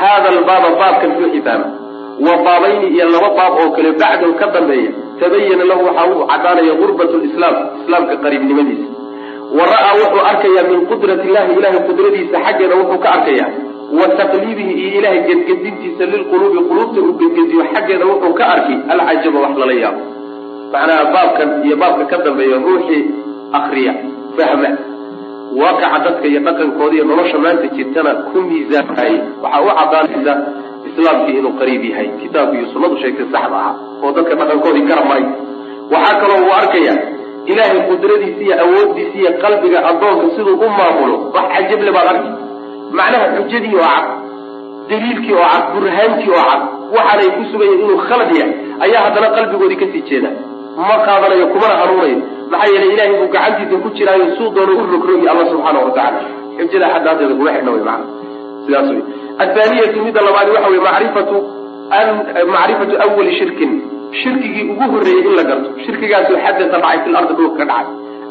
hada 0.00 0.28
albaaba 0.34 0.68
baabkan 0.80 1.10
ruuxii 1.18 1.42
fahma 1.46 1.68
wa 2.26 2.34
baabayni 2.46 2.86
iyo 2.96 3.04
laba 3.14 3.28
baab 3.38 3.52
oo 3.62 3.68
kale 3.76 3.90
bacdahu 4.00 4.32
ka 4.40 4.46
dambeeya 4.54 4.90
tabayana 5.20 5.64
lahu 5.70 5.82
waxaa 5.88 6.06
u 6.12 6.26
caddaanaya 6.30 6.74
gurbat 6.80 7.10
lislaam 7.24 7.56
islaamka 7.80 8.14
qariibnimadiisa. 8.24 8.86
Wa 9.56 9.64
ra'aa 9.72 9.94
wuxuu 10.00 10.24
arkayaa 10.30 10.64
min 10.70 10.80
qudrati 10.90 11.24
illahi 11.28 11.52
ilahay 11.58 11.80
qudradiisa 11.88 12.36
xaggeeda 12.46 12.74
wuxuu 12.80 13.00
ka 13.04 13.08
arkayaa 13.16 13.48
wa 13.98 14.06
taqliibihi 14.18 14.72
iyo 14.82 14.90
ilahay 14.98 15.20
gedgedintiisa 15.28 16.04
lilquluubi 16.12 16.58
quluubta 16.68 17.00
uu 17.06 17.14
gedgediyo 17.20 17.62
xaggeeda 17.74 18.04
wuxuu 18.10 18.34
ka 18.38 18.44
arkay 18.54 18.76
alcajaba 18.92 19.38
wax 19.44 19.54
lala 19.60 19.74
yaabo. 19.82 20.00
Macnaha 20.72 21.04
baabkan 21.14 21.48
iyo 21.66 21.76
baabka 21.82 22.04
ka 22.10 22.16
dambeeya 22.26 22.58
ruuxii 22.66 23.02
akriya 23.58 23.92
fahma. 24.36 24.70
Waaqaca 25.60 25.98
dadka 26.04 26.26
iyo 26.30 26.40
dhaqankooda 26.46 26.94
iyo 26.96 27.04
nolosha 27.10 27.38
maanta 27.38 27.66
jirtana 27.76 28.10
ku 28.32 28.38
miisaanayay 28.48 29.14
waxaa 29.42 29.62
u 29.62 29.68
caddaanaysa 29.78 30.32
islaamkii 30.88 31.36
inuu 31.38 31.54
qariib 31.60 31.82
yahay. 31.90 32.08
Kitaabku 32.20 32.54
iyo 32.58 32.66
sunnadu 32.74 32.96
sheegtay 33.02 33.26
saxda 33.32 33.56
aha 33.60 33.70
oo 34.02 34.10
dadka 34.16 34.34
dhaqankoodii 34.40 34.84
garab 34.90 35.06
maray 35.10 35.24
waxaa 35.94 36.18
kaloo 36.20 36.40
uu 36.46 36.52
arkaya 36.60 36.94
ilaahay 37.50 37.80
qudradiisa 37.88 38.40
iyo 38.46 38.54
awooddiisa 38.64 39.14
iyo 39.22 39.30
qalbiga 39.42 39.78
addoonka 39.90 40.26
siduu 40.36 40.58
u 40.58 40.68
maamulo. 40.78 41.16
Wax 41.34 41.46
cajable 41.54 41.90
baad 41.96 42.08
arki 42.12 42.28
macnaha 42.98 43.26
xujadii 43.36 43.74
oo 43.76 43.88
cad 43.94 44.06
daliilkii 44.90 45.34
oo 45.34 45.48
cad 45.52 45.64
burhaantii 45.74 46.30
oo 46.30 46.44
cad 46.50 46.60
waxaanay 46.96 47.28
ku 47.36 47.42
sugayeen 47.52 47.80
inuu 47.84 47.98
khalad 48.08 48.30
yahay 48.38 48.52
ayaa 48.84 49.02
haddana 49.06 49.28
qalbigoodii 49.36 49.76
ka 49.82 49.86
sii 49.92 50.02
jeeda. 50.08 50.30
Ma 50.76 50.94
qaadanayo 51.06 51.46
kumana 51.52 51.74
hanuunayo. 51.80 52.18
Maxaa 52.50 52.70
yeelay 52.72 52.90
ilahay 52.94 53.12
buu 53.20 53.28
gacantiisa 53.34 53.76
ku 53.84 53.88
jiraayo 53.96 54.26
suu 54.36 54.50
doono 54.54 54.72
u 54.82 54.86
rogrogi 54.92 55.26
alla 55.32 55.44
subxaana 55.50 55.78
watacala 55.86 56.20
xujada 56.58 56.86
xadaadeeda 56.94 57.34
kuma 57.38 57.50
xidhna 57.56 57.70
wey 57.74 57.82
maana 57.88 58.04
sidaas 58.66 58.88
wey 58.92 59.02
athaaniyatu 59.42 59.98
midda 60.06 60.20
labaad 60.26 60.48
waxa 60.54 60.68
wey 60.72 60.80
macrifatu 60.88 61.36
macrifatu 62.54 62.94
awali 63.04 63.32
shirkin. 63.38 63.72
Shirkigii 64.22 64.64
ugu 64.72 64.84
horreeyey 64.92 65.24
in 65.28 65.34
la 65.38 65.44
garto. 65.48 65.68
Shirkigaasoo 65.86 66.36
xadata 66.44 66.78
dhacay 66.78 66.98
fil 67.04 67.16
ardi 67.20 67.34
dhulka 67.38 67.56
ka 67.58 67.64
dhacay. 67.70 67.86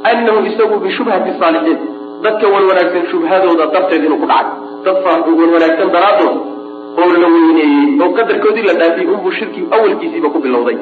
Annahu 0.09 0.39
isagu 0.49 0.75
bishubhati 0.83 1.31
saalixiin 1.39 1.79
dadka 2.25 2.47
wanwanaagsan 2.55 3.05
shubhadooda 3.11 3.65
darteed 3.73 4.03
inuu 4.07 4.19
ku 4.23 4.27
dhacay. 4.31 4.47
Dad 4.85 4.97
wanwanaagsan 5.39 5.89
daraadood 5.95 6.37
oo 7.01 7.09
la 7.21 7.27
weyneeyey 7.33 8.01
oo 8.03 8.09
qadarkoodii 8.17 8.65
la 8.69 8.73
dhaafiyey 8.79 9.07
unbuu 9.13 9.31
shirki 9.39 9.61
awalkiisiiba 9.75 10.29
ku 10.33 10.39
bilowday. 10.45 10.77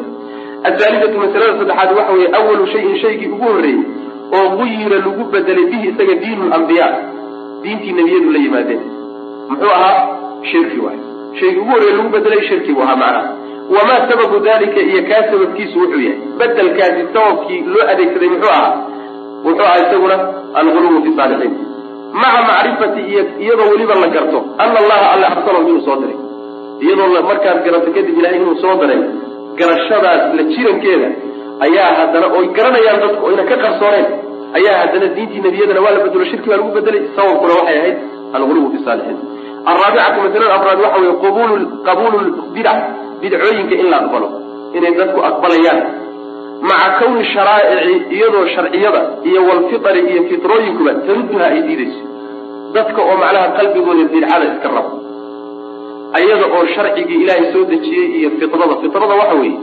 Athaalidatu 0.70 1.18
masalada 1.24 1.54
saddexaad 1.60 1.92
waxa 1.98 2.14
weeye 2.14 2.30
awalu 2.40 2.68
shayin 2.74 2.98
shaygii 3.04 3.30
ugu 3.36 3.44
horreeyey 3.44 3.82
oo 4.38 4.46
guyira 4.58 4.98
lagu 5.06 5.24
bedelay 5.34 5.66
bihi 5.72 5.88
isaga 5.92 6.16
diinu 6.24 6.50
lambiyaa 6.54 6.92
diintii 7.64 7.92
nebiyadu 8.00 8.30
la 8.36 8.40
yimaadeen. 8.46 8.82
Muxuu 9.50 9.72
ahaa? 9.78 10.02
Shirki 10.52 10.80
waay 10.86 11.00
shaygii 11.40 11.60
ugu 11.64 11.72
horreeye 11.72 11.96
lagu 11.98 12.10
bedelay 12.16 12.42
shirki 12.50 12.72
buu 12.74 12.82
ahaa 12.88 12.96
macnaha 12.96 13.32
wamaa 13.76 14.02
sababu 14.10 14.40
dalika 14.40 14.80
iyo 14.90 15.02
kaa 15.10 15.24
sababkiisu 15.32 15.80
wuxuu 15.80 16.02
yahay. 16.08 16.20
Bedelkaasi 16.40 17.02
sababkii 17.14 17.62
loo 17.74 17.84
adeegsaday 17.92 18.30
muxuu 18.30 18.52
ahaa 18.52 18.72
wuxuu 19.46 19.66
ahaa 19.68 19.80
isaguna 19.86 20.16
alguluwu 20.60 21.00
fi 21.06 21.12
saalixiin 21.18 21.54
maca 22.22 22.42
macrifati 22.50 23.02
iyadoo 23.44 23.68
weliba 23.74 23.96
la 24.04 24.08
garto 24.16 24.40
ana 24.64 24.78
allaha 24.84 25.06
alle 25.14 25.26
arsalahu 25.34 25.64
inuu 25.70 25.82
soo 25.88 25.96
diray. 26.02 26.18
Iyadoo 26.84 27.22
markaad 27.30 27.58
garato 27.66 27.90
kadib 27.96 28.18
ilahay 28.20 28.38
inuu 28.42 28.56
soo 28.64 28.76
diray 28.82 29.00
garashadaas 29.60 30.22
la 30.38 30.44
jirankeeda 30.54 31.08
ayaa 31.66 31.92
haddana 32.00 32.28
oy 32.38 32.46
garanayaan 32.58 33.00
dadku 33.04 33.26
oyna 33.30 33.44
ka 33.50 33.56
qarsooneen. 33.64 34.06
Ayaa 34.58 34.76
haddana 34.82 35.08
diintii 35.16 35.42
nebiyadana 35.46 35.82
waa 35.86 35.94
la 35.96 36.00
bedelo 36.06 36.26
shirki 36.32 36.48
baa 36.50 36.58
lagu 36.62 36.72
bedelay 36.78 37.02
sababkuna 37.16 37.54
waxay 37.60 37.78
ahayd 37.82 37.98
alguluwu 38.38 38.68
fi 38.74 38.80
saalixiin 38.86 39.18
alraabicatu 39.72 40.18
masalada 40.26 40.54
afraad 40.58 40.80
waxa 40.86 41.00
weye 41.02 41.14
qabulu 41.26 41.66
qabuulu 41.88 42.20
bidac 42.56 42.80
bidcooyinka 43.22 43.76
in 43.82 43.88
la 43.92 43.98
aqbalo 44.04 44.28
inay 44.78 44.94
dadku 45.00 45.20
aqbalayaan 45.30 45.80
maca 46.70 46.90
kawni 47.00 47.24
sharaa'ici 47.34 47.94
iyadoo 48.16 48.46
sharciyada 48.56 49.02
iyo 49.30 49.40
walfitari 49.50 50.02
iyo 50.12 50.22
fitrooyinkuba 50.30 50.92
taruduha 51.08 51.46
ay 51.54 51.62
diidayso. 51.68 52.02
Dadka 52.76 53.00
oo 53.08 53.16
macnaha 53.22 53.48
qalbigooda 53.58 54.04
bidcada 54.14 54.46
iska 54.54 54.70
rabo. 54.76 54.92
Ayada 56.18 56.46
oo 56.56 56.64
sharcigii 56.76 57.20
ilaahay 57.24 57.46
soo 57.54 57.64
dejiyey 57.72 58.08
iyo 58.20 58.30
fitrada 58.40 58.76
fitrada 58.82 59.16
waxa 59.22 59.36
weeye 59.42 59.58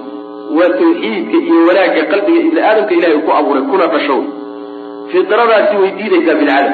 waa 0.58 0.70
tawxiidka 0.78 1.36
iyo 1.48 1.58
wanaagga 1.68 2.02
qalbiga 2.12 2.40
ibni 2.46 2.60
aadamka 2.68 2.92
ilahay 2.98 3.18
ku 3.26 3.30
abuuray 3.38 3.62
kuna 3.70 3.86
dhashow 3.92 4.20
fitradaasi 5.12 5.74
way 5.82 5.90
diidaysaa 5.98 6.36
bidcada 6.40 6.70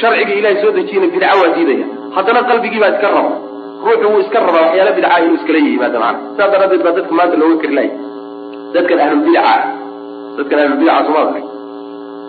sharciga 0.00 0.32
ilahay 0.40 0.56
soo 0.62 0.70
dejiyeyna 0.78 1.06
bidca 1.14 1.28
waa 1.40 1.50
diidaya. 1.56 1.86
Haddana 2.16 2.40
qalbigii 2.50 2.80
baa 2.82 2.92
iska 2.94 3.08
raba 3.16 3.32
ruuxu 3.84 4.06
wuu 4.12 4.20
iska 4.24 4.38
rabaa 4.46 4.62
waxyaala 4.66 4.92
bidcaa 4.98 5.18
inuu 5.24 5.34
iskala 5.38 5.58
yimaado 5.66 5.98
macana 6.00 6.18
saas 6.36 6.50
daraaddeed 6.52 6.82
baa 6.86 6.92
dadka 6.98 7.12
maanta 7.18 7.36
looga 7.40 7.56
kari 7.62 7.74
lahay 7.78 7.90
dadkan 8.74 8.98
ahlulbidaca 9.04 9.54
dadkan 10.38 10.58
ahlulbidaca 10.64 11.04
somaa 11.06 11.24
ahay 11.30 11.44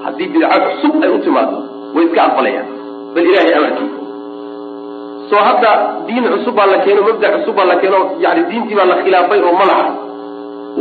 haddii 0.06 0.28
bidca 0.34 0.58
cusub 0.66 0.94
ay 1.06 1.10
u 1.16 1.20
timaado 1.26 1.58
way 1.96 2.04
iska 2.08 2.22
aqbalayaan. 2.28 2.68
Bal 3.16 3.26
ilaahay 3.30 3.54
amarkii 3.60 3.90
soo 5.30 5.42
hadda 5.48 5.72
diin 6.08 6.26
cusub 6.34 6.54
baa 6.60 6.68
la 6.74 6.78
keeno 6.86 7.02
mabda 7.08 7.28
cusub 7.36 7.56
baa 7.58 7.68
la 7.72 7.76
keeno 7.82 8.00
yani 8.26 8.42
diintii 8.50 8.76
baa 8.80 8.88
la 8.92 8.96
khilaafay 9.04 9.40
oo 9.48 9.54
malaha 9.62 9.86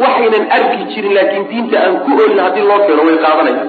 waxaynan 0.03 0.45
arki 0.57 0.79
jirin 0.93 1.15
laakiin 1.17 1.45
diinta 1.51 1.77
aan 1.85 1.95
ku 2.05 2.11
olin 2.25 2.41
haddii 2.45 2.65
loo 2.71 2.79
keeno 2.87 3.03
way 3.09 3.17
qaadanayaan. 3.25 3.69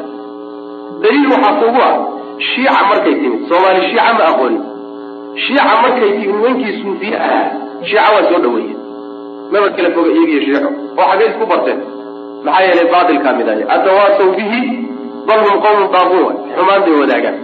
Daliil 1.03 1.27
waxaa 1.33 1.53
kugu 1.61 1.79
ah 1.89 1.95
shiica 2.49 2.81
markay 2.91 3.15
timid. 3.21 3.41
Soomaali 3.49 3.81
shiica 3.89 4.11
ma 4.19 4.23
aqoonin. 4.31 4.61
Shiica 5.43 5.73
markay 5.83 6.09
timid 6.17 6.29
nimankii 6.35 6.73
suufiye 6.81 7.17
ah 7.29 7.43
shiica 7.87 8.07
waa 8.15 8.23
soo 8.29 8.39
dhaweeyeen 8.45 8.78
maba 9.51 9.67
kala 9.75 9.89
foga 9.95 10.09
iyagiyo 10.15 10.39
shiico 10.45 10.69
oo 10.99 11.05
xaggay 11.09 11.27
isku 11.31 11.45
barteen. 11.51 11.79
Maxaa 12.45 12.63
yeelay 12.65 12.87
baatilkaa 12.93 13.33
midaaya 13.39 13.65
atawaasaw 13.75 14.29
bihi 14.37 14.59
bal 15.27 15.39
hum 15.45 15.55
qawmun 15.65 15.87
daaquun 15.95 16.35
xumaan 16.55 16.81
bay 16.85 16.95
wadaagaan. 17.01 17.37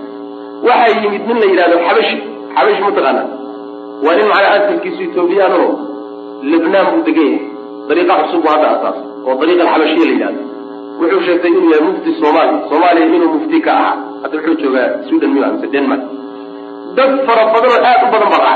Waxaa 0.68 0.90
yimid 1.02 1.24
nin 1.28 1.38
la 1.42 1.48
yidhahdo 1.52 1.78
xabashi. 1.88 2.18
Xabashi 2.56 2.82
mataqaana 2.88 3.24
waa 4.06 4.16
nin 4.18 4.28
macnaa 4.32 4.54
asalkiisu 4.58 5.02
etoobiyaan 5.08 5.54
oo 5.62 5.70
buu 6.92 7.02
degan 7.08 7.28
yahay 7.34 7.40
dariiqa 7.88 8.14
cusub 8.22 8.42
buu 8.44 8.52
hadda 8.54 8.68
asaas. 8.76 8.98
Oo 9.28 9.34
dariiqa 9.42 9.64
alxabashiya 9.64 10.06
la 10.10 10.14
yidhahdo 10.16 10.42
wuxuu 11.00 11.22
sheegtay 11.28 11.52
inuu 11.52 11.72
yahay 11.74 11.84
mufti 11.88 12.10
soomaaliya 12.22 12.60
soomaaliya 12.70 13.06
inuu 13.18 13.32
mufti 13.36 13.58
ka 13.66 13.72
ahaa. 13.80 13.96
Hadda 14.24 14.36
wuxuu 14.38 14.56
joogaa 14.62 14.88
sweden 15.08 15.30
miya 15.36 15.48
mise 15.54 15.68
denmark. 15.74 16.04
Dad 16.98 17.12
fara 17.28 17.44
badan 17.54 17.72
oo 17.72 17.98
u 18.06 18.08
badan 18.14 18.30
baa 18.34 18.42
dhaca 18.46 18.56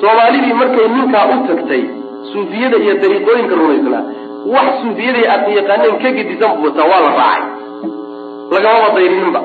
soomaalidii 0.00 0.54
markay 0.60 0.86
ninkaa 0.94 1.24
u 1.34 1.36
tagtay 1.48 1.82
suufiyada 2.32 2.76
iyo 2.84 2.94
dariiqooyinka 3.02 3.54
rumaysnaa. 3.60 4.02
Wax 4.54 4.68
suufiyada 4.82 5.20
aad 5.34 5.44
yaqaaneen 5.58 5.96
ka 6.02 6.08
gedisan 6.18 6.50
buu 6.56 6.64
wataa 6.68 6.88
waa 6.92 7.00
la 7.06 7.10
raacay. 7.18 7.42
Lagamaba 8.54 8.88
dayrininba 8.96 9.40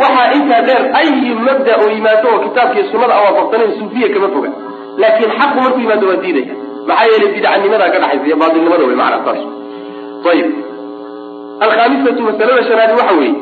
waxaa 0.00 0.32
intaa 0.38 0.62
dheer 0.68 0.82
ayi 1.00 1.34
mabda 1.46 1.72
oo 1.82 1.88
yimaado 1.94 2.28
oo 2.32 2.38
kitaabkiiyo 2.44 2.84
sunnada 2.92 3.14
aan 3.16 3.24
waafaqsanayn 3.28 3.72
suufiya 3.78 4.08
kama 4.14 4.28
foga. 4.34 4.50
Laakiin 5.00 5.30
xaqu 5.38 5.56
markuu 5.64 5.80
yimaado 5.84 6.06
waa 6.10 6.20
diidaya. 6.24 6.54
Maxaa 6.88 7.06
yeelay 7.10 7.30
bidcanimadaa 7.34 7.90
ka 7.94 7.98
dhaxaysa 8.02 8.26
iyo 8.28 8.36
baatilnimada 8.42 8.84
wey 8.88 8.96
macnaa 9.02 9.24
saas 9.26 9.40
ayib 10.32 10.48
alkhaamisatu 11.64 12.22
masalada 12.28 12.62
shanaadi 12.68 12.92
waxa 13.00 13.14
weeye 13.18 13.34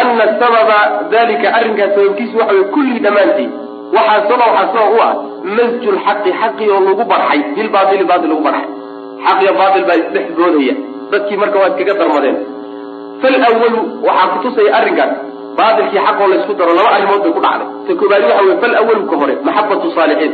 ana 0.00 0.24
sababa 0.40 0.78
dalika 1.10 1.48
arrinkaas 1.58 1.94
sababkiisu 1.94 2.38
waxa 2.38 2.52
weye 2.54 2.64
kulli 2.74 2.98
dhammaantii 3.04 3.48
waxaa 3.96 4.20
sabab 4.28 4.48
waxaa 4.56 4.72
sabab 4.74 4.92
u 4.98 5.02
ah 5.08 5.12
masju 5.56 5.88
lxaqi 5.96 6.30
xaqi 6.40 6.64
oo 6.74 6.80
lagu 6.88 7.04
barxay. 7.12 7.40
Bilbaatili 7.56 8.04
baatil 8.10 8.28
lagu 8.32 8.42
barxay. 8.48 8.66
Xaq 9.24 9.38
iyo 9.44 9.52
baatil 9.60 9.84
baa 9.88 9.96
isdhex 10.02 10.26
boodaya 10.38 10.74
dadkii 11.12 11.36
marka 11.42 11.56
waa 11.60 11.68
iskaga 11.72 11.94
darmadeen. 12.00 12.36
Falwalu 13.22 13.80
waxaa 14.06 14.28
kutusaya 14.34 14.70
arrinkaas 14.78 15.12
baatilkii 15.58 16.00
xaqoo 16.06 16.26
laysku 16.32 16.52
daro 16.58 16.72
laba 16.78 16.90
arrimood 16.96 17.20
bay 17.24 17.32
ku 17.36 17.40
dhacday. 17.44 17.68
Ta 17.86 17.92
koobaadi 18.00 18.24
waxa 18.30 18.42
weye 18.46 18.56
falwalu 18.62 19.02
ka 19.10 19.16
hore 19.20 19.34
maxabatu 19.46 19.86
saalixiin. 19.96 20.32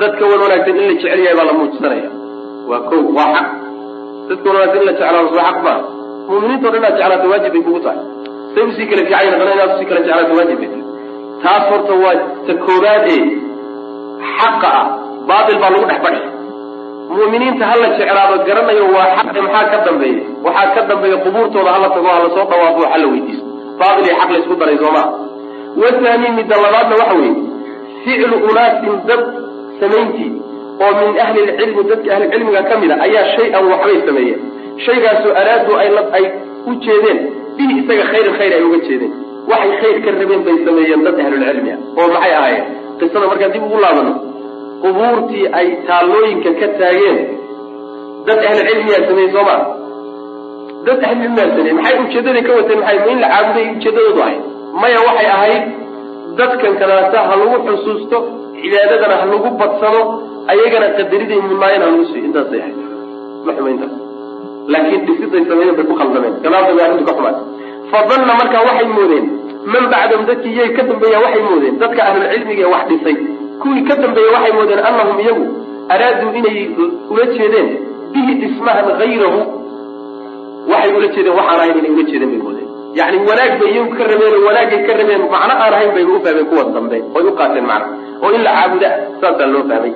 Dadka 0.00 0.22
wan 0.30 0.40
wanaagsan 0.44 0.76
in 0.80 0.84
la 0.88 0.94
jecel 0.98 1.20
yahay 1.24 1.36
baa 1.38 1.46
la 1.50 1.52
muujisanaya 1.58 2.08
waa 2.70 2.80
ko 2.88 2.94
waa 3.16 3.28
xaq. 3.34 3.46
Dadka 4.28 4.46
wan 4.48 4.56
wanaagsan 4.58 4.80
in 4.82 4.86
la 4.88 4.92
jeclaado 4.98 5.28
soo 5.34 5.42
xaq 5.48 5.58
maa 5.66 5.78
muminiinto 6.28 6.66
dhan 6.72 6.78
inaad 6.80 6.94
jeclaato 6.98 7.26
waajib 7.32 7.52
bay 7.54 7.62
kugu 7.66 7.80
tahay. 7.84 8.00
Say 8.54 8.62
u 8.68 8.72
sii 8.76 8.86
kala 8.90 9.02
fiican 9.06 9.24
yaqana 9.32 9.52
inaad 9.56 9.70
u 9.74 9.78
sii 9.78 9.88
kala 9.90 10.00
jeclaato 10.06 10.32
waajib 10.38 10.58
bay 10.62 10.68
tahay. 10.72 10.84
Taas 11.44 11.64
horta 11.70 11.94
waa 12.04 12.16
ta 12.46 12.52
koobaad 12.66 13.04
ee 13.14 13.20
xaqa 14.38 14.68
ah 14.80 14.86
baatil 15.28 15.58
baa 15.62 15.70
lagu 15.74 15.86
dhex 15.90 16.00
badhay 16.06 16.24
mu'miniinta 17.18 17.64
hala 17.70 17.86
jeclaado 17.98 18.34
garanayo 18.48 18.84
waa 18.96 19.08
xaqe 19.16 19.40
maxaa 19.46 19.64
ka 19.72 19.78
dambeeya 19.86 20.20
waxaa 20.46 20.74
ka 20.76 20.80
dambeeya 20.90 21.16
qubuurtooda 21.24 21.70
hala 21.76 21.88
tago 21.96 22.08
hala 22.16 22.28
soo 22.36 22.44
dhawaafo 22.50 22.82
hala 22.92 23.06
weydiisto. 23.12 23.46
Baatil 23.80 24.04
iyo 24.06 24.14
xaq 24.20 24.30
la 24.34 24.38
isku 24.42 24.54
daray 24.60 24.76
soomaa. 24.82 25.06
Wathani 25.82 26.28
midda 26.38 26.56
labaadna 26.64 26.94
waxa 27.00 27.14
weeye 27.20 27.34
ficlu 28.04 28.36
unaasin 28.50 28.94
dad 29.08 29.22
samayntii 29.80 30.30
oo 30.84 30.90
min 31.00 31.10
ahli 31.24 31.40
lcilmi 31.48 31.82
dadka 31.90 32.08
ahlicilmiga 32.16 32.62
ka 32.68 32.74
mid 32.82 32.90
a 32.90 32.96
ayaa 33.06 33.24
shay-an 33.36 33.64
waxbay 33.72 33.98
sameeyeen. 34.08 34.40
Shaygaasoo 34.86 35.32
araadu 35.40 35.72
ay 36.16 36.24
u 36.70 36.72
jeedeen 36.84 37.18
bihi 37.56 37.72
isaga 37.82 38.04
khayran 38.12 38.34
khayr 38.38 38.52
ay 38.58 38.62
uga 38.68 38.78
jeedeen. 38.88 39.12
Waxay 39.50 39.72
khayr 39.82 39.96
ka 40.04 40.10
rabeen 40.20 40.42
bay 40.46 40.56
sameeyeen 40.66 41.00
dad 41.06 41.16
ahlulcilmi 41.24 41.70
ah 41.76 41.78
oo 42.00 42.06
maxay 42.14 42.32
ahaayeen 42.38 42.64
qisada 43.02 43.26
markaan 43.32 43.52
dib 43.54 43.64
ugu 43.68 43.78
laabano 43.84 44.12
qubuurtii 44.84 45.44
ay 45.58 45.66
taallooyinka 45.88 46.50
ka 46.60 46.66
taageen. 46.80 47.18
Dad 48.26 48.38
ahlucilmiyaa 48.48 49.02
sameeyey 49.08 49.30
soo 49.34 49.44
maa 49.48 49.60
dad 50.86 51.00
ahlucilmiyaa 51.08 51.48
sameeyey. 51.54 51.74
Maxay 51.78 51.96
ujeedaday 52.04 52.42
ka 52.48 52.52
wateen 52.58 52.80
maxay 52.82 52.98
in 53.12 53.18
la 53.24 53.28
caabuday 53.34 53.66
ujeedadoodu 53.76 54.20
ahayd? 54.26 54.40
Maya 54.82 54.98
waxay 55.08 55.28
ahayd 55.36 55.64
dadkan 56.38 56.74
kadaata 56.82 57.18
ha 57.28 57.34
lagu 57.42 57.56
xusuusto 57.68 58.18
cibaadadana 58.60 59.14
ha 59.20 59.24
lagu 59.32 59.48
badsado 59.60 60.00
ayagana 60.52 60.86
qadariday 60.98 61.40
mudnaayeen 61.48 61.82
ha 61.84 61.88
lagu 61.92 62.04
siiyo. 62.10 62.24
Intaasay 62.28 62.60
ahayd. 62.64 62.76
Ma 63.46 63.50
xuma 63.56 63.70
intaas 63.74 63.94
laakiin 64.72 65.00
dhisiday 65.06 65.42
sameeyeen 65.50 65.76
bay 65.78 65.86
ku 65.90 65.94
khaldameen. 66.00 66.34
Gadaal 66.44 66.64
bay 66.76 66.84
arrintu 66.86 67.04
ka 67.08 67.14
xumaatay. 67.18 67.44
Fadanna 67.92 68.32
markaa 68.40 68.62
waxay 68.68 68.88
moodeen 68.96 69.24
man 69.72 69.84
bacdahum 69.92 70.24
dadkii 70.30 70.52
iyay 70.56 70.70
ka 70.76 70.82
dambeeya 70.90 71.18
waxay 71.24 71.42
moodeen. 71.48 71.74
Dadka 71.82 72.00
ahlulcilmiga 72.08 72.62
ee 72.66 72.70
wax 72.74 72.84
dhisay. 72.90 73.16
Kuwii 73.62 73.82
ka 73.88 73.94
dambeeya 74.02 74.30
waxay 74.36 74.52
moodeen 74.58 74.80
annahum 74.88 75.18
iyagu 75.24 75.44
araaduu 75.94 76.30
inay 76.38 76.58
ula 77.12 77.24
jeedeen 77.36 77.68
bihi 78.12 78.32
dhismahan 78.40 78.86
hayrahu 79.00 79.40
waxay 80.72 80.92
ula 80.98 81.08
jeedeen 81.14 81.34
waxaan 81.38 81.58
ahayn 81.60 81.78
inay 81.80 81.90
ula 81.96 82.04
jeedeen 82.10 82.30
bay 82.32 82.40
moodeen. 82.46 82.68
Yani 82.98 83.16
wanaag 83.28 83.52
bay 83.60 83.70
iyagu 83.74 83.90
ka 83.98 84.04
rabeen 84.10 84.34
wanaagay 84.46 84.80
ka 84.86 84.92
rabeen 85.00 85.22
macno 85.34 85.54
aan 85.64 85.72
ahayn 85.76 85.90
bayba 85.96 86.12
u 86.16 86.20
fahmeen 86.24 86.46
kuwa 86.50 86.64
dambe. 86.76 86.96
Oy 87.16 87.24
u 87.28 87.32
qaateen 87.38 87.66
macna 87.70 87.86
oo 88.24 88.30
in 88.36 88.42
la 88.46 88.50
caabuda 88.58 88.88
saasaa 89.20 89.46
loo 89.54 89.64
fahmay. 89.70 89.92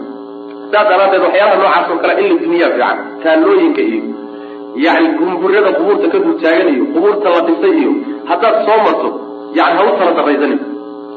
Saas 0.73 0.87
daraaddeed 0.91 1.23
waxyaalaha 1.27 1.57
noocaas 1.61 1.91
oo 1.93 1.99
kale 2.03 2.13
in 2.23 2.29
la 2.33 2.37
duniyaa 2.43 2.71
fiican. 2.75 2.97
Taallooyinka 3.23 3.83
iyo 3.91 4.03
yani 4.85 5.09
gumburada 5.19 5.71
qubuurta 5.79 6.07
ka 6.13 6.19
dultaagan 6.25 6.69
iyo 6.75 6.85
qubuurta 6.95 7.27
la 7.35 7.41
dhisay 7.49 7.75
iyo 7.81 7.91
haddaad 8.31 8.57
soo 8.67 8.79
marto 8.87 9.09
yani 9.55 9.75
ha 9.79 9.85
tala 9.99 10.13
daraysanin 10.19 10.61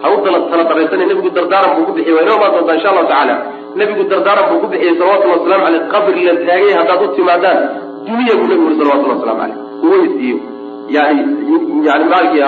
ha 0.01 0.07
u 0.13 0.17
tala 0.23 0.63
daraysanin 0.69 1.07
nebigu 1.07 1.29
dardaaran 1.29 1.71
buu 1.75 1.85
ku 1.87 1.93
bixiy 1.97 2.13
waa 2.13 2.23
inoo 2.25 2.37
imaan 2.37 2.51
doontaa 2.55 2.75
insha 2.75 2.89
allahu 2.91 3.07
tacaala 3.07 3.35
nebigu 3.75 4.03
dardaaran 4.11 4.45
buu 4.49 4.59
ku 4.63 4.67
bixiyey 4.71 4.95
salawatullhi 4.99 5.35
waslamu 5.39 5.63
caleyh 5.65 5.81
qabri 5.93 6.21
la 6.27 6.33
taagay 6.47 6.73
haddaad 6.79 7.01
u 7.05 7.07
timaadaan 7.15 7.59
duniya 8.07 8.33
buu 8.39 8.47
nebigu 8.51 8.67
uri 8.69 8.77
salawatullhi 8.81 9.15
waslamu 9.17 9.39
caleyh 9.41 9.57
uways 9.85 10.13
iyo 10.27 10.37
yani 10.95 11.21
yani 11.87 12.05
maalkii 12.11 12.41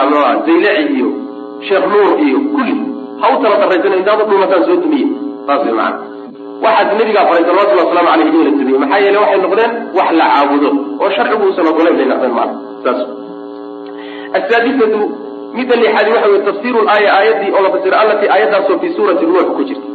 zayleci 0.45 0.93
iyo 0.97 1.09
sheekh 1.67 1.86
nuur 1.93 2.11
iyo 2.27 2.38
kulli 2.53 2.75
ha 3.21 3.25
u 3.34 3.36
tala 3.43 3.55
daraysana 3.61 3.95
intaad 4.01 4.21
u 4.21 4.25
dhumataan 4.29 4.63
soo 4.67 4.77
dumiye 4.84 5.07
saas 5.47 5.61
way 5.65 5.73
macana 5.79 5.99
waxaad 6.63 6.88
nabigaa 6.99 7.25
faray 7.29 7.43
salawatullhi 7.49 7.84
waslamu 7.86 8.07
caleyh 8.11 8.27
in 8.34 8.43
la 8.47 8.51
dumiye 8.59 8.77
maxaa 8.84 8.99
yeele 9.05 9.17
waxay 9.23 9.39
noqdeen 9.45 9.71
wax 9.97 10.09
la 10.19 10.25
caabudo 10.34 10.69
oo 11.01 11.09
sharcigu 11.15 11.43
uusan 11.47 11.67
ogolayn 11.71 11.95
bay 11.99 12.07
noqdeen 12.11 12.34
maana 12.39 12.53
saas 12.84 12.99
midda 15.53 15.75
lixaadi 15.75 16.11
waxa 16.11 16.29
weye 16.29 16.43
tafsiru 16.49 16.81
laaya 16.89 17.13
aayadii 17.17 17.51
oo 17.55 17.61
la 17.63 17.69
fasiro 17.71 17.97
allatii 17.97 18.29
aayadaasoo 18.35 18.79
fii 18.79 18.93
suurati 18.97 19.25
nuux 19.25 19.47
ku 19.55 19.63
jirta 19.63 19.89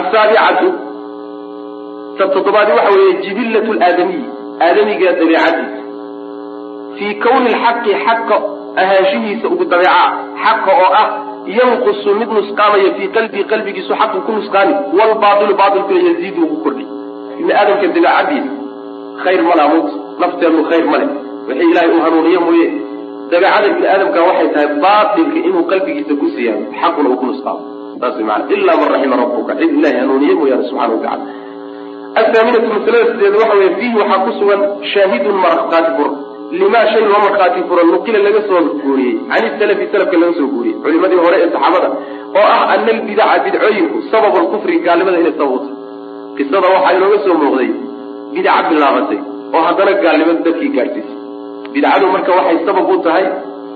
asaabicatu 0.00 0.68
ta 2.18 2.28
toddobaadi 2.34 2.72
waxa 2.72 2.90
weeye 2.96 3.14
jibillatu 3.22 3.72
laadamiyi 3.72 4.24
aadamiga 4.60 5.12
dabeecadiisa 5.12 5.82
fii 6.98 7.14
kawni 7.14 7.48
lxaqi 7.54 7.94
xaqa 8.06 8.36
ahaanshihiisa 8.80 9.48
ugu 9.48 9.64
dabeeca 9.64 10.04
xaqa 10.44 10.72
oo 10.84 10.90
ah 11.02 11.08
yanqusu 11.58 12.14
mid 12.20 12.30
nusqaamaya 12.38 12.94
fii 12.96 13.08
qalbii 13.16 13.44
qalbigiisu 13.52 13.94
xaqu 14.00 14.20
ku 14.26 14.32
nusqaami 14.32 14.74
wlbaailu 14.98 15.54
baailkuna 15.60 16.00
yaziidu 16.08 16.42
ugu 16.46 16.56
kordhi. 16.64 16.86
Ibni 17.40 17.52
aadamka 17.52 17.86
dabeecadiisa 17.86 18.52
khayr 19.24 19.42
ma 19.42 19.68
mut 19.72 19.88
nafteenu 20.20 20.64
khayr 20.70 20.84
ma 20.92 20.98
wixii 21.48 21.70
ilaahay 21.70 21.90
u 21.96 22.00
hanuuniye 22.04 22.38
mooye 22.38 22.66
dabeecada 23.30 23.66
ibni 23.72 23.86
aadamka 23.92 24.20
waxay 24.28 24.48
tahay 24.54 24.68
baatilka 24.84 25.38
inuu 25.48 25.64
qalbigiisa 25.70 26.14
ku 26.20 26.26
siyaado 26.36 26.64
xaquna 26.80 27.08
uu 27.10 27.18
ku 27.20 27.26
nusqaamo 27.30 27.62
saas 28.00 28.16
mana 28.28 28.44
ilaa 28.54 28.76
man 28.80 28.88
raxima 28.94 29.16
rabbuka 29.22 29.52
cid 29.60 29.70
ilahay 29.78 30.00
hanuuniye 30.02 30.34
mooyaane 30.40 30.64
subxana 30.70 30.94
wa 30.94 31.46
athaaminatu 32.20 32.68
masalada 32.74 33.06
sideed 33.12 33.34
waxa 33.40 33.56
weye 33.60 33.70
fiihi 33.78 33.96
waxaa 34.00 34.24
ku 34.24 34.30
sugan 34.38 34.60
shaahidun 34.92 35.36
markhaati 35.44 35.90
fur 35.98 36.10
limaa 36.60 36.86
shay 36.92 37.02
loo 37.10 37.20
markhaati 37.26 37.64
furo 37.68 37.82
nuqila 37.92 38.18
laga 38.26 38.40
soo 38.48 38.62
guuriyey 38.84 39.16
can 39.30 39.44
isalafi 39.50 39.88
salafka 39.92 40.16
laga 40.22 40.32
soo 40.38 40.48
guuriyey 40.54 40.78
culimadii 40.84 41.20
hore 41.24 41.36
ee 41.42 41.50
saxaabada 41.54 41.88
oo 42.38 42.46
ah 42.54 42.62
ana 42.74 42.90
albidaca 42.94 43.44
bidcooyinku 43.44 43.98
sababu 44.12 44.36
lkufri 44.44 44.80
gaalnimada 44.86 45.20
inay 45.22 45.34
sabab 45.40 45.54
u 45.56 45.60
qisada 46.38 46.66
waxaa 46.74 46.96
inooga 46.98 47.18
soo 47.26 47.36
muuqday 47.42 47.70
bidca 48.34 48.58
bilaabatay 48.70 49.20
oo 49.54 49.62
haddana 49.68 49.92
gaalnimada 50.04 50.40
dadkii 50.46 50.74
gaadhsiisay 50.76 51.17
bidcadu 51.74 52.06
marka 52.14 52.30
waxay 52.38 52.58
sabab 52.66 52.88
u 52.94 52.96
tahay 53.06 53.24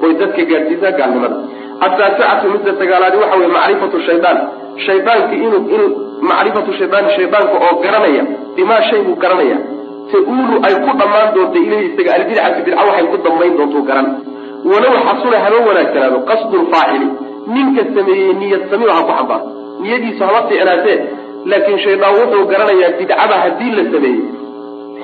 oy 0.05 0.12
dadka 0.20 0.43
gaadhsiisaa 0.51 0.93
gaalnimada 1.01 1.36
ataasicatu 1.86 2.47
midda 2.55 2.72
sagaalaadi 2.80 3.16
waxa 3.22 3.36
weye 3.40 3.51
macrifatu 3.59 3.99
shaydaan 4.09 4.38
shaydaanki 4.86 5.34
inuu 5.47 5.62
in 5.76 5.82
macrifatu 6.30 6.70
shaydaani 6.80 7.09
shaydaanka 7.18 7.57
oo 7.66 7.74
garanaya 7.84 8.22
bimaa 8.57 8.82
shay 8.88 9.01
buu 9.07 9.16
garanaya. 9.24 9.59
Ta-uulu 10.12 10.55
ay 10.66 10.74
ku 10.84 10.90
dhammaan 11.01 11.28
doonta 11.34 11.59
ilayhi 11.66 11.86
isaga 11.90 12.11
albidcatu 12.18 12.59
bidca 12.66 12.82
waxay 12.88 13.07
ku 13.12 13.16
dambayn 13.26 13.53
doontuu 13.59 13.82
garan. 13.88 14.07
Walow 14.70 14.95
xasuna 15.07 15.38
haba 15.45 15.59
wanaagsanaado 15.68 16.18
qasdu 16.30 16.57
lfaacili 16.64 17.07
ninka 17.55 17.82
sameeyey 17.97 18.32
niyad 18.40 18.62
samiba 18.70 18.93
ha 18.99 19.03
ku 19.09 19.12
xambaaro 19.18 19.47
niyadiisu 19.82 20.22
hama 20.28 20.40
fiicnaatee 20.49 20.97
laakiin 21.51 21.78
shaydaan 21.84 22.14
wuxuu 22.20 22.45
garanayaa 22.53 22.90
bidcada 22.99 23.36
haddii 23.45 23.72
la 23.78 23.84
sameeyey. 23.95 24.20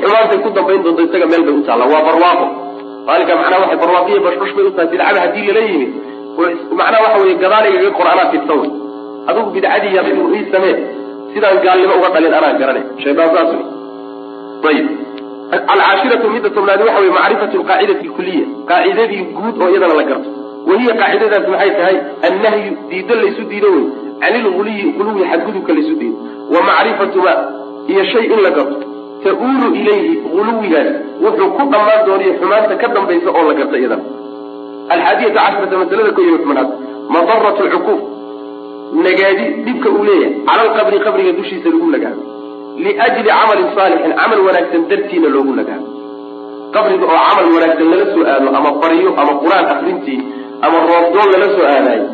Xumaantay 0.01 0.39
ku 0.45 0.49
dambayn 0.57 0.81
doonto 0.85 1.03
isaga 1.09 1.27
meel 1.33 1.43
bay 1.47 1.55
u 1.61 1.63
taalla 1.69 1.85
waa 1.93 2.03
barwaaqo 2.09 2.47
maalinka 3.09 3.35
macnaha 3.41 3.61
waxay 3.65 3.79
barwaaqiya 3.83 4.21
bashbash 4.27 4.53
bay 4.57 4.65
u 4.69 4.71
tahay 4.77 4.89
bidcada 4.93 5.19
haddii 5.25 5.47
lala 5.49 5.63
yimid 5.71 5.91
macnaha 6.81 7.03
waxa 7.05 7.19
weye 7.23 7.35
gadaaligagaga 7.43 7.91
qor 7.99 8.07
anaa 8.13 8.31
tirsan. 8.33 8.59
Wey 8.63 8.71
adigu 9.31 9.51
bidcadii 9.57 9.95
yar 9.97 10.07
ii 10.39 10.45
samee 10.53 10.75
sidaan 11.33 11.59
gaalnimo 11.65 11.95
uga 12.01 12.09
dhalin 12.15 12.35
anaa 12.39 12.53
garanay 12.61 12.85
shaydaan 13.05 13.31
saas 13.35 13.51
wey 14.63 14.73
ayib 14.73 14.87
alcaashiratu 15.75 16.27
midda 16.35 16.51
tobnaadi 16.57 16.83
waxa 16.89 17.01
weye 17.05 17.13
macrifatu 17.19 17.57
alqaacidati 17.61 18.05
alkuliya 18.09 18.45
qaacidadii 18.71 19.23
guud 19.37 19.55
oo 19.63 19.69
iyadana 19.73 19.95
la 20.01 20.05
garto. 20.11 20.31
Wahiya 20.69 20.95
qaacidadaas 21.01 21.47
maxay 21.53 21.71
tahay? 21.79 21.97
Annahyu 22.29 22.71
diido 22.91 23.15
laysu 23.23 23.43
diido 23.51 23.69
wey 23.77 23.85
can 24.23 24.35
ilguluyi 24.41 24.85
guluwi 24.99 25.23
xadgudubka 25.31 25.73
laysu 25.79 25.95
diido. 26.01 26.17
Wa 26.55 26.61
macrifatu 26.69 27.19
ma 27.27 27.33
iyo 27.93 28.03
shay 28.13 28.25
in 28.35 28.41
la 28.47 28.51
garto 28.57 28.77
ta-uulu 29.25 29.67
ilayhi 29.81 30.13
guluwigaas 30.33 30.91
wuxuu 31.25 31.49
ku 31.57 31.63
dhammaan 31.73 32.01
dooniyo 32.07 32.33
xumaanta 32.41 32.75
ka 32.83 32.87
dambaysa 32.95 33.29
oo 33.39 33.43
la 33.49 33.55
garta 33.59 33.77
iyadana 33.81 34.05
alxaadiyata 34.95 35.41
cashrata 35.47 35.75
masalada 35.83 36.11
ko 36.17 36.21
iyo 36.27 36.37
tobnaad. 36.43 36.69
Madaratu 37.15 37.63
lcuquuf 37.67 38.01
nagaadi 39.07 39.45
dhibka 39.65 39.89
uu 39.97 40.05
leeyahay. 40.09 40.33
Cala 40.49 40.61
alqabri 40.67 40.99
qabriga 41.07 41.33
dushiisa 41.39 41.69
lagu 41.73 41.87
nagaado 41.95 42.23
liajli 42.85 43.23
camalin 43.31 43.69
saalixin 43.77 44.13
camal 44.21 44.41
wanaagsan 44.47 44.83
dartiina 44.91 45.29
loogu 45.35 45.53
nagaado 45.61 45.87
qabriga 46.75 47.05
oo 47.13 47.19
camal 47.29 47.47
wanaagsan 47.57 47.87
lala 47.93 48.07
soo 48.15 48.25
aado 48.33 48.49
ama 48.59 48.71
baryo 48.83 49.11
ama 49.21 49.33
qur'aan 49.43 49.67
akrintii 49.75 50.19
ama 50.65 50.77
roobdoon 50.91 51.29
lala 51.35 51.47
soo 51.57 51.67
aadayo 51.75 52.05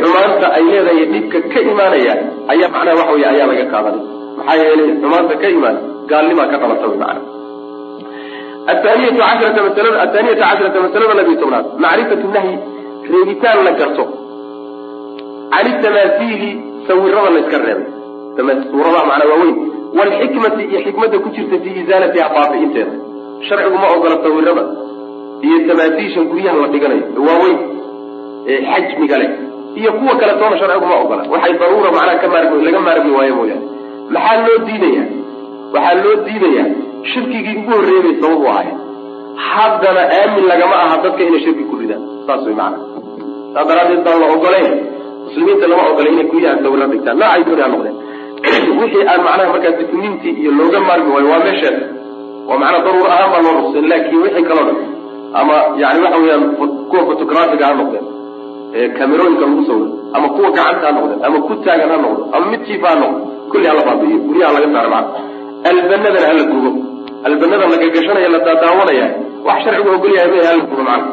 xumaanta 0.00 0.46
ay 0.56 0.62
leedahay 0.70 1.06
dhibka 1.14 1.38
ka 1.52 1.58
imaanaya 1.72 2.14
ayaa 2.52 2.68
macnaha 2.74 2.96
waxa 3.00 3.12
wey 3.16 3.24
ayaa 3.32 3.46
laga 3.50 3.64
qaadanay. 3.72 4.02
Maxaa 4.38 4.56
yeelay 4.62 4.88
xumaanta 5.02 5.34
ka 5.42 5.48
imaan 5.56 5.76
gaalnimaa 6.10 6.46
ka 6.52 6.56
dhalata 6.62 6.86
wy 6.90 6.96
macana 7.02 7.20
athaaniyatu 8.72 9.18
cashrata 9.24 9.60
masalada 9.68 9.98
athaaniyata 10.04 10.44
cashrata 10.50 10.78
masalada 10.86 11.14
labiyo 11.20 11.36
tobnaad 11.42 11.66
macrifatu 11.84 12.28
nahyi 12.36 12.54
reebitaan 13.12 13.58
la 13.66 13.72
garto. 13.80 14.04
Can 15.52 15.66
itamaasiili 15.72 16.50
sawirada 16.86 17.30
la 17.36 17.40
reebay. 17.64 18.56
Suuradaha 18.70 19.04
macnaa 19.10 19.28
waaweyn 19.32 19.56
waalxikmati 19.98 20.62
iyo 20.70 20.80
xikmadda 20.86 21.18
ku 21.24 21.28
jirta 21.34 21.56
fii 21.64 21.74
isaalatiha 21.82 22.26
baabi'inteeda 22.36 22.92
sharcigu 23.48 23.76
ma 23.82 23.88
ogola 23.96 24.16
sawirada 24.24 24.64
iyo 25.46 25.56
tamaasiisha 25.68 26.20
guryaha 26.30 26.56
la 26.62 26.68
dhiganayo 26.72 27.04
waaweyn 27.28 27.58
ee 28.52 28.58
xajmiga 28.70 29.16
leh. 29.22 29.30
Iyo 29.80 29.90
kuwa 29.98 30.14
kale 30.20 30.32
toona 30.40 30.56
sharcigu 30.60 30.86
ogola. 31.02 31.22
Waxay 31.32 31.52
daruura 31.60 31.90
macnaha 31.96 32.18
ka 32.22 32.28
maarmi 32.32 32.64
laga 32.66 32.80
maarmi 32.86 33.10
waayo 33.16 33.34
mooyaane. 33.38 33.66
Maxaa 34.14 34.36
loo 34.46 34.58
diidayaa 34.66 35.06
waxaa 35.74 35.94
loo 36.04 36.16
diidayaa 36.26 36.68
shirkigii 37.12 37.56
ugu 37.60 37.70
horreeyay 37.76 38.02
bay 38.06 38.14
sabab 38.22 38.42
u 38.44 38.48
ahayd 38.54 38.76
haddana 39.48 40.02
aamin 40.18 40.44
lagama 40.52 40.76
aha 40.84 40.96
dadka 41.04 41.22
inay 41.28 41.40
shirki 41.46 41.64
ku 41.70 41.76
ridaan. 41.80 42.02
Saas 42.26 42.42
way 42.46 42.54
macana 42.60 42.78
saas 43.54 43.66
daraaddeed 43.68 44.02
baan 44.06 44.20
la 44.22 44.26
ogolayn 44.34 44.70
muslimiinta 45.26 45.66
lama 45.72 45.82
ogola 45.90 46.08
inay 46.14 46.26
guryaha 46.32 46.62
sawirra 46.62 46.86
dhigtaan. 46.92 47.16
Noocay 47.20 47.42
dooni 47.48 47.62
ha 47.64 47.68
noqdeen. 47.74 47.96
Wixii 48.80 49.04
aan 49.10 49.20
macnaha 49.26 49.52
markaas 49.52 49.76
difniintii 49.80 50.34
iyo 50.40 50.50
looga 50.58 50.80
maarmi 50.88 51.10
waayo 51.14 51.28
waa 51.32 51.44
meesheeda 51.46 51.82
oo 52.48 52.58
macnaa 52.58 52.84
daruur 52.86 53.08
ahaan 53.10 53.30
baa 53.32 53.42
loo 53.46 53.54
nuqseen 53.58 53.88
laakiin 53.90 54.22
wixii 54.24 54.44
kaloo 54.48 54.64
dhan 54.68 54.78
ama 55.40 55.54
yani 55.82 56.02
waxa 56.04 56.18
weeyaan 56.22 56.44
kuwa 56.90 57.02
photographiga 57.08 57.66
ha 57.66 57.74
noqdeen 57.80 58.06
ee 58.74 58.88
kamerooyinka 58.98 59.46
lagu 59.46 59.64
sawiro 59.68 59.88
ama 60.16 60.28
kuwa 60.28 60.50
gacanta 60.56 60.86
ha 60.86 60.92
noqdeen 60.92 61.24
ama 61.26 61.38
ku 61.46 61.54
taagan 61.64 61.90
ha 61.90 61.96
noqdo 62.04 62.22
ama 62.34 62.46
midkiiba 62.52 62.88
ha 62.88 62.94
noqdo 63.02 63.20
kulli 63.50 63.66
hala 63.66 63.82
baabi'iyo 63.88 64.18
guryaha 64.26 64.52
laga 64.56 64.68
saaro 64.74 64.90
macna 64.94 65.33
albanadana 65.70 66.20
hala 66.28 66.42
gubo. 66.50 66.70
Albanada 67.28 67.66
lagagashanaya 67.72 68.28
la 68.34 68.38
daadaawanaya 68.46 69.06
wax 69.46 69.58
sharcigu 69.64 69.88
ogolyahay 69.96 70.30
ma 70.34 70.42
hala 70.48 70.62
gubo 70.70 70.82
macna. 70.88 71.12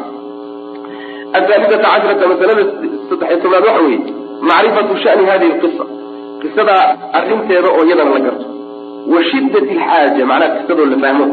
Athaalidata 1.38 1.78
cashrata 1.84 2.24
masalada 2.32 2.62
saddexiy 3.08 3.38
tobnaad 3.42 3.64
waxa 3.68 3.82
weeye 3.86 4.00
macrifatu 4.48 4.94
shani 5.04 5.24
hadihi 5.30 5.52
lqisa 5.56 5.84
qisada 6.42 6.74
arrinteeda 7.18 7.68
oo 7.76 7.82
iyadana 7.88 8.10
la 8.16 8.20
garto. 8.26 8.46
Wa 9.12 9.20
shiddat 9.30 9.66
alxaaja 9.74 10.24
macnaha 10.30 10.54
qisadoo 10.58 10.86
la 10.92 10.96
fahmo. 11.04 11.26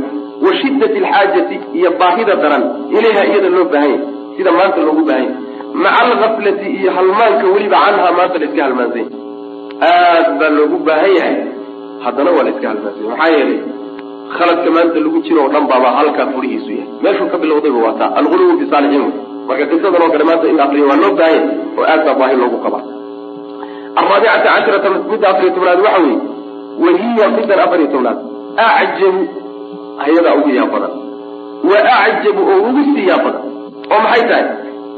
Wa 0.45 0.51
shiddat 0.61 0.93
alxaajati 1.01 1.55
iyo 1.78 1.89
baahida 1.99 2.34
daran 2.41 2.63
ilayha 2.97 3.24
iyada 3.30 3.49
loo 3.55 3.65
baahan 3.74 3.89
yahy 3.91 4.01
sida 4.38 4.51
maanta 4.57 4.80
loogu 4.88 5.03
baahan 5.09 5.24
yahy 5.24 5.36
maca 5.84 6.01
algaflati 6.05 6.67
iyo 6.80 6.89
halmaanka 6.97 7.45
weliba 7.53 7.78
canhaa 7.86 8.11
maanta 8.17 8.38
la 8.41 8.45
iska 8.47 8.61
halmaansanya 8.65 9.09
aad 9.91 10.28
baa 10.39 10.49
loogu 10.57 10.78
baahan 10.88 11.11
yahay 11.20 11.36
haddana 12.03 12.31
waa 12.35 12.43
la 12.43 12.49
iska 12.49 12.67
halmaansanya 12.69 13.09
maxaa 13.09 13.29
yeelay 13.35 13.59
khaladka 14.37 14.69
maanta 14.75 14.99
lagu 15.05 15.19
jiro 15.25 15.39
oo 15.43 15.49
dhan 15.53 15.65
baaba 15.71 15.89
halkaa 15.97 16.27
furihiisu 16.33 16.71
yahay. 16.71 16.87
Meeshuu 17.03 17.29
ka 17.31 17.37
bilowdayba 17.37 17.79
waa 17.85 17.97
taa. 17.99 18.11
Alguluwu 18.19 18.59
fi 18.59 18.65
marka 19.49 19.65
qisadan 19.65 20.01
oo 20.01 20.11
kale 20.13 20.23
maanta 20.23 20.47
in 20.47 20.57
la 20.57 20.65
waa 20.65 21.01
loo 21.03 21.13
baahan 21.19 21.43
oo 21.77 21.83
aad 21.91 22.01
baa 22.05 22.15
baahi 22.21 22.35
loogu 22.41 22.57
qabaa. 22.63 22.83
Araabicata 23.99 24.49
casharata 24.55 24.89
midda 25.11 25.29
afariyo 25.29 25.51
tobnaad 25.55 25.79
waxa 25.85 26.01
weeye 26.05 26.19
wahiya 26.83 27.25
midan 27.35 27.59
afariyo 27.65 27.87
tobnaad. 27.93 28.17
Acjabu 28.57 29.21
ayadaa 30.03 30.35
ugu 30.39 30.49
yaa 30.49 30.69
badan 30.73 30.93
wa 31.69 31.77
acjabu 32.05 32.41
oo 32.51 32.59
ugu 32.69 32.81
sii 32.93 33.07
yaa 33.07 33.17
badan 33.25 33.43
oo 33.91 33.99
maxay 34.05 34.23
tahay? 34.29 34.45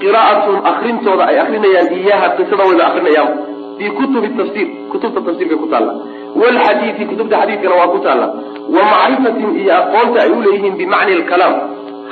Qiraa'atuhum 0.01 0.59
akrintooda 0.71 1.23
ay 1.29 1.39
akrinayaan 1.39 1.89
iyaha 1.93 2.27
qisada 2.37 2.63
wayba 2.69 2.83
akrinayaan 2.89 3.31
fii 3.77 3.89
kutubi 3.97 4.29
tafsiir. 4.37 4.67
Kutubta 4.91 5.21
tafsiirka 5.21 5.55
ku 5.61 5.67
taalla 5.71 5.93
waalxadiidi 6.41 7.03
kutubta 7.11 7.36
xadiidkana 7.41 7.75
waa 7.82 7.91
ku 7.93 7.99
taalla 8.05 8.27
wa 8.75 8.82
macrifatihim 8.91 9.51
iyo 9.61 9.73
aqoonta 9.82 10.17
ay 10.23 10.29
u 10.38 10.41
leeyihiin 10.45 10.75
bimacni 10.82 11.13
alkalaam 11.19 11.55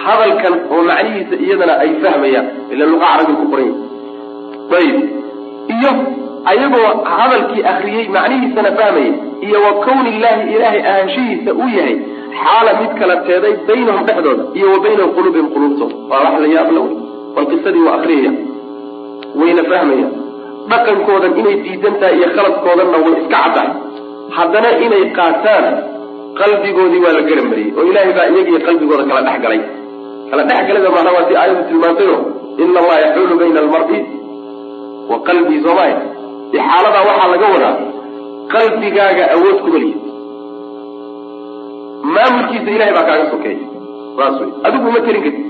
hadalkan 0.06 0.54
oo 0.74 0.82
macnihiisa 0.90 1.36
iyadana 1.46 1.74
ay 1.84 1.90
fahmayaan 2.04 2.48
ila 2.74 2.84
luqa 2.92 3.08
carabi 3.14 3.34
ku 3.40 3.46
qoran 3.52 3.70
yahi 3.70 4.78
ayib 4.80 4.98
iyo 5.76 5.92
ayagoo 6.52 6.92
hadalkii 7.18 7.64
akriyey 7.72 8.06
macnihiisana 8.18 8.72
fahmaya 8.80 9.12
iyo 9.48 9.58
wa 9.66 9.72
kowni 9.86 10.10
illaahi 10.18 10.44
ilaahay 10.56 10.82
ahaanshihiisa 10.92 11.52
uu 11.62 11.70
yahay 11.80 11.96
xaala 12.44 12.72
mid 12.82 12.92
kala 13.00 13.16
teeday 13.28 13.54
baynahum 13.70 14.04
dhexdooda 14.10 14.44
iyo 14.60 14.68
wa 14.74 14.80
bayna 14.86 15.04
quluubihim 15.18 15.48
quluubtooda 15.56 15.96
waa 16.12 16.22
wax 16.26 16.36
la 16.46 16.50
yaab 16.56 16.70
la 16.78 16.82
wey 16.86 16.96
bal 17.36 17.46
qisadii 17.52 17.84
waa 17.88 17.96
akriyaya 18.00 18.32
wayna 19.42 19.64
fahmayaan 19.72 20.12
dhaqankoodan 20.72 21.34
inay 21.42 21.56
diidan 21.66 21.96
tahay 22.02 22.16
iyo 22.20 22.28
khaladkoodanna 22.36 22.98
way 23.06 23.14
iska 23.22 23.38
caddahay 23.44 23.70
haddana 24.38 24.70
inay 24.86 25.04
qaataan 25.18 25.66
qalbigoodii 26.40 27.02
waa 27.06 27.14
la 27.18 27.22
garamariyey 27.30 27.72
oo 27.78 27.84
ilaahay 27.92 28.14
baa 28.18 28.28
iyagiiyo 28.34 28.60
qalbigooda 28.68 29.04
kala 29.10 29.22
dhex 29.28 29.38
galay 29.46 29.62
kala 30.32 30.44
dhex 30.50 30.62
galada 30.68 30.90
macnaa 30.96 31.14
waa 31.18 31.26
si 31.30 31.34
aayadu 31.42 31.62
tilmaantayo 31.70 32.18
ina 32.64 32.80
allaha 32.82 33.00
yaxuulu 33.06 33.36
bayna 33.42 33.60
almar'i 33.66 34.00
wa 35.12 35.18
qalbii 35.28 35.60
soomaya 35.66 35.98
ixaaladaa 36.58 37.04
waxaa 37.10 37.30
laga 37.34 37.48
wadaa 37.56 37.74
qalbigaaga 38.54 39.24
awood 39.36 39.58
kuma 39.64 39.80
lihi 39.84 39.96
maamulkiisa 42.16 42.70
ilahay 42.76 42.94
baa 42.98 43.06
kaaga 43.10 43.26
sokeeya 43.34 43.66
saas 44.18 44.36
wey 44.42 44.50
adigu 44.68 44.88
ma 44.96 45.00
telin 45.08 45.22
karti 45.26 45.42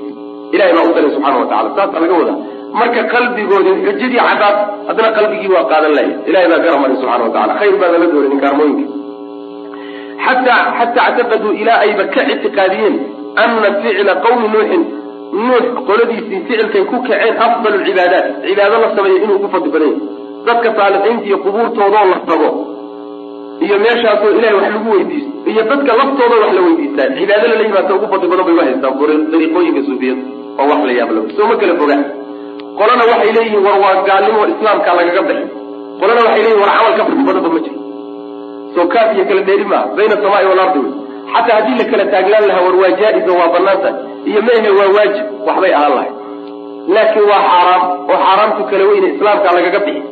ilahay 0.55 0.73
baa 0.77 0.85
u 0.89 0.93
talay 0.95 1.11
subxaana 1.15 1.37
wa 1.41 1.47
tacala 1.51 1.69
saasaa 1.77 2.01
laga 2.05 2.15
wadaa 2.21 2.37
marka 2.79 3.01
qalbigoodi 3.13 3.69
xujadii 3.85 4.19
cadaad 4.27 4.57
haddana 4.87 5.09
qalbigii 5.17 5.51
waa 5.55 5.65
qaadan 5.71 5.91
laya 5.97 6.13
ilahay 6.29 6.47
baa 6.51 6.61
gara 6.65 6.77
maray 6.83 6.95
subxana 7.01 7.23
wa 7.27 7.31
tacala 7.35 7.53
khayr 7.59 7.75
baa 7.81 7.91
lala 7.93 8.07
dooray 8.13 8.29
ninkaarmooyinka. 8.33 8.85
Xataa 10.25 10.61
xataa 10.79 11.05
actaqaduu 11.09 11.51
ilaa 11.61 11.79
ayba 11.85 12.03
ka 12.13 12.21
ictiqaadiyeen 12.33 12.95
ana 13.43 13.69
ficla 13.83 14.13
qawmi 14.25 14.47
nuuxin 14.53 14.83
nuux 15.47 15.65
qoladiisii 15.87 16.39
ficilkay 16.47 16.83
ku 16.91 16.95
kaceen 17.07 17.35
afdal 17.45 17.75
cibaadaat. 17.87 18.25
Cibaado 18.45 18.75
la 18.83 18.89
sameeya 18.95 19.19
inuu 19.23 19.35
ugu 19.39 19.47
fadli 19.53 19.69
badan 19.75 19.89
yahy 19.91 20.01
dadka 20.47 20.69
saalixiinta 20.77 21.25
iyo 21.29 21.37
qubuurtoodoo 21.45 22.05
la 22.11 22.17
tago. 22.29 22.49
Iyo 23.65 23.75
meeshaasoo 23.83 24.31
ilahay 24.37 24.55
wax 24.59 24.67
lagu 24.75 24.89
weydiisto. 24.95 25.31
Iyo 25.51 25.61
dadka 25.71 25.91
laftooda 25.99 26.35
wax 26.43 26.51
la 26.57 26.61
weydiistaa 26.67 27.07
cibaado 27.17 27.45
lala 27.51 27.63
yimaata 27.67 27.91
ugu 27.97 28.07
fadli 28.11 28.27
badan 28.31 28.45
bay 28.47 28.55
u 28.57 28.61
haystaan. 28.67 28.93
Dariiqooyinka 29.31 29.81
suufiyada 29.87 30.21
oo 30.59 30.65
wax 30.71 30.81
la 30.89 30.93
yaab 30.99 31.09
la 31.15 31.21
soo 31.37 31.45
ma 31.51 31.55
kala 31.61 31.73
foga 31.81 31.95
qolana 32.77 33.03
waxay 33.11 33.31
leeyihiin 33.37 33.63
war 33.67 33.77
waa 33.83 33.95
gaalnimo 34.09 34.41
islaamka 34.53 34.89
lagaga 34.99 35.21
bixi 35.29 35.45
qolana 35.99 36.21
waxay 36.27 36.41
leeyihiin 36.45 36.61
war 36.63 36.71
camal 36.77 36.93
ka 36.97 37.03
badanba 37.27 37.49
ma 37.55 37.59
jiro 37.65 37.79
soo 38.75 38.85
kaaf 38.93 39.09
iyo 39.15 39.23
kala 39.29 39.41
dheeri 39.47 39.65
maaha 39.71 39.87
bayna 39.97 40.13
asamaai 40.19 40.45
walardi 40.51 40.79
wey. 40.83 40.91
Xataa 41.33 41.55
haddii 41.57 41.77
la 41.79 41.85
kala 41.91 42.05
taaglaan 42.13 42.43
lahaa 42.49 42.63
war 42.67 42.75
waa 42.81 42.91
jaa-iso 43.01 43.31
waa 43.39 43.49
banaanta 43.55 43.89
iyo 44.29 44.41
maehe 44.47 44.69
waa 44.79 44.89
waajib 44.95 45.25
waxbay 45.47 45.73
ahaan 45.77 45.93
lahay 45.97 46.11
laakiin 46.95 47.25
waa 47.31 47.41
xaaraam 47.49 47.83
oo 48.11 48.17
xaaraamtu 48.25 48.61
kala 48.71 48.83
weyne 48.91 49.07
islaamka 49.15 49.47
lagaga 49.57 49.79
bixi. 49.87 50.03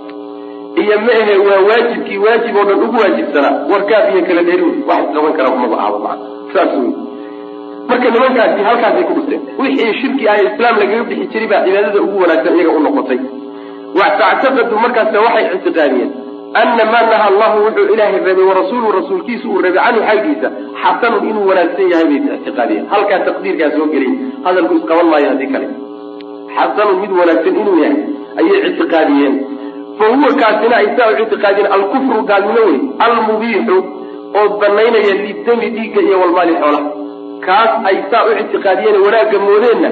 Iyo 0.82 0.96
maehe 1.08 1.34
waa 1.48 1.62
waajibkii 1.70 2.18
waajib 2.26 2.56
oo 2.60 2.66
dhan 2.70 2.80
ugu 2.86 2.98
waajibsanaa 3.04 3.54
war 3.72 3.82
kaaf 3.92 4.06
iyo 4.14 4.22
kala 4.30 4.42
dheeri 4.48 4.64
wey. 4.68 4.76
Wax 4.90 5.00
isqaban 5.10 5.34
kara 5.38 5.50
umaba 5.56 5.76
ahaba 5.84 6.00
maa 6.06 6.18
saas 6.54 6.72
wey 6.80 6.92
marka 7.90 8.10
nimankaasi 8.10 8.62
halkaasay 8.68 9.04
ku 9.08 9.14
dhusteen 9.18 9.42
wixii 9.60 9.94
shirki 10.02 10.30
ah 10.30 10.38
islaam 10.48 10.76
lagaga 10.82 11.04
bixi 11.10 11.28
jiray 11.32 11.48
baa 11.52 11.64
cibaadada 11.66 12.00
ugu 12.06 12.18
wanaagsan 12.24 12.56
iyaga 12.56 12.72
u 12.78 12.80
noqotay. 12.86 13.20
Factaqaduu 13.98 14.80
markaasa 14.86 15.22
waxay 15.26 15.46
ictiqaadiyeen 15.56 16.12
ana 16.62 16.84
maa 16.94 17.06
naha 17.12 17.26
allahu 17.32 17.64
wuxuu 17.66 17.88
ilaahay 17.94 18.20
reebay 18.28 18.46
warasuulu 18.52 18.92
rasuulkiisu 19.00 19.52
uu 19.52 19.62
reebay 19.66 19.84
canhu 19.86 20.02
xaggiisa 20.10 20.50
xasanun 20.82 21.30
inuu 21.30 21.46
wanaagsan 21.50 21.90
yahay 21.92 22.08
bay 22.12 22.38
ictiqaadiyeen. 22.38 22.86
Halkaa 22.94 23.20
taqdiirkaa 23.28 23.72
soo 23.78 23.88
gelay 23.94 24.12
hadalku 24.46 24.80
isqaban 24.80 25.08
maayo 25.12 25.30
haddii 25.32 25.52
kale. 25.54 25.68
Xasanun 26.58 27.02
mid 27.04 27.12
wanaagsan 27.20 27.62
inuu 27.62 27.78
yahay 27.84 28.02
ayay 28.40 28.60
ictiqaadiyeen. 28.70 29.36
Fa 29.98 30.06
kaasina 30.42 30.76
ay 30.82 30.88
saa 30.98 31.10
u 31.14 31.18
ictiqaadiyeen 31.24 31.72
alkufru 31.78 32.22
gaalnimo 32.30 32.62
wey 32.70 32.80
almubiixu 33.08 33.78
oo 34.38 34.48
banaynaya 34.60 35.14
lidami 35.24 35.68
dhiigga 35.76 36.02
iyo 36.08 36.20
walmaali 36.22 36.56
xoolaha 36.62 36.97
kaas 37.46 37.72
ay 37.90 37.98
saa 38.12 38.24
u 38.28 38.32
ictiqaadiyeen 38.42 38.98
wanaagga 39.06 39.38
moodeenna 39.48 39.90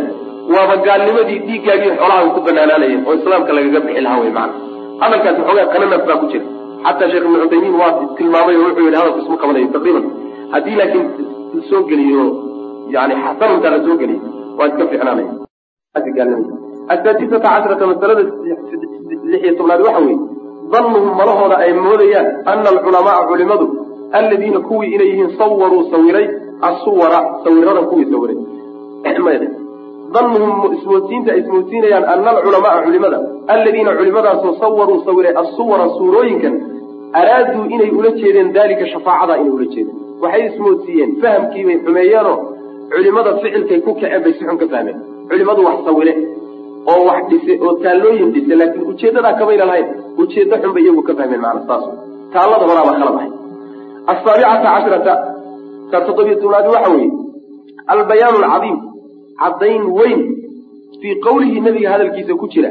waaba 0.53 0.75
gaalnimadii 0.87 1.39
dhiiggaagii 1.47 1.93
xoolaha 1.99 2.29
ku 2.35 2.41
banaanaanayeen 2.47 3.01
oo 3.07 3.13
islaamka 3.19 3.51
lagaga 3.57 3.79
bixi 3.85 4.01
lahaa 4.05 4.19
wey 4.23 4.31
macana 4.37 4.53
hadalkaas 5.01 5.37
waxoogaa 5.39 5.67
qananaf 5.73 6.03
baa 6.09 6.17
ku 6.21 6.27
jira. 6.33 6.45
Xataa 6.85 7.09
sheekh 7.11 7.25
ibnu 7.27 7.37
cuthaymiin 7.43 7.75
waa 7.81 7.91
tilmaamay 8.17 8.55
oo 8.57 8.63
wuxuu 8.67 8.85
yidhi 8.87 8.97
hadalku 8.99 9.19
isma 9.23 9.37
qabanayo 9.41 9.67
taqriiban. 9.75 10.05
Haddii 10.53 10.75
laakiin 10.79 11.05
la 11.55 11.61
soo 11.69 11.81
geliyo 11.89 12.23
yani 12.95 13.13
xasanuntaa 13.23 13.71
la 13.75 13.79
soo 13.85 13.95
geliyo 14.01 14.19
waa 14.57 14.67
iska 14.69 14.83
fiicnaanaya. 14.91 15.31
Asaadisata 16.93 17.47
cashrata 17.53 17.85
masalada 17.91 18.23
lix 19.31 19.43
tobnaad 19.57 19.81
waxa 19.87 20.01
weeye 20.05 20.17
dannuhum 20.73 21.11
malahooda 21.19 21.55
ay 21.65 21.71
moodayaan 21.85 22.27
ana 22.51 22.69
alculamaaa 22.73 23.23
culimadu 23.29 23.65
aladiina 24.17 24.59
kuwii 24.67 24.91
inay 24.95 25.07
yihiin 25.11 25.31
sawaruu 25.39 25.83
sawiray 25.93 26.27
asuwara 26.61 27.19
sawiradan 27.43 27.85
kuwii 27.91 28.07
sawiray 28.11 28.37
dannuhum 30.15 30.73
ismoodsiinta 30.77 31.29
ay 31.33 31.39
ismoodsiinayaan 31.43 32.05
ana 32.13 32.29
alculamaaa 32.37 32.81
culimada 32.85 33.17
aladiina 33.53 33.91
culimadaasoo 33.99 34.53
sawaruu 34.61 34.99
sawiray 35.07 35.33
assuwara 35.43 35.85
suurooyinkan 35.97 36.53
araaduu 37.19 37.63
inay 37.75 37.89
ula 37.99 38.11
jeedeen 38.21 38.53
daalika 38.57 38.85
shafaacada 38.93 39.33
inay 39.41 39.51
ula 39.57 39.65
jeedeen. 39.73 39.97
Waxay 40.23 40.43
ismoodsiiyeen 40.49 41.11
fahamkiibay 41.21 41.77
xumeeyeenoo 41.85 42.37
culimada 42.93 43.31
ficilkay 43.41 43.79
ku 43.85 43.91
kaceen 43.99 44.21
bay 44.25 44.33
si 44.37 44.43
xun 44.47 44.57
ka 44.61 44.67
fahmeen. 44.73 44.97
Culimadu 45.29 45.61
wax 45.67 45.77
sawire 45.87 46.13
oo 46.91 47.01
wax 47.09 47.21
dhise 47.31 47.53
oo 47.65 47.73
taallooyin 47.83 48.29
dhise 48.35 48.53
laakiin 48.61 48.83
ujeeddadaa 48.91 49.33
kamayna 49.39 49.65
lahayn 49.69 49.87
ujeeddo 50.21 50.55
xun 50.61 50.71
bay 50.75 50.83
iyagu 50.85 51.01
ka 51.07 51.13
fahmeen 51.19 51.41
macana 51.45 51.61
saas 51.69 51.83
taallada 52.33 52.65
horaabaa 52.69 52.95
khalad 52.99 53.15
ahay 53.19 53.29
asaabicata 54.11 54.67
cashrata 54.75 55.13
ka 55.91 55.97
toddobiyo 56.05 56.35
tobnaadi 56.41 56.69
waxa 56.75 56.89
weeye 56.95 57.11
albayaan 57.93 58.35
alcadiim 58.43 58.77
caddayn 59.41 59.83
weyn 59.99 60.21
fii 61.01 61.15
qowlihi 61.25 61.59
nabiga 61.67 61.89
hadalkiisa 61.93 62.33
ku 62.41 62.47
jira 62.53 62.69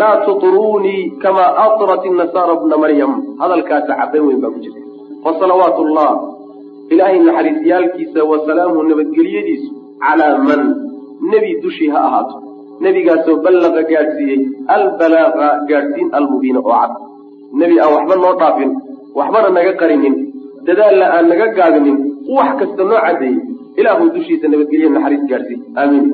laa 0.00 0.16
tuطruunii 0.26 1.02
kamaa 1.22 1.50
atrat 1.66 2.02
inasaara 2.10 2.54
bna 2.62 2.76
maryam. 2.82 3.12
Hadalkaasa 3.40 3.92
caddayn 4.00 4.24
weyn 4.28 4.40
baa 4.42 4.50
ku 4.54 4.58
jirta 4.64 4.80
fasalawaatu 5.24 5.82
llah 5.96 6.12
ilaahay 6.92 7.18
naxariisyaalkiisa 7.26 8.20
wa 8.30 8.36
salaamuhu 8.46 8.82
nabadgelyadiisu 8.90 9.68
calaa 10.04 10.38
man? 10.48 10.62
Nebi 11.32 11.50
dushii 11.62 11.88
ha 11.94 11.98
ahaato. 12.08 12.36
Nebigaasoo 12.84 13.36
ballaqa 13.44 13.82
gaadhsiiyey 13.90 14.40
albalaaqa 14.76 15.46
gaadhsiin 15.70 16.08
almubiina 16.18 16.60
oo 16.64 16.72
cad. 16.80 16.92
Nebi 17.60 17.74
aan 17.82 17.92
waxba 17.96 18.14
noo 18.22 18.34
dhaafin 18.40 18.70
waxbana 19.18 19.48
naga 19.56 19.72
qarinin 19.80 20.14
dadaalla 20.66 21.06
aan 21.16 21.26
naga 21.32 21.46
gaabinin 21.58 21.96
wax 22.36 22.50
kasta 22.60 22.82
noo 22.90 23.00
caddeeyey 23.06 23.36
ilaahu 23.80 24.04
dushiisa 24.16 24.46
nabadgelye 24.52 24.88
naxariis 24.96 25.24
gaadhsiiy 25.30 25.60
aamiin. 25.82 26.06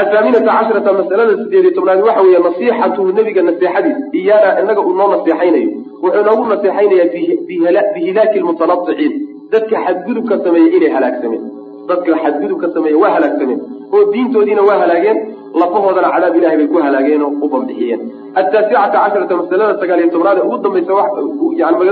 Athaaminata 0.00 0.46
cashrata 0.58 0.90
masalada 0.98 1.32
sideed 1.42 1.64
iyo 1.64 1.72
tobnaad 1.76 2.00
waxa 2.08 2.22
weeye 2.26 2.38
nasiixatuhu 2.46 3.08
nebiga 3.18 3.42
naseexadiis 3.48 3.98
iyaana 4.20 4.60
inaga 4.62 4.80
uu 4.88 4.94
noo 4.98 5.08
naseexaynayo 5.14 5.70
wuxuu 6.02 6.22
noogu 6.28 6.44
naseexaynayaa 6.52 7.82
bihilaaki 7.94 8.38
lmutanasiciin 8.42 9.12
dadka 9.52 9.76
xadgudubka 9.86 10.34
sameeyey 10.44 10.70
inay 10.76 10.90
halaagsameen 10.96 11.42
dadka 11.90 12.12
xadgudubka 12.22 12.66
sameeye 12.74 12.96
waa 13.02 13.12
halaagsameen 13.16 13.60
oo 13.94 14.02
diintoodiina 14.12 14.62
waa 14.68 14.78
halaageen 14.82 15.18
lafahoodana 15.60 16.08
cadaab 16.14 16.34
ilahay 16.38 16.56
bay 16.60 16.68
ku 16.72 16.78
halaageen 16.86 17.22
oo 17.26 17.32
u 17.44 17.48
bambixiyeen 17.54 18.00
ataasicata 18.40 18.96
cashrata 19.04 19.34
masalada 19.42 19.74
sagaal 19.82 20.00
iyo 20.02 20.10
tobnaad 20.14 20.38
ugu 20.46 20.56
dambaysa 20.64 20.92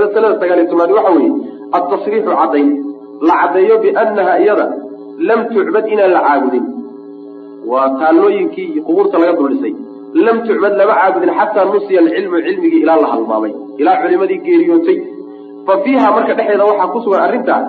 masalada 0.05 0.35
sagaal 0.41 0.59
iyo 0.61 0.67
tobnaad 0.71 0.91
waxa 0.97 1.11
weeye 1.17 1.31
altasriixu 1.77 2.31
caddayn 2.41 2.67
la 3.27 3.33
caddeeyo 3.41 3.75
biannaha 3.83 4.33
iyada 4.43 4.65
lam 5.27 5.39
tucbad 5.53 5.85
inaan 5.93 6.11
la 6.15 6.21
caabudin. 6.27 6.65
Waa 7.71 7.89
taallooyinkii 7.99 8.67
iyo 8.73 8.81
qubuurta 8.87 9.15
laga 9.21 9.33
duldhisay 9.39 9.73
lam 10.25 10.37
tucbad 10.47 10.73
lama 10.79 10.93
caabudin 10.99 11.31
xataa 11.39 11.65
nusiya 11.71 11.99
alcilmu 12.03 12.37
cilmigii 12.45 12.81
ilaa 12.83 12.99
la 13.03 13.07
halmaamay. 13.13 13.53
Ilaa 13.81 13.97
culimadii 14.01 14.39
geeriyootay 14.45 14.97
fa 15.65 15.73
fiiha 15.83 16.07
marka 16.15 16.33
dhexeeda 16.37 16.65
waxaa 16.69 16.87
ku 16.93 16.99
sugan 17.03 17.21
arrintaa 17.27 17.61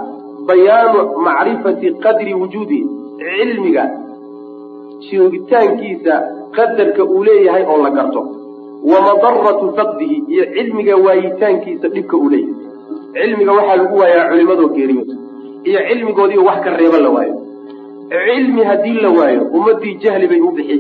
bayaanu 0.49 1.01
macrifati 1.27 1.87
qadri 2.05 2.33
wujuudi. 2.41 2.81
Cilmiga 3.21 3.85
joogitaankiisa 5.11 6.15
qadarka 6.57 7.03
uu 7.05 7.25
leeyahay 7.25 7.65
oo 7.73 7.79
la 7.85 7.91
garto. 7.91 8.21
Wa 8.91 8.99
madaratu 9.07 9.67
faqdihi 9.77 10.17
iyo 10.33 10.45
cilmiga 10.55 10.95
waayitaankiisa 11.05 11.87
dhibka 11.95 12.17
uu 12.17 12.29
leeyahay. 12.31 12.55
Cilmiga 13.15 13.53
waxaa 13.59 13.77
lagu 13.81 13.97
waayaa 14.01 14.29
culimadoo 14.31 14.69
geeriyoota 14.77 15.15
iyo 15.69 15.81
cilmigoodiioo 15.89 16.45
wax 16.49 16.59
ka 16.65 16.71
reeba 16.81 16.99
la 17.05 17.11
waayo. 17.17 17.35
Cilmi 18.27 18.63
haddii 18.71 18.99
la 19.05 19.11
waayo 19.19 19.43
ummadii 19.57 19.95
jahli 20.03 20.27
bay 20.31 20.41
u 20.41 20.51
bixi. 20.57 20.77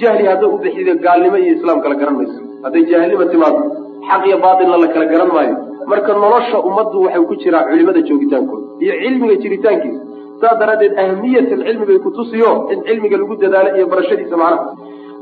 Jahli 0.00 0.24
hadday 0.30 0.48
u 0.54 0.58
bixido 0.64 0.92
gaalnimo 1.04 1.36
iyo 1.44 1.52
islaam 1.56 1.78
kala 1.82 1.94
garan 2.00 2.16
mayso. 2.18 2.40
Hadday 2.64 2.82
jaahilnima 2.90 3.24
timaado 3.32 3.60
xaq 4.08 4.22
iyo 4.28 4.38
baatilna 4.44 4.76
la 4.82 4.88
kala 4.94 5.06
garan 5.12 5.30
maayo. 5.36 5.54
Marka 5.90 6.12
nolosha 6.22 6.58
ummaddu 6.68 6.96
waxay 7.04 7.22
ku 7.28 7.34
jiraa 7.42 7.62
culimada 7.68 8.00
joogitaankooda 8.08 8.66
iyo 8.84 8.94
cilmiga 9.02 9.34
jiritaankiisa. 9.42 10.00
Saas 10.40 10.56
daraaddeed 10.60 10.94
ahmiyat 11.04 11.48
alcilmi 11.56 11.84
bay 11.90 11.98
kutusiyo 12.04 12.50
in 12.72 12.78
cilmiga 12.86 13.16
lagu 13.20 13.34
dadaalo 13.42 13.70
iyo 13.76 13.86
barashadiisa 13.92 14.36
macnaha. 14.36 14.66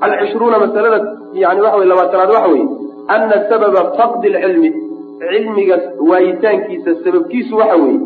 Alcishruuna 0.04 0.58
masalada 0.64 0.98
yani 1.42 1.60
waxa 1.64 1.76
wey 1.80 1.88
labaatanaad 1.92 2.30
waxa 2.36 2.48
weye 2.52 2.66
ana 3.14 3.36
sababa 3.50 3.80
faqdi 3.98 4.28
lcilmi 4.34 4.70
cilmiga 5.30 5.76
waayitaankiisa 6.10 6.90
sababkiisu 7.04 7.56
waxa 7.60 7.76
weeye 7.82 8.00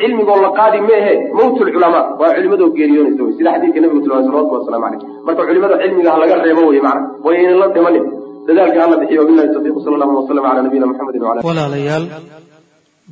cilmigoo 0.00 0.38
la 0.44 0.50
qaadi 0.58 0.78
meehe 0.88 1.12
mawt 1.38 1.58
lculamaa 1.68 2.04
waa 2.20 2.30
culimadoo 2.36 2.68
geeriyoonaysa 2.76 3.22
wey 3.24 3.34
sida 3.38 3.50
xadiidka 3.54 3.80
nabigu 3.82 4.00
tilmaamay 4.04 4.26
salawatullah 4.28 4.60
waslamu 4.60 4.84
caleyh 4.84 5.02
marka 5.26 5.42
culimada 5.48 5.76
cilmiga 5.82 6.10
ha 6.12 6.18
laga 6.22 6.34
reebo 6.46 6.62
wey 6.70 6.80
macana 6.86 7.02
way 7.26 7.36
aynan 7.40 7.58
la 7.62 7.68
dhimanin. 7.76 8.04
Dadaalka 8.48 8.78
hala 8.82 8.96
bixiyo 9.00 9.20
wabillahi 9.22 9.48
tawfiiq 9.54 9.76
sala 9.84 9.94
allahu 9.96 10.18
wasalam 10.20 10.44
cala 10.48 10.60
nabiyina 10.66 10.86
muxamedin 10.90 11.22
wala 11.28 11.40
walaalayaal 11.48 12.04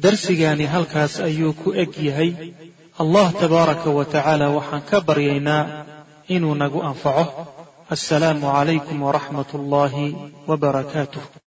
darsigaani 0.05 0.67
halkaas 0.75 1.15
ayuu 1.29 1.53
ku 1.63 1.69
eg 1.83 1.93
yahay. 2.09 2.31
Allah 3.03 3.27
tabaaraka 3.43 3.89
wa 3.99 4.05
tacaala 4.15 4.47
waxaan 4.57 4.83
ka 4.91 4.99
baryaynaa 5.09 5.63
inuu 6.35 6.55
nagu 6.63 6.81
anfaco. 6.91 7.25
Assalaamu 7.95 8.47
calaykum 8.57 8.99
waraxmat 9.07 9.49
ullaahi 9.59 10.07
wabarakaatuh 10.49 11.44